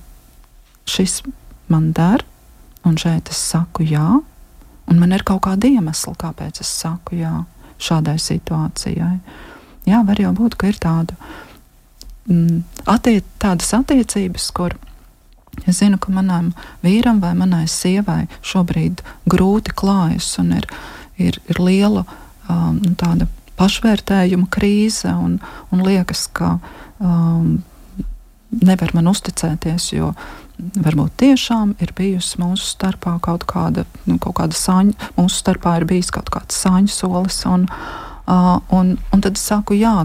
šis 0.88 1.22
man 1.72 1.92
der, 1.96 2.24
un 2.84 2.98
šeit 2.98 3.30
es 3.32 3.40
saku 3.52 3.86
jā, 3.86 4.08
un 4.90 5.00
man 5.00 5.14
ir 5.14 5.24
kaut 5.26 5.44
kāda 5.46 5.70
iemesla, 5.70 6.14
kāpēc 6.18 6.62
es 6.62 6.70
saku 6.82 7.20
jā 7.20 7.42
šādai 7.82 8.18
situācijai. 8.22 9.16
Jā, 9.88 10.02
var 10.06 10.20
jau 10.20 10.30
būt, 10.36 10.54
ka 10.58 10.70
ir 10.70 10.78
tāda, 10.78 11.16
mm, 12.30 12.62
attiec, 12.86 13.26
tādas 13.42 13.72
attiecības, 13.74 14.50
kur 14.54 14.76
es 15.66 15.80
zinu, 15.80 15.98
ka 16.00 16.12
manam 16.14 16.52
vīram 16.84 17.20
vai 17.22 17.34
manai 17.38 17.64
sievai 17.70 18.26
šobrīd 18.46 19.02
grūti 19.30 19.74
klājas 19.76 20.34
un 20.42 20.54
ir, 20.58 20.68
ir, 21.20 21.38
ir 21.48 21.60
liela 21.62 22.04
um, 22.48 22.80
tāda 22.98 23.28
pašvērtējuma 23.60 24.48
krīze 24.52 25.12
un, 25.12 25.38
un 25.70 25.84
liekas, 25.86 26.26
ka 26.34 26.56
um, 26.98 27.60
nevar 28.62 28.92
man 28.96 29.10
uzticēties, 29.12 29.92
jo 29.96 30.12
varbūt 30.82 31.16
tiešām 31.22 31.76
ir 31.82 31.92
bijusi 31.96 32.40
mūsu 32.42 32.66
starpā 32.74 33.16
kaut 33.24 33.46
kāda, 33.50 33.86
nu, 34.06 34.18
kaut 34.22 34.36
kāda 34.40 34.56
saņa, 34.56 35.12
mūsu 35.16 35.40
starpā 35.40 35.78
ir 35.80 35.88
bijis 35.90 36.12
kaut 36.14 36.30
kāds 36.32 36.58
saņu 36.64 36.92
solis, 36.92 37.40
un, 37.48 37.66
uh, 38.26 38.58
un, 38.74 38.96
un 39.12 39.24
tad 39.24 39.40
es 39.40 39.46
saku, 39.48 39.76
jā, 39.78 39.96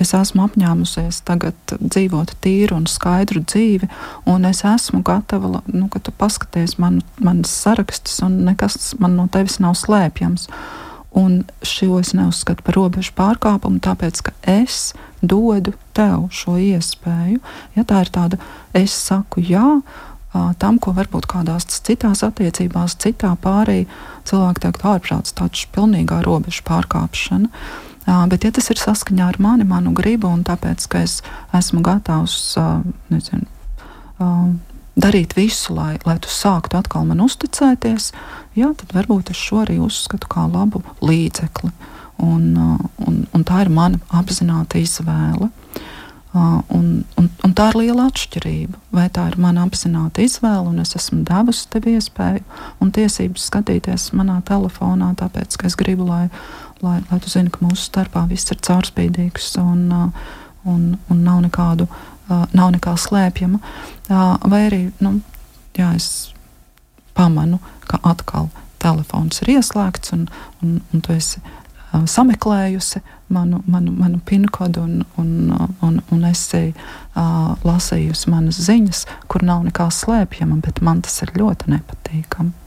es 0.00 0.12
esmu 0.16 0.46
apņēmusies 0.46 1.22
tagad 1.28 1.76
dzīvot 1.80 2.34
tīru 2.44 2.80
un 2.80 2.88
skaidru 2.90 3.42
dzīvi, 3.44 3.88
un 4.28 4.48
es 4.48 4.64
esmu 4.68 5.02
gatava, 5.06 5.62
nu, 5.72 5.86
ka 5.92 6.02
tu 6.04 6.12
paskaties 6.12 6.78
man, 6.82 7.00
manas 7.18 7.54
sarakstus, 7.64 8.18
un 8.26 8.42
nekas 8.48 8.94
man 9.00 9.16
no 9.16 9.28
tevis 9.32 9.60
nav 9.62 9.78
slēpjams. 9.78 10.50
Uh, 10.50 10.82
Un 11.16 11.46
šo 11.64 11.96
es 12.02 12.10
neuzskatu 12.12 12.60
par 12.66 12.76
robežu 12.76 13.14
pārkāpumu, 13.16 13.80
tāpēc 13.80 14.18
ka 14.26 14.34
es 14.52 14.90
dodu 15.24 15.72
tev 15.96 16.26
šo 16.28 16.58
iespēju. 16.60 17.40
Ja 17.72 17.84
tā 17.88 18.02
ir 18.04 18.10
tāda, 18.12 18.40
es 18.76 18.92
saku 18.92 19.40
jā. 19.40 19.80
Tam, 20.60 20.76
ko 20.76 20.92
varbūt 20.92 21.24
kādās 21.32 21.64
citās 21.72 22.20
attiecībās, 22.26 22.98
citā 23.00 23.30
pārī 23.40 23.86
cilvēki 24.28 24.66
teikt, 24.66 24.84
ārprāts, 24.84 25.32
tāds 25.38 25.62
pilnīgā 25.72 26.20
robežu 26.26 26.60
pārkāpšana. 26.68 27.48
Bet, 28.06 28.44
ja 28.46 28.52
tas 28.54 28.70
ir 28.70 28.78
saskaņā 28.78 29.26
ar 29.32 29.40
mani, 29.42 29.66
manu 29.66 29.90
gribu, 29.96 30.30
un 30.30 30.44
tāpēc, 30.46 30.86
ka 30.90 31.02
es 31.02 31.18
esmu 31.56 31.82
gatavs 31.86 32.54
nezinu, 33.10 33.48
darīt 34.96 35.34
visu, 35.36 35.74
lai, 35.74 35.96
lai 36.06 36.16
tu 36.22 36.30
sāktu 36.32 36.78
atkal 36.78 37.04
man 37.08 37.24
uzticēties, 37.24 38.12
jā, 38.56 38.70
tad 38.78 38.94
varbūt 38.96 39.34
es 39.34 39.42
šo 39.42 39.64
arī 39.64 39.80
uzskatu 39.82 40.30
par 40.32 40.48
labu 40.52 40.84
līdzekli. 41.04 41.72
Un, 42.22 42.54
un, 42.56 43.16
un 43.34 43.42
tā 43.44 43.66
ir 43.66 43.68
mana 43.68 44.00
apzināta 44.08 44.78
izvēle. 44.80 45.50
Un, 46.36 47.04
un, 47.16 47.28
un 47.44 47.52
tā 47.56 47.70
ir 47.72 47.78
liela 47.80 48.06
atšķirība. 48.10 48.78
Vai 48.92 49.06
tā 49.12 49.26
ir 49.30 49.38
mana 49.40 49.64
apzināta 49.64 50.24
izvēle, 50.24 50.68
un 50.68 50.80
es 50.82 50.92
esmu 50.96 51.22
devusi 51.28 51.68
tev 51.72 51.88
iespēju 51.92 52.42
un 52.84 52.92
tiesības 52.92 53.46
skatīties 53.50 54.10
manā 54.16 54.38
telefonā, 54.48 55.12
tāpēc 55.20 55.56
ka 55.60 55.68
es 55.68 55.76
gribu, 55.80 56.08
lai, 56.08 56.26
lai, 56.82 57.00
lai 57.10 57.20
tu 57.22 57.32
zini, 57.32 57.52
ka 57.52 57.64
mūsu 57.64 57.88
starpā 57.88 58.26
viss 58.30 58.52
ir 58.52 58.60
caurspīdīgs 58.66 59.54
un, 59.62 59.86
uh, 59.92 60.28
un, 60.68 60.96
un 61.12 61.24
nav 61.24 61.42
nekādu 61.46 61.88
uh, 61.88 62.06
nav 62.28 62.72
nekā 62.74 62.96
slēpjama. 62.98 63.60
Vai 64.08 64.62
arī 64.68 64.80
nu, 65.02 65.18
jā, 65.76 65.92
es 65.96 66.32
pamanu, 67.16 67.60
ka 67.88 68.00
atkal 68.06 68.50
telefons 68.82 69.40
ir 69.42 69.56
ieslēgts 69.56 70.12
un, 70.16 70.26
un, 70.62 70.80
un 70.92 71.04
tu 71.04 71.14
esi 71.14 71.40
sameklējusi 71.96 73.00
manu, 73.32 73.62
manu, 73.70 73.92
manu 73.96 74.20
pinkodu 74.26 74.82
un, 74.82 74.98
un, 75.16 75.30
un, 75.86 75.96
un 76.12 76.26
esi 76.28 76.68
uh, 76.74 77.54
lasījusi 77.64 78.30
manas 78.30 78.60
ziņas, 78.66 79.06
kur 79.32 79.46
nav 79.46 79.64
nekā 79.70 79.88
slēpjama, 79.94 80.60
bet 80.66 80.82
man 80.84 81.00
tas 81.06 81.22
ir 81.24 81.32
ļoti 81.38 81.72
nepatīkami. 81.72 82.65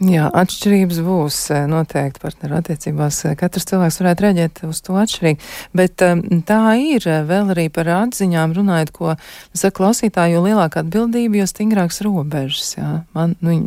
Jā, 0.00 0.30
atšķirības 0.32 0.98
būs 1.04 1.38
eh, 1.52 1.66
noteikti 1.68 2.22
partneru 2.22 2.56
attiecībās. 2.56 3.18
Eh, 3.28 3.34
katrs 3.36 3.66
cilvēks 3.68 3.98
varētu 4.00 4.24
reaģēt 4.24 4.62
uz 4.64 4.78
to 4.86 4.94
atšķirīgi. 4.96 5.48
Bet 5.76 6.00
um, 6.06 6.22
tā 6.48 6.60
ir 6.80 7.04
vēl 7.28 7.52
arī 7.52 7.66
par 7.74 7.90
atziņām 7.98 8.54
runājot, 8.56 8.94
ko 8.96 9.18
saka 9.52 9.74
klausītāji, 9.76 10.38
jo 10.38 10.46
lielāka 10.46 10.80
atbildība, 10.80 11.42
jo 11.42 11.50
stingrāks 11.50 12.00
robežas. 12.06 12.72
Jā. 12.78 12.94
Man, 13.18 13.36
nu, 13.44 13.58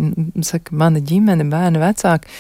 saka, 0.48 0.74
mana 0.74 1.04
ģimene, 1.06 1.46
bērni, 1.54 1.84
vecāki. 1.84 2.34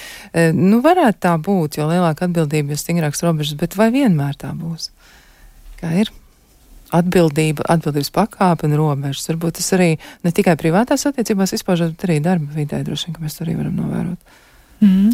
Nu, 0.57 0.81
varētu 0.81 1.21
tā 1.27 1.35
būt, 1.37 1.77
jo 1.77 1.85
lielāka 1.91 2.25
atbildība, 2.25 2.73
jo 2.73 2.81
stingrāks 2.81 3.21
robežas, 3.21 3.59
bet 3.61 3.77
vai 3.77 3.91
vienmēr 3.93 4.41
tā 4.41 4.55
būs? 4.57 4.89
Kā 5.77 5.93
ir? 6.01 6.09
Atbildība, 6.93 7.65
atbildības 7.73 8.11
pakāpe 8.13 8.67
un 8.67 8.77
robežas. 8.77 9.25
Varbūt 9.31 9.59
tas 9.59 9.69
arī 9.77 9.89
ne 10.25 10.33
tikai 10.35 10.55
privātās 10.59 11.07
attiecībās 11.09 11.55
izpaužas, 11.57 11.93
bet 11.95 12.07
arī 12.07 12.19
darba 12.23 12.53
vidē 12.57 12.83
droši 12.85 13.09
vien, 13.09 13.17
ka 13.17 13.23
mēs 13.23 13.37
to 13.37 13.45
arī 13.45 13.57
varam 13.57 13.77
novērot. 13.79 14.35
Mm. 14.83 15.13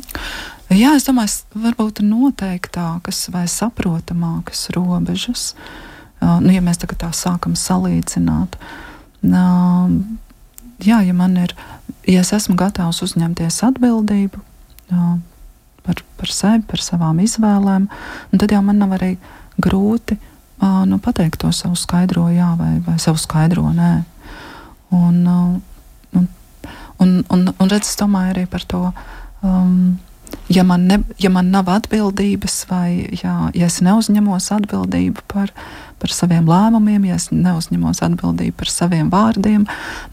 Jā, 0.74 0.96
es 0.98 1.06
domāju, 1.08 1.62
varbūt 1.64 2.02
noteiktākas 2.06 3.28
vai 3.34 3.46
saprotamākas 3.50 4.68
robežas. 4.76 5.54
Uh, 6.20 6.38
nu, 6.44 6.52
ja 6.52 6.62
mēs 6.64 6.82
tā 6.82 7.10
sākam 7.16 7.56
salīdzināt, 7.56 8.58
uh, 9.24 9.92
jā, 10.84 10.98
ja 11.08 11.14
man 11.16 11.38
ir, 11.40 11.54
ja 12.04 12.26
es 12.26 12.34
esmu 12.36 12.58
gatavs 12.60 13.00
uzņemties 13.06 13.62
atbildību 13.70 14.42
jā, 14.92 15.06
par, 15.86 16.02
par 16.20 16.34
sevi, 16.36 16.66
par 16.68 16.84
savām 16.84 17.22
izvēlēm, 17.24 17.88
tad 18.36 18.52
jau 18.52 18.60
man 18.68 18.84
nav 18.84 18.98
arī 19.00 19.14
grūti 19.64 20.18
uh, 20.20 20.28
nu, 20.60 21.00
pateikt 21.00 21.40
to 21.40 21.52
savu 21.56 21.78
skaidro 21.80 22.28
jā 22.34 22.52
vai, 22.60 22.80
vai 22.84 22.98
savu 23.00 23.18
skaidro 23.22 23.70
nē. 23.76 23.92
Un, 24.92 25.18
un, 26.18 26.28
un, 27.00 27.24
un, 27.30 27.50
un 27.60 27.70
redz, 27.70 27.88
es 27.88 28.00
domāju 28.00 28.34
arī 28.34 28.46
par 28.50 28.66
to. 28.68 28.82
Um, 29.46 30.00
ja 30.50 30.64
man, 30.64 30.86
ne, 30.88 31.00
ja 31.18 31.30
man 31.30 31.52
nav 31.52 31.70
atbildības, 31.70 32.64
vai 32.70 33.06
jā, 33.22 33.36
ja 33.54 33.70
es 33.70 33.80
neuzņemos 33.86 34.50
atbildību 34.56 35.22
par, 35.30 35.54
par 36.02 36.14
saviem 36.14 36.50
lēmumiem, 36.50 37.06
ja 37.10 37.20
es 37.20 37.30
neuzņemos 37.32 38.02
atbildību 38.08 38.58
par 38.58 38.72
saviem 38.74 39.12
vārdiem, 39.14 39.68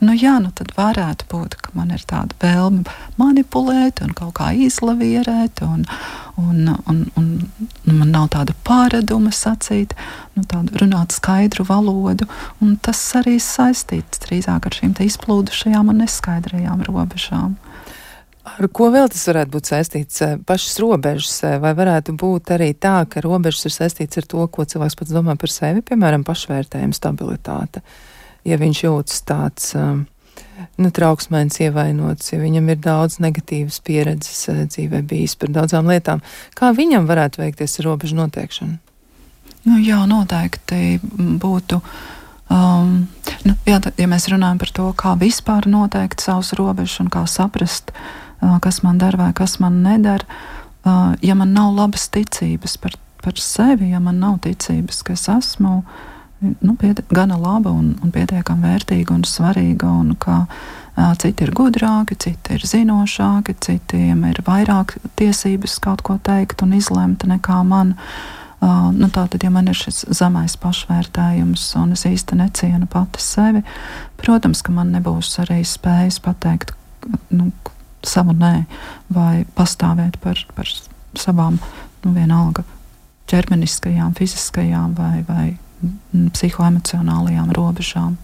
nu, 0.05 0.16
jā, 0.16 0.37
nu 0.45 0.53
tad 0.57 0.74
varētu 0.76 1.28
būt, 1.32 1.57
ka 1.62 1.72
man 1.78 1.95
ir 1.97 2.05
tāda 2.09 2.37
vēlme 2.43 2.84
manipulēt 3.20 4.03
un 4.05 4.12
kaut 4.16 4.37
kā 4.41 4.53
izlavierēt, 4.66 5.64
un, 5.64 5.87
un, 6.37 6.72
un, 6.84 7.03
un, 7.16 7.30
un 7.89 8.01
man 8.03 8.12
nav 8.12 8.28
tāda 8.37 8.57
pāreduma 8.68 9.32
sacīt, 9.32 9.97
nu, 10.37 10.45
tādu 10.45 10.82
runāt 10.82 11.16
skaidru 11.16 11.64
valodu, 11.68 12.28
un 12.61 12.76
tas 12.76 13.01
arī 13.16 13.39
saistīts 13.41 14.20
drīzāk 14.26 14.68
ar 14.68 14.80
šīm 14.82 14.93
izplūdušajām 15.09 15.95
un 15.95 16.05
neskaidrajām 16.05 16.84
robežām. 16.91 17.57
Ar 18.47 18.68
ko 18.70 18.88
vēl 18.94 19.09
tas 19.11 19.24
varētu 19.26 19.53
būt 19.57 19.68
saistīts? 19.72 20.20
Eh, 20.22 20.36
pašas 20.47 20.78
robežas, 20.78 21.34
eh, 21.44 21.57
vai 21.59 21.72
varētu 21.74 22.14
būt 22.14 22.53
arī 22.55 22.72
tā, 22.78 23.03
ka 23.11 23.20
robežas 23.20 23.66
ir 23.66 23.74
saistīts 23.74 24.18
ar 24.18 24.22
to, 24.22 24.47
ko 24.47 24.62
cilvēks 24.62 24.97
pats 24.97 25.11
domā 25.11 25.34
par 25.38 25.51
sevi, 25.51 25.82
piemēram, 25.82 26.22
pašvērtējuma 26.24 26.94
stabilitāte. 26.94 27.82
Ja 28.44 28.57
viņš 28.57 28.82
jūtas 28.86 29.22
tāds 29.26 29.74
eh, 29.74 30.05
nu, 30.78 30.90
trauksmēns, 30.90 31.59
ievainots, 31.59 32.32
ja 32.32 32.38
viņam 32.38 32.70
ir 32.70 32.76
daudz 32.76 33.18
negatīvas 33.18 33.80
pieredzes 33.82 34.47
dzīvē 34.70 35.03
bijis 35.03 35.34
par 35.34 35.51
daudzām 35.51 35.90
lietām, 35.90 36.22
kā 36.55 36.70
viņam 36.70 37.09
varētu 37.11 37.42
veikties 37.42 37.80
ar 37.80 37.90
robežu 37.90 38.14
noteikšanu? 38.14 38.78
Nu, 39.66 39.80
jā, 39.82 39.99
noteikti 40.07 41.01
būtu. 41.42 41.80
Um, 42.47 43.09
nu, 43.42 43.57
jā, 43.66 43.80
ja 43.99 44.07
mēs 44.07 44.28
runājam 44.30 44.62
par 44.62 44.70
to, 44.70 44.86
kā 44.94 45.16
vispār 45.18 45.66
noteikt 45.66 46.22
savus 46.22 46.53
robežas 46.55 47.01
un 47.03 47.11
kā 47.11 47.24
saprast, 47.26 47.90
uh, 47.90 48.26
kas 48.62 48.82
man 48.82 48.99
der 48.99 49.16
vai 49.16 49.32
kas 49.32 49.59
man 49.61 49.82
neder. 49.82 50.24
Ja 51.22 51.34
man 51.34 51.53
nav 51.53 51.74
labas 51.74 52.09
ticības 52.14 52.76
par, 52.78 52.94
par 53.24 53.40
sevi, 53.42 53.90
ja 53.90 54.01
man 54.01 54.20
nav 54.22 54.38
ticības, 54.44 55.03
ka 55.03 55.16
es 55.16 55.26
esmu 55.28 55.80
nu, 56.61 56.76
pieti, 56.78 57.03
gana 57.11 57.38
laba 57.40 57.72
un, 57.74 57.97
un 58.05 58.12
pietiekami 58.14 58.68
vērtīga 58.68 59.14
un 59.16 59.24
svarīga, 59.26 59.90
un 59.90 60.14
ka 60.20 60.44
citi 61.20 61.44
ir 61.44 61.53
gudrāki, 61.57 62.16
citi 62.16 62.57
ir 62.57 62.64
zinošāki, 62.64 63.57
citiem 63.66 64.24
ir 64.30 64.40
vairāk 64.47 64.97
tiesības 65.18 65.78
kaut 65.82 66.07
ko 66.07 66.20
teikt 66.22 66.62
un 66.62 66.76
izlemt 66.78 67.26
nekā 67.26 67.61
man. 67.66 67.97
Uh, 67.97 68.90
nu, 68.97 69.09
Tātad, 69.12 69.42
ja 69.44 69.51
man 69.53 69.68
ir 69.68 69.76
šis 69.76 70.07
zemais 70.16 70.57
pašvērtējums 70.61 71.64
un 71.80 71.92
es 71.92 72.07
īsti 72.09 72.38
necienu 72.40 72.88
pati 72.90 73.22
sevi, 73.22 73.62
protams, 74.20 74.62
ka 74.64 74.72
man 74.72 74.94
nebūs 74.94 75.34
arī 75.44 75.61
spējas 75.66 76.18
pateikt, 76.24 76.72
nu, 77.30 77.51
savu 78.09 78.34
nē, 78.36 78.54
vai 79.12 79.44
pastāvēt 79.57 80.18
par, 80.22 80.40
par 80.57 80.70
savām, 81.18 81.59
nu, 82.04 82.12
vienalga, 82.16 82.64
ķermeniskajām, 83.30 84.14
fiziskajām 84.18 84.94
vai, 84.98 85.24
vai 85.26 85.46
mm, 85.82 86.30
psihoemocionālajām 86.36 87.50
robežām. 87.57 88.16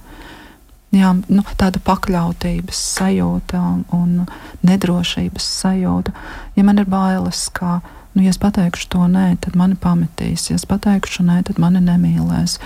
Jā, 0.92 1.14
nu, 1.16 1.42
tāda 1.56 1.80
pakļautības 1.80 2.78
sajūta 2.98 3.60
un 3.96 4.26
nedrošības 4.60 5.46
sajūta. 5.62 6.12
Ja 6.58 6.64
man 6.68 6.82
ir 6.82 6.88
bailes, 6.92 7.46
ka, 7.56 7.78
nu, 8.12 8.26
ja 8.26 8.32
es 8.34 8.40
pateikšu 8.40 8.90
to 8.92 9.06
nē, 9.08 9.38
tad 9.40 9.56
mani 9.56 9.78
pametīs, 9.80 10.50
ja 10.50 10.58
es 10.60 10.68
pateikšu 10.68 11.24
nē, 11.24 11.40
tad 11.48 11.62
mani 11.62 11.80
nemīlēs. 11.86 12.58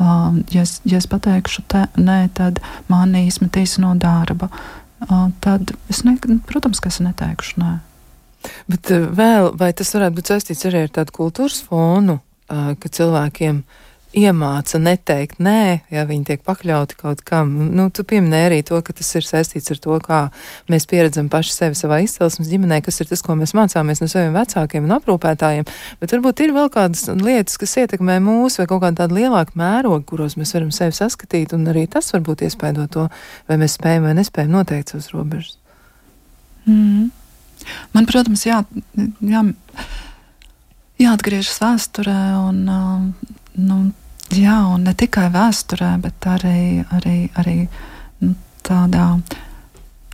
Uh, 0.00 0.36
ja, 0.52 0.62
es, 0.64 0.78
ja 0.88 1.00
es 1.00 1.08
pateikšu 1.08 1.64
te, 1.72 1.86
nē, 1.96 2.20
tad 2.36 2.60
mani 2.92 3.26
izmetīs 3.28 3.78
no 3.80 3.94
darba. 4.00 4.48
Uh, 4.52 4.79
tad 5.40 5.72
es, 5.90 6.02
ne, 6.04 6.16
protams, 6.46 6.80
ka 6.82 6.92
es 6.92 7.00
neteikšu 7.04 7.60
nē. 7.62 7.76
Bet 8.70 8.90
vēl, 8.90 9.50
vai 9.60 9.70
tas 9.76 9.92
varētu 9.94 10.16
būt 10.16 10.32
saistīts 10.32 10.66
arī 10.68 10.84
ar 10.86 10.92
tādu 11.00 11.14
kultūras 11.16 11.60
fonu, 11.66 12.20
ka 12.48 12.92
cilvēkiem 12.96 13.62
iemāca 14.16 14.78
neteikt 14.82 15.38
nē, 15.42 15.82
ja 15.92 16.02
viņi 16.08 16.24
tiek 16.32 16.40
pakļauti 16.46 16.96
kaut 16.98 17.20
kam. 17.26 17.52
Nu, 17.76 17.86
tu 17.94 18.02
pieminēji 18.06 18.48
arī 18.48 18.58
to, 18.66 18.80
ka 18.82 18.94
tas 18.96 19.10
ir 19.14 19.26
saistīts 19.26 19.70
ar 19.70 19.78
to, 19.82 19.98
kā 20.02 20.18
mēs 20.72 20.88
pieredzam 20.90 21.28
paši 21.30 21.54
sevi 21.54 21.78
savā 21.78 22.00
izcelsmes 22.02 22.50
ģimenē, 22.50 22.80
kas 22.86 23.00
ir 23.02 23.10
tas, 23.10 23.22
ko 23.22 23.36
mēs 23.38 23.54
mācāmies 23.54 24.02
no 24.02 24.08
saviem 24.10 24.34
vecākiem 24.34 24.88
un 24.88 24.96
aprūpētājiem. 24.98 25.68
Bet 26.02 26.16
varbūt 26.16 26.42
ir 26.42 26.54
vēl 26.56 26.72
kādas 26.74 27.06
lietas, 27.22 27.60
kas 27.60 27.76
ietekmē 27.84 28.18
mūsu 28.24 28.64
vai 28.64 28.68
kaut 28.72 28.82
kāda 28.86 29.04
tāda 29.04 29.18
lielāka 29.20 29.54
mēroga, 29.60 30.02
kuros 30.10 30.34
mēs 30.40 30.56
varam 30.58 30.74
sevi 30.74 30.96
saskatīt, 30.98 31.54
un 31.54 31.70
arī 31.70 31.86
tas 31.90 32.10
varbūt 32.16 32.44
iespēdo 32.48 32.88
to, 32.90 33.06
vai 33.46 33.60
mēs 33.62 33.78
spējam 33.78 34.10
vai 34.10 34.18
nespējam 34.18 34.58
noteikt 34.58 34.94
savus 34.94 35.10
robežas. 35.14 35.56
Mm. 36.66 37.10
Man, 37.94 38.06
protams, 38.08 38.42
jā, 38.48 38.62
jā, 39.22 39.44
jāatgriežas 40.98 41.60
vēsturē 41.62 42.20
un 42.40 42.62
nu, 43.54 43.80
Jā, 44.30 44.60
un 44.70 44.84
ne 44.86 44.92
tikai 44.94 45.26
vēsturē, 45.34 45.96
bet 46.04 46.26
arī, 46.30 46.84
arī, 46.94 47.16
arī 47.40 47.56
nu, 48.22 48.36
tādā 48.62 49.06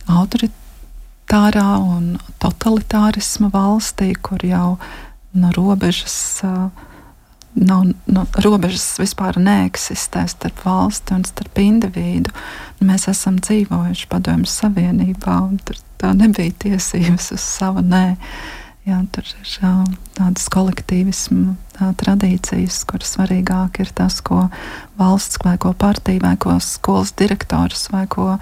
autoritārā 0.09 1.67
un 1.77 2.15
totalitārisma 2.41 3.51
valstī, 3.53 4.15
kur 4.17 4.41
jau 4.41 4.79
no 5.37 5.51
robežas. 5.53 6.17
Nav, 7.57 7.87
no, 8.05 8.23
robežas 8.45 8.99
vispār 9.01 9.37
neeksistē 9.41 10.27
starp 10.29 10.65
valsti 10.65 11.13
un 11.13 11.23
starp 11.25 11.61
individu. 11.61 12.33
Mēs 12.85 13.07
esam 13.09 13.37
dzīvojuši 13.41 14.09
Padomju 14.09 14.49
Savienībā, 14.49 15.39
un 15.45 15.61
tur 15.65 15.77
tā 16.01 16.13
nebija 16.17 16.53
tiesības 16.65 17.31
uz 17.37 17.41
savu 17.41 17.85
nē. 17.85 18.05
Jā, 18.87 19.01
tur 19.11 19.27
ir 19.27 19.49
tādas 20.15 20.45
kolektīvismu 20.47 21.57
tā, 21.75 21.89
tradīcijas, 21.99 22.85
kur 22.87 23.03
svarīgāk 23.03 23.81
ir 23.83 23.89
tas, 23.91 24.21
ko 24.23 24.45
valsts 24.95 25.41
vai 25.43 25.57
ko 25.59 25.73
partija 25.75 26.21
vai 26.23 26.37
ko 26.39 26.53
skolas 26.63 27.11
direktors 27.19 27.89
vai 27.91 28.05
ko 28.07 28.37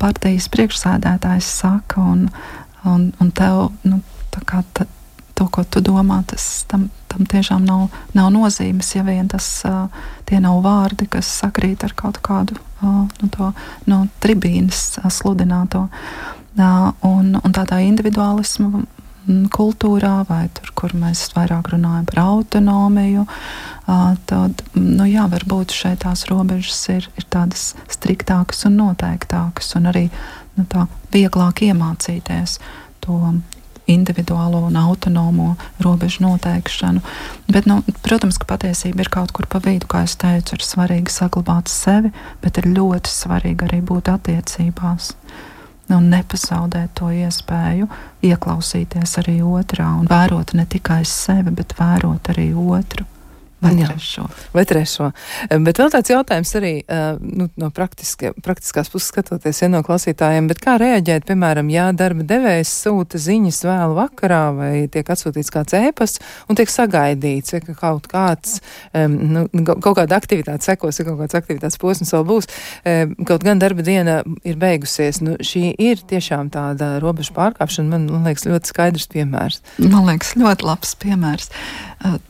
partijas 0.00 0.46
priekšsēdētājs 0.54 1.50
saka. 1.58 2.00
Un, 2.00 2.22
un, 2.88 3.10
un 3.20 3.32
tev, 3.36 3.66
nu, 3.84 3.98
kā, 4.48 4.62
ta, 4.72 4.86
to, 5.36 5.48
ko 5.52 5.66
tu 5.68 5.82
domā, 5.84 6.22
tas 6.30 6.46
tam, 6.70 6.86
tam 7.12 7.28
tiešām 7.28 7.66
nav, 7.66 7.90
nav 8.16 8.30
nozīmes, 8.32 8.94
ja 8.96 9.04
vien 9.04 9.28
tas 9.28 9.50
tie 10.30 10.40
nav 10.40 10.62
vārdi, 10.64 11.04
kas 11.18 11.28
sakrīt 11.42 11.84
ar 11.84 11.92
kaut 12.00 12.22
kādu 12.24 12.56
nu, 12.80 13.28
to, 13.28 13.50
no 13.92 14.06
tribīnes 14.24 15.02
uh, 15.02 15.12
sludināto. 15.12 15.84
Un, 16.56 17.36
un 17.36 17.52
tādā 17.54 17.78
individuālismu 17.84 18.86
kultūrā, 19.26 20.24
vai 20.28 20.48
tur, 20.56 20.72
kur 20.74 20.94
mēs 20.96 21.28
vairāk 21.34 21.72
runājam 21.74 22.06
par 22.08 22.22
autonomiju, 22.24 23.26
tad, 24.30 24.64
nu 24.74 25.06
jā, 25.08 25.26
varbūt 25.30 25.74
šeit 25.76 26.02
tās 26.04 26.26
robežas 26.30 26.80
ir, 26.94 27.08
ir 27.18 27.26
tādas 27.32 27.72
striktākas 27.90 28.64
un 28.68 28.78
noteiktākas, 28.80 29.74
un 29.78 29.90
arī 29.92 30.06
nu, 30.56 30.66
tā 30.70 30.86
vieglāk 31.14 31.64
iemācīties 31.68 32.58
to 33.04 33.20
individuālo 33.90 34.62
un 34.68 34.76
autonomo 34.78 35.56
robežu 35.82 36.22
noteikšanu. 36.22 37.02
Bet, 37.50 37.66
nu, 37.66 37.80
protams, 38.04 38.38
ka 38.38 38.46
patiesība 38.46 39.02
ir 39.04 39.10
kaut 39.10 39.34
kur 39.34 39.48
pa 39.50 39.58
vidu, 39.64 39.88
kā 39.90 40.04
jau 40.06 40.18
teicu, 40.26 40.56
ir 40.56 40.66
svarīgi 40.66 41.10
saglabāt 41.10 41.72
sevi, 41.72 42.12
bet 42.44 42.60
ir 42.62 42.70
ļoti 42.70 43.10
svarīgi 43.10 43.66
arī 43.66 43.80
būt 43.82 44.12
attiecībās 44.14 45.14
un 45.96 46.10
nepazaudēt 46.12 46.94
to 46.98 47.10
iespēju 47.14 47.88
ieklausīties 48.26 49.16
arī 49.22 49.40
otrā 49.44 49.88
un 50.00 50.10
vērot 50.10 50.54
ne 50.58 50.66
tikai 50.70 51.02
sevi, 51.08 51.54
bet 51.54 51.74
vērot 51.78 52.32
arī 52.34 52.50
otru. 52.54 53.06
Vai 53.60 53.74
Jā, 53.76 53.90
trešo. 53.90 54.24
Vai 54.54 54.64
trešo. 54.64 55.10
Bet 55.66 55.78
vēl 55.80 55.90
tāds 55.92 56.08
jautājums 56.08 56.52
arī 56.56 56.72
nu, 57.20 57.48
no 57.60 57.68
praktiska, 57.74 58.32
praktiskās 58.40 58.88
puses 58.92 59.10
skatoties 59.12 59.60
ja 59.60 59.68
no 59.68 59.82
klausītājiem, 59.84 60.48
bet 60.48 60.62
kā 60.64 60.78
reaģēt, 60.80 61.26
piemēram, 61.28 61.68
ja 61.72 61.90
darba 61.96 62.24
devējs 62.24 62.72
sūta 62.86 63.20
ziņas 63.20 63.60
vēlu 63.68 63.98
vakarā 63.98 64.40
vai 64.56 64.72
tiek 64.92 65.12
atsūtīts 65.12 65.52
kāds 65.52 65.76
ēpasts 65.76 66.22
un 66.48 66.56
tiek 66.56 66.72
sagaidīts, 66.72 67.52
ja 67.52 67.60
ka 67.64 67.76
kaut 67.76 68.08
kāds, 68.10 68.62
nu, 68.94 69.44
kaut 69.68 69.98
kāda 70.00 70.16
aktivitāte 70.16 70.64
sekos, 70.64 71.00
ja 71.00 71.06
kaut 71.10 71.20
kāds 71.20 71.36
aktivitātes 71.36 71.76
posms 71.80 72.14
vēl 72.16 72.26
būs, 72.32 72.48
kaut 73.28 73.44
gan 73.44 73.60
darba 73.60 73.84
diena 73.84 74.20
ir 74.46 74.56
beigusies. 74.60 75.20
Nu, 75.24 75.36
šī 75.36 75.74
ir 75.76 76.00
tiešām 76.08 76.48
tāda 76.54 76.94
robežu 77.02 77.36
pārkāpšana, 77.36 77.92
man, 77.92 78.08
man 78.08 78.30
liekas, 78.30 78.48
ļoti 78.48 78.72
skaidrs 78.72 79.08
piemērs. 79.12 79.60
Man 79.84 80.08
liekas, 80.08 80.32
ļoti 80.40 80.68
labs 80.68 80.96
piemērs. 81.02 81.50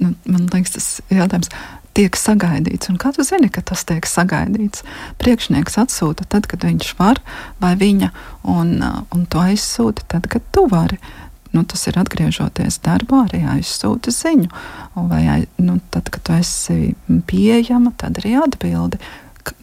Nu, 0.03 0.15
man 0.27 0.49
liekas, 0.51 0.75
tas 0.75 0.89
jā, 1.13 1.20
jautājums 1.21 1.53
tiek 1.97 2.17
sagaidīts. 2.17 2.91
Un 2.91 2.99
kā 3.01 3.13
tu 3.15 3.25
zini, 3.27 3.51
ka 3.53 3.63
tas 3.67 3.83
tiek 3.89 4.07
sagaidīts? 4.07 4.85
Priekšnieks 5.21 5.79
atsūta 5.83 6.27
tad, 6.31 6.47
kad 6.51 6.65
viņš 6.67 6.93
var, 7.01 7.21
vai 7.63 7.75
viņa, 7.81 8.11
un, 8.51 8.77
un 8.83 9.27
tu 9.31 9.43
aizsūti 9.43 10.07
tad, 10.11 10.31
kad 10.31 10.45
tu 10.55 10.67
vari. 10.71 11.01
Nu, 11.51 11.65
tas 11.67 11.83
ir 11.91 11.99
atgriežoties 11.99 12.79
darbā, 12.85 13.25
arī 13.27 13.41
aizsūta 13.57 14.13
ziņu. 14.15 14.51
Vai 15.11 15.25
nu, 15.59 15.81
tad, 15.91 16.13
kad 16.15 16.23
tu 16.29 16.37
esi 16.37 16.93
pieejama, 17.27 17.91
tad 17.99 18.23
arī 18.23 18.37
atbildi. 18.39 19.01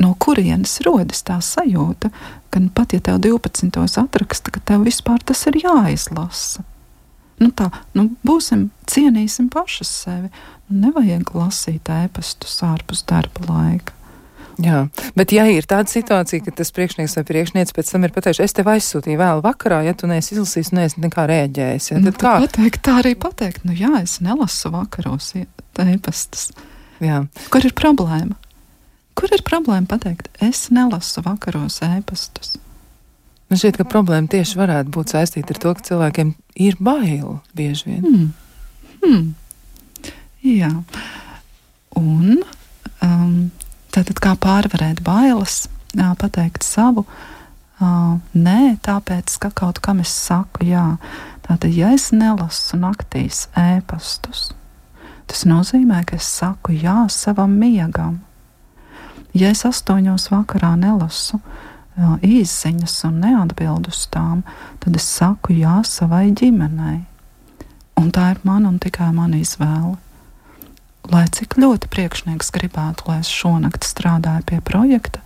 No 0.02 0.12
kurienes 0.20 0.82
rodas 0.84 1.22
tā 1.24 1.38
sajūta, 1.44 2.12
ka 2.52 2.62
pat 2.76 2.96
ja 2.98 3.00
tev 3.04 3.22
12. 3.24 3.78
atraksta, 4.02 4.52
ka 4.52 4.64
tev 4.68 4.84
vispār 4.88 5.24
tas 5.24 5.46
ir 5.48 5.62
jāizlasa. 5.64 6.66
Nu 7.38 7.52
tā, 7.54 7.70
nu, 7.98 8.08
būsim, 8.26 8.70
cienīsim 8.90 9.52
pašas 9.54 9.92
sevi. 10.06 10.32
Nevajag 10.74 11.30
lasīt 11.38 11.92
ēpastus 11.94 12.58
ārpus 12.66 13.06
darba 13.08 13.46
laika. 13.46 13.94
Jā, 14.58 14.88
bet 15.14 15.32
ja 15.36 15.44
ir 15.54 15.68
tāda 15.70 15.86
situācija, 15.92 16.42
ka 16.48 16.52
tas 16.58 16.74
priekšnieks 16.74 17.14
vai 17.20 17.24
priekšniece 17.28 17.76
pēc 17.78 17.92
tam 17.94 18.08
ir 18.08 18.14
pateikuši, 18.16 18.42
es 18.48 18.56
tev 18.58 18.72
aizsūtīju 18.72 19.20
vēl 19.20 19.44
vakarā, 19.46 19.84
ja 19.86 19.94
tu 19.94 20.10
neesi 20.10 20.34
izlasījis, 20.34 20.72
neesi 20.74 21.04
nekā 21.04 21.28
rēģējis. 21.30 21.92
Ja, 21.92 22.00
nu, 22.02 22.14
kā? 22.18 22.40
Pateikt, 22.42 22.82
tā 22.88 22.98
arī 23.04 23.14
pateikt, 23.22 23.68
nu 23.70 23.78
jā, 23.78 23.94
es 24.02 24.18
nelasu 24.26 24.74
vakaros 24.74 25.36
ēpastus. 25.38 26.50
Jā. 27.06 27.22
Kur 27.54 27.70
ir 27.70 27.78
problēma? 27.78 28.34
Kur 29.18 29.30
ir 29.34 29.46
problēma 29.46 29.86
pateikt, 29.94 30.32
es 30.42 30.72
nelasu 30.74 31.22
vakaros 31.26 31.84
ēpastus? 31.86 32.58
Man 33.48 33.60
šķiet, 33.60 33.78
ka 33.80 33.88
problēma 33.88 34.28
tieši 34.32 34.60
varētu 34.60 34.92
būt 34.92 35.14
saistīta 35.14 35.56
ar 35.56 35.62
to, 35.64 35.76
ka 35.78 35.86
cilvēkiem 35.92 36.34
ir 36.68 36.80
bail 36.84 37.38
bieži 37.56 37.94
vien. 37.94 38.04
Hmm. 38.04 38.28
Hmm. 39.04 40.12
Jā. 40.44 40.74
Un 41.98 42.42
um, 43.04 43.48
Tātad 43.98 44.20
kā 44.22 44.36
pārvarēt 44.38 45.00
bailes, 45.02 45.64
pateikt 46.22 46.62
savu, 46.62 47.02
nē, 48.38 48.76
tāpēc, 48.86 49.38
ka 49.42 49.50
kaut 49.58 49.80
kam 49.82 50.04
es 50.04 50.12
saku 50.14 50.68
jā. 50.68 50.84
Tātad, 51.48 51.72
ja 51.74 51.90
es 51.96 52.12
nelasu 52.14 52.78
naktīs 52.78 53.48
ēpastus, 53.58 54.52
tas 55.26 55.42
nozīmē, 55.50 56.04
ka 56.06 56.20
es 56.20 56.30
saku 56.30 56.76
jā 56.78 57.08
savam 57.10 57.56
miegam. 57.58 58.20
Ja 59.34 59.50
es 59.50 59.66
astoņos 59.66 60.30
vakarā 60.30 60.76
nelasu 60.78 61.42
īsiņas 61.98 62.98
un 63.10 63.22
neatbildu 63.24 63.94
uz 63.94 64.04
tām, 64.14 64.44
tad 64.84 64.96
es 64.96 65.08
saku 65.18 65.58
jā 65.58 65.80
savai 65.88 66.30
ģimenei. 66.32 67.06
Un 67.98 68.12
tā 68.14 68.32
ir 68.36 68.44
mana 68.46 68.70
un 68.70 68.78
tikai 68.82 69.10
mana 69.16 69.40
izvēle 69.42 69.98
lai 71.12 71.26
cik 71.32 71.58
ļoti 71.60 71.90
priekšnieks 71.92 72.52
gribētu, 72.56 73.08
lai 73.08 73.22
es 73.22 73.32
šonakt 73.32 73.88
strādāju 73.88 74.46
pie 74.50 74.60
projekta, 74.66 75.22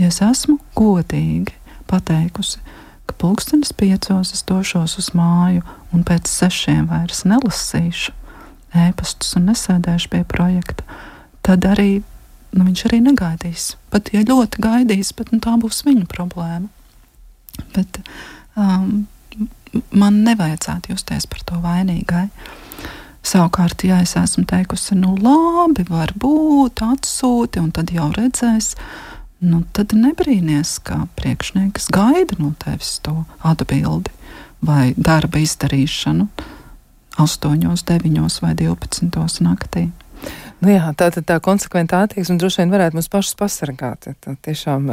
ja 0.00 0.10
es 0.12 0.20
esmu 0.24 0.58
godīgi 0.78 1.54
pateikusi, 1.90 2.60
ka 3.08 3.16
pulkstenis 3.20 3.72
piecos 3.76 4.32
es 4.36 4.44
došos 4.48 4.98
uz 5.00 5.10
māju 5.16 5.64
un 5.92 6.04
pēc 6.08 6.28
sešiem 6.30 6.88
vairs 6.90 7.24
nelasīšu 7.28 8.14
ēpastus 8.86 9.36
un 9.36 9.50
nesēdēšu 9.50 10.12
pie 10.12 10.22
projekta, 10.28 10.84
tad 11.44 11.66
arī 11.68 12.02
nu, 12.52 12.66
viņš 12.66 12.84
arī 12.88 13.00
negaidīs. 13.04 13.72
Pat 13.92 14.12
ja 14.14 14.22
ļoti 14.26 14.62
gaidīs, 14.62 15.12
bet 15.16 15.32
nu, 15.32 15.40
tā 15.42 15.56
būs 15.60 15.82
viņa 15.86 16.06
problēma. 16.10 16.68
Bet 17.74 18.00
um, 18.56 19.06
man 19.92 20.20
nevajadzētu 20.26 20.92
justies 20.92 21.28
par 21.30 21.44
to 21.48 21.60
vainīgai. 21.62 22.28
Savukārt, 23.22 23.84
ja 23.86 24.00
es 24.02 24.16
esmu 24.18 24.44
teikusi, 24.50 24.96
nu 24.98 25.14
labi, 25.14 25.84
varbūt 25.86 26.82
atsūti, 26.82 27.60
un 27.62 27.70
tad 27.74 27.92
jau 27.94 28.08
redzēs, 28.16 28.72
nu, 29.46 29.62
tad 29.76 29.94
nebrīnīties, 29.94 30.80
ka 30.82 31.04
priekšnieks 31.20 31.86
gaida 31.94 32.40
no 32.40 32.50
tevis 32.64 32.96
to 33.06 33.22
atbildi 33.46 34.10
vai 34.62 34.90
darba 34.98 35.42
izdarīšanu 35.42 36.28
8, 37.22 37.62
9 37.86 38.40
vai 38.42 38.54
12 38.58 39.42
naktī. 39.46 39.90
Nu 40.62 40.70
jā, 40.70 40.92
tā 40.94 41.08
tad 41.10 41.26
tā 41.26 41.38
konsekventa 41.42 42.04
attieksme 42.06 42.36
droši 42.38 42.62
vien 42.62 42.74
varētu 42.74 42.98
mums 42.98 43.10
pašus 43.10 43.34
pasargāt. 43.40 44.06
Tā 44.22 44.34
tiešām 44.46 44.86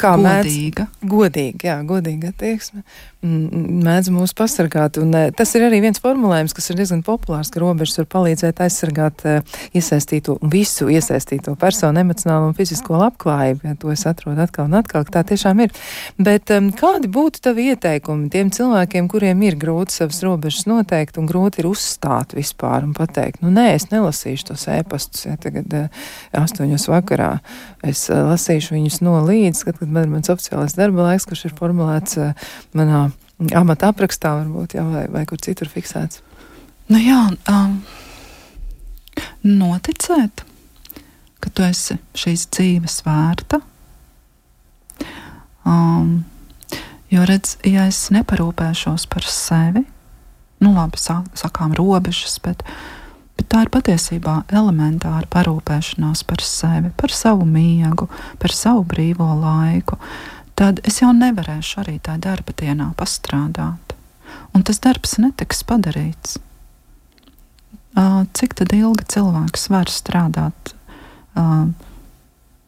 kā 0.00 0.16
godīga. 0.18 0.88
Mēdz, 0.88 1.10
godīga, 1.14 1.68
jā, 1.70 1.78
godīga 1.88 2.32
attieksme 2.32 2.84
mēdz 3.22 4.08
mūs 4.10 4.32
pasargāt. 4.34 4.96
Un 4.98 5.14
tas 5.38 5.52
ir 5.54 5.62
arī 5.68 5.78
viens 5.84 6.00
formulējums, 6.02 6.54
kas 6.56 6.72
ir 6.72 6.78
diezgan 6.80 7.04
populārs, 7.06 7.52
ka 7.54 7.60
robežas 7.62 8.00
var 8.00 8.08
palīdzēt 8.16 8.62
aizsargāt 8.64 9.22
iesaistīto, 9.78 10.40
visu 10.50 10.88
iesaistīto 10.90 11.54
personu 11.60 12.02
emocionālo 12.02 12.48
un 12.50 12.56
fizisko 12.58 12.98
labklājību. 12.98 13.62
Ja 13.68 13.76
to 13.78 13.92
es 13.94 14.02
atrodu 14.10 14.42
atkal 14.42 14.66
un 14.66 14.74
atkal, 14.80 15.06
tā 15.06 15.22
tiešām 15.28 15.62
ir. 15.62 15.70
Bet 16.18 16.50
kādi 16.80 17.10
būtu 17.14 17.44
tavi 17.46 17.68
ieteikumi 17.70 18.26
tiem 18.32 18.50
cilvēkiem, 18.54 19.06
kuriem 19.12 19.46
ir 19.46 19.58
grūti 19.60 20.00
savas 20.00 20.18
robežas 20.26 20.66
noteikt 20.66 21.20
un 21.22 21.30
grūti 21.30 21.62
ir 21.62 21.70
uzstāt 21.70 22.34
vispār 22.34 22.88
un 22.88 22.96
pateikt, 22.96 23.38
nu 23.44 23.54
nē, 23.54 23.70
es 23.76 23.86
nelasu 23.94 24.12
lasīšu 24.12 24.50
tos 24.50 24.66
ēpastus. 24.70 25.26
Ja, 25.26 25.36
tagad 25.40 25.72
uh, 25.74 26.02
astoņos 26.36 26.88
vakarā 26.90 27.36
es 27.86 28.04
lasīšu 28.10 28.76
viņus 28.76 29.00
no 29.02 29.20
līdz, 29.26 29.61
kad, 29.66 29.78
kad 29.78 29.90
man 29.90 30.06
ir 30.06 30.12
mans 30.12 30.30
oficiālais 30.32 30.76
darba 30.78 31.08
laiks, 31.08 31.26
kurš 31.28 31.46
ir 31.48 31.56
formulēts 31.58 32.18
uh, 32.20 32.32
manā 32.78 33.08
amata 33.58 33.90
aprakstā, 33.90 34.36
varbūt, 34.42 34.76
ja, 34.78 34.84
vai, 34.86 35.06
vai 35.10 35.24
kur 35.28 35.40
citur 35.42 35.70
fiksēts. 35.72 36.22
Nu 36.92 37.00
jā, 37.00 37.20
um, 37.50 37.78
noticēt, 39.46 40.44
ka 41.42 41.50
tu 41.50 41.66
esi 41.66 41.98
šīs 42.18 42.46
dzīves 42.54 43.00
vērta. 43.06 43.62
Um, 45.66 46.24
jo, 47.10 47.26
redz, 47.28 47.56
ja 47.66 47.86
es 47.90 48.04
neparūpēšos 48.14 49.06
par 49.10 49.26
sevi, 49.26 49.84
nu 50.62 50.74
labi, 50.76 50.98
sakām 51.02 51.74
robežas, 51.78 52.38
bet 52.42 52.62
bet 52.62 52.74
tā 53.52 53.66
ir 53.66 53.72
patiesībā 53.72 54.42
elementāra 54.48 55.28
parūpēšanās 55.32 56.24
par 56.28 56.44
sevi, 56.44 56.92
par 56.96 57.12
savu 57.12 57.44
miegu, 57.48 58.08
par 58.40 58.54
savu 58.56 58.86
brīvo 58.88 59.28
laiku, 59.42 59.98
tad 60.56 60.80
es 60.88 61.02
jau 61.02 61.12
nevarēšu 61.16 61.82
arī 61.84 61.98
tā 62.00 62.16
darba 62.22 62.54
dienā 62.56 62.92
pastrādāt. 62.96 63.96
Un 64.56 64.64
tas 64.64 64.80
darbs 64.80 65.18
netiks 65.20 65.62
padarīts. 65.68 66.38
Cik 67.92 68.56
ilgi 68.72 69.08
cilvēks 69.12 69.68
var 69.72 69.92
strādāt? 69.92 70.72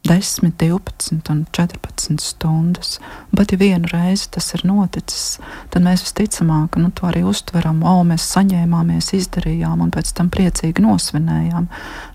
10, 0.04 0.52
12 0.58 1.30
un 1.30 1.46
14 1.50 2.20
stundas. 2.20 3.00
Bet, 3.30 3.52
ja 3.52 3.58
vienu 3.58 3.88
reizi 3.92 4.28
tas 4.30 4.50
ir 4.54 4.64
noticis, 4.68 5.38
tad 5.72 5.84
mēs 5.86 6.04
visticamāk 6.04 6.76
nu, 6.76 6.90
to 6.92 7.08
arī 7.08 7.24
uztveram, 7.24 7.80
o, 7.88 7.96
mēs 8.04 8.26
saņēmāmies, 8.36 9.14
izdarījām 9.16 9.80
un 9.80 9.92
pēc 9.94 10.12
tam 10.18 10.28
priecīgi 10.34 10.84
nosvinējām. 10.84 11.70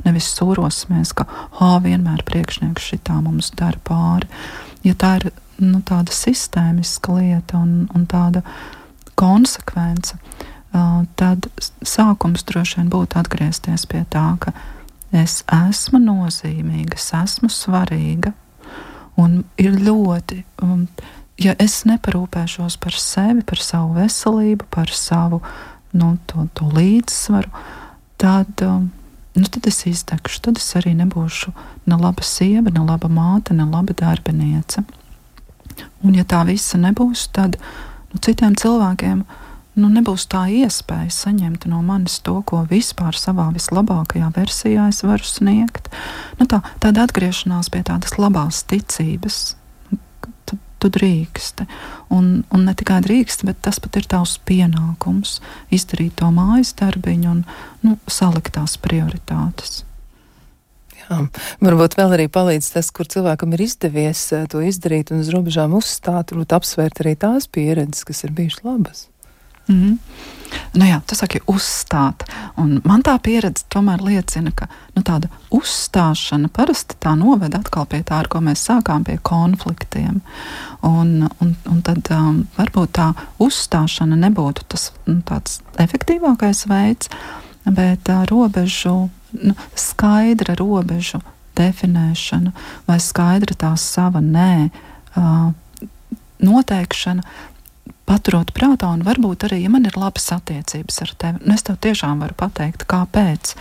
Nevis 0.05 0.29
sūrosimies, 0.37 1.15
ka, 1.17 1.25
ha, 1.59 1.71
vienmēr 1.83 2.21
priekšnieks 2.29 2.91
šitā 2.91 3.17
mums 3.25 3.49
dara 3.57 3.81
pāri. 3.89 4.29
Ja 4.85 4.93
tā 4.93 5.15
ir 5.19 5.31
nu, 5.57 5.81
tāda 5.81 6.13
sistēmiska 6.13 7.17
lieta 7.17 7.57
un, 7.57 7.87
un 7.95 8.05
tāda 8.09 8.45
konsekvence, 9.19 10.19
tad 11.19 11.47
sākums 11.81 12.45
droši 12.45 12.79
vien 12.79 12.91
būtu 12.93 13.17
atgriezties 13.19 13.87
pie 13.89 14.03
tā, 14.13 14.27
ka 14.39 14.53
es 15.15 15.41
esmu 15.47 15.99
nozīmīga, 16.03 16.97
es 16.97 17.09
esmu 17.15 17.49
svarīga. 17.51 18.33
Un 19.19 19.41
ir 19.59 19.75
ļoti, 19.75 20.43
um, 20.63 20.85
ja 21.41 21.55
es 21.59 21.81
neparūpēšos 21.89 22.77
par 22.79 22.95
sevi, 22.95 23.43
par 23.43 23.59
savu 23.63 23.97
veselību, 23.97 24.69
par 24.71 24.93
savu 24.95 25.41
nu, 25.91 26.13
to, 26.29 26.45
to 26.55 26.69
līdzsvaru, 26.71 27.51
tad, 28.21 28.63
um, 28.63 28.87
nu, 29.35 29.49
tad 29.49 29.67
es 29.67 29.83
izdegšu. 29.89 30.43
Tad 30.45 30.61
es 30.61 30.69
arī 30.79 30.93
nebūšu 31.01 31.51
ne 31.89 31.99
laba 31.99 32.23
sieva, 32.23 32.71
ne 32.71 32.85
laba 32.85 33.11
māte, 33.11 33.57
ne 33.57 33.67
laba 33.67 33.95
darbiniece. 33.97 34.85
Un, 36.03 36.15
ja 36.15 36.23
tā 36.27 36.45
visa 36.47 36.79
nebūs, 36.79 37.27
tad 37.35 37.57
nu, 38.11 38.21
citiem 38.23 38.55
cilvēkiem 38.59 39.23
nu, 39.77 39.89
nebūs 39.91 40.25
tā 40.31 40.45
iespēja 40.51 41.11
saņemt 41.13 41.67
no 41.69 41.81
manis 41.85 42.19
to, 42.25 42.39
ko 42.47 42.63
vispār 42.69 43.17
savā 43.17 43.49
vislabākajā 43.55 44.31
versijā 44.35 44.89
es 44.93 45.03
varu 45.05 45.25
sniegt. 45.25 45.91
Nu, 46.39 46.47
tā, 46.49 46.61
tāda 46.83 47.05
atgriešanās 47.07 47.71
pie 47.73 47.83
tādas 47.87 48.17
labās 48.19 48.63
ticības. 48.69 49.41
Tu, 50.49 50.57
tu 50.81 50.89
drīksti. 50.89 51.67
Un, 52.15 52.31
un 52.49 52.65
ne 52.65 52.73
tikai 52.77 53.01
drīksti, 53.05 53.49
bet 53.51 53.61
tas 53.65 53.81
pat 53.83 53.99
ir 53.99 54.07
tavs 54.09 54.39
pienākums 54.49 55.37
izdarīt 55.75 56.17
to 56.21 56.31
mājas 56.33 56.73
darbiņu 56.79 57.35
un 57.35 57.45
nu, 57.85 57.99
salikt 58.09 58.55
tās 58.57 58.79
prioritātes. 58.81 59.83
Jā, 60.99 61.23
varbūt 61.63 61.95
vēl 61.97 62.17
arī 62.17 62.25
palīdz 62.29 62.73
tas, 62.75 62.89
kur 62.93 63.07
cilvēkam 63.09 63.55
ir 63.55 63.63
izdevies 63.65 64.27
eh, 64.35 64.45
to 64.51 64.61
izdarīt 64.65 65.13
un 65.13 65.23
uz 65.23 65.31
robežām 65.33 65.73
uzstāt, 65.77 66.33
varbūt 66.33 66.57
apsvērt 66.59 67.01
arī 67.01 67.15
tās 67.17 67.49
pieredzes, 67.49 68.05
kas 68.05 68.25
ir 68.27 68.35
bijušas 68.37 68.65
labas. 68.67 69.08
Mm 69.69 69.75
-hmm. 69.75 69.97
nu 70.73 70.85
jā, 70.85 71.01
tu 71.05 71.15
saki 71.15 71.39
uzstāt. 71.47 72.23
Un 72.55 72.81
man 72.83 73.01
tā 73.01 73.19
pieredze 73.19 73.63
tomēr 73.69 74.01
liecina, 74.01 74.51
ka 74.51 74.67
nu, 74.95 75.01
tāda 75.01 75.27
uzstāšana 75.51 76.47
parasti 76.47 76.95
tā 76.99 77.15
noved 77.15 77.55
atkal 77.55 77.85
pie 77.85 78.03
tā, 78.03 78.13
ar 78.13 78.27
ko 78.27 78.39
mēs 78.39 78.65
sākām, 78.69 79.03
pie 79.03 79.17
konfliktiem. 79.21 80.21
Un, 80.81 81.29
un, 81.41 81.55
un 81.65 81.81
tad 81.81 82.11
um, 82.11 82.47
varbūt 82.57 82.89
tā 82.91 83.13
uzstāšana 83.39 84.15
nebūtu 84.15 84.61
tas 84.67 84.91
nu, 85.05 85.21
efektīvākais 85.77 86.65
veids, 86.67 87.09
bet 87.65 88.09
uh, 88.09 88.25
robežu, 88.25 89.09
nu, 89.31 89.53
skaidra 89.75 90.55
robežu 90.55 91.21
definēšana 91.55 92.51
vai 92.87 92.99
skaidra 92.99 93.55
tā 93.55 93.77
sava 93.77 94.19
nē. 94.19 94.69
Uh, 95.15 95.53
noteikšana, 96.39 97.23
paturot 98.09 98.53
prātā, 98.55 98.89
un 98.93 99.03
varbūt 99.05 99.47
arī, 99.47 99.63
ja 99.63 99.71
man 99.73 99.85
ir 99.87 99.97
labas 99.99 100.29
attiecības 100.35 101.01
ar 101.05 101.17
tevi, 101.21 101.43
nu 101.45 101.55
es 101.55 101.65
tev 101.67 101.77
tiešām 101.83 102.23
varu 102.25 102.37
pateikt, 102.39 102.87
kāpēc 102.89 103.53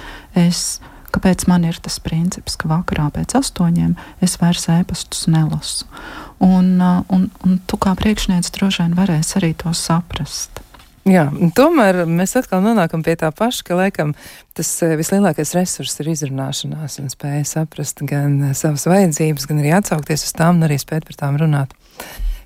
es. 0.47 0.79
Kāpēc 1.09 1.47
man 1.49 1.63
ir 1.65 1.79
tas 1.81 1.95
princips, 2.05 2.59
ka 2.61 2.69
vakarā 2.69 3.07
pēc 3.15 3.33
astoņiem 3.39 3.95
es 4.21 4.35
vairs 4.43 4.67
ēpastus 4.69 5.23
nelasu? 5.33 5.87
Un, 6.45 6.75
uh, 6.77 6.99
un, 7.09 7.31
un 7.49 7.55
tu 7.65 7.79
kā 7.81 7.95
priekšnieks 7.97 8.53
droši 8.53 8.85
vien 8.85 8.97
varēsi 8.99 9.39
arī 9.41 9.55
to 9.57 9.73
saprast. 9.73 10.61
Jā, 11.09 11.25
tomēr 11.57 12.03
mēs 12.05 12.37
atkal 12.37 12.61
nonākam 12.61 13.01
pie 13.07 13.17
tā 13.17 13.33
paša, 13.33 13.65
ka 13.65 13.81
laikam 13.81 14.13
tas 14.53 14.75
uh, 14.85 14.93
vislielākais 15.01 15.55
resurs 15.57 15.97
ir 16.05 16.13
izrunāšanās 16.13 17.01
un 17.01 17.09
spēja 17.09 17.49
saprast 17.57 18.05
gan 18.05 18.37
uh, 18.51 18.53
savas 18.53 18.85
vajadzības, 18.93 19.49
gan 19.49 19.65
arī 19.65 19.73
atsaukties 19.81 20.29
uz 20.29 20.37
tām 20.37 20.61
un 20.61 20.69
arī 20.69 20.77
spēt 20.77 21.09
par 21.09 21.23
tām 21.25 21.41
runāt. 21.41 21.73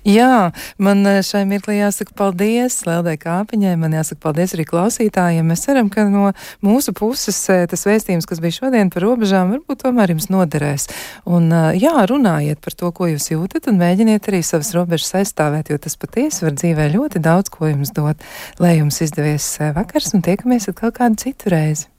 Jā, 0.03 0.51
man 0.83 1.05
eh, 1.07 1.21
šai 1.23 1.45
mirklī 1.47 1.77
jāsaka 1.77 2.11
paldies 2.19 2.81
Leldai 2.83 3.15
Kāpiņai, 3.21 3.77
man 3.79 3.93
jāsaka 3.95 4.19
paldies 4.25 4.51
arī 4.57 4.65
klausītājiem. 4.67 5.47
Mēs 5.47 5.63
ceram, 5.63 5.87
ka 5.93 6.03
no 6.11 6.33
mūsu 6.65 6.91
puses 6.97 7.39
eh, 7.47 7.63
tas 7.71 7.85
vēstījums, 7.87 8.27
kas 8.27 8.41
bija 8.43 8.57
šodien 8.57 8.91
par 8.91 9.05
robežām, 9.07 9.53
varbūt 9.55 9.85
tomēr 9.85 10.11
jums 10.11 10.27
noderēs. 10.27 10.89
Un 11.23 11.47
eh, 11.55 11.79
jā, 11.85 11.95
runājiet 12.11 12.59
par 12.59 12.75
to, 12.75 12.91
ko 12.91 13.07
jūs 13.13 13.29
jūtat, 13.31 13.71
un 13.71 13.79
mēģiniet 13.79 14.27
arī 14.27 14.43
savas 14.43 14.73
robežas 14.75 15.15
aizstāvēt, 15.21 15.71
jo 15.71 15.79
tas 15.79 15.95
patiesi 15.95 16.43
var 16.43 16.59
dzīvē 16.59 16.91
ļoti 16.97 17.23
daudz 17.23 17.53
ko 17.55 17.71
jums 17.71 17.95
dot. 17.95 18.27
Lai 18.59 18.75
jums 18.81 18.99
izdevies 19.07 19.47
vakars 19.71 20.11
un 20.17 20.27
tiekamies 20.27 20.67
atkal 20.73 20.91
kādu 20.91 21.23
citu 21.23 21.55
reizi. 21.55 21.92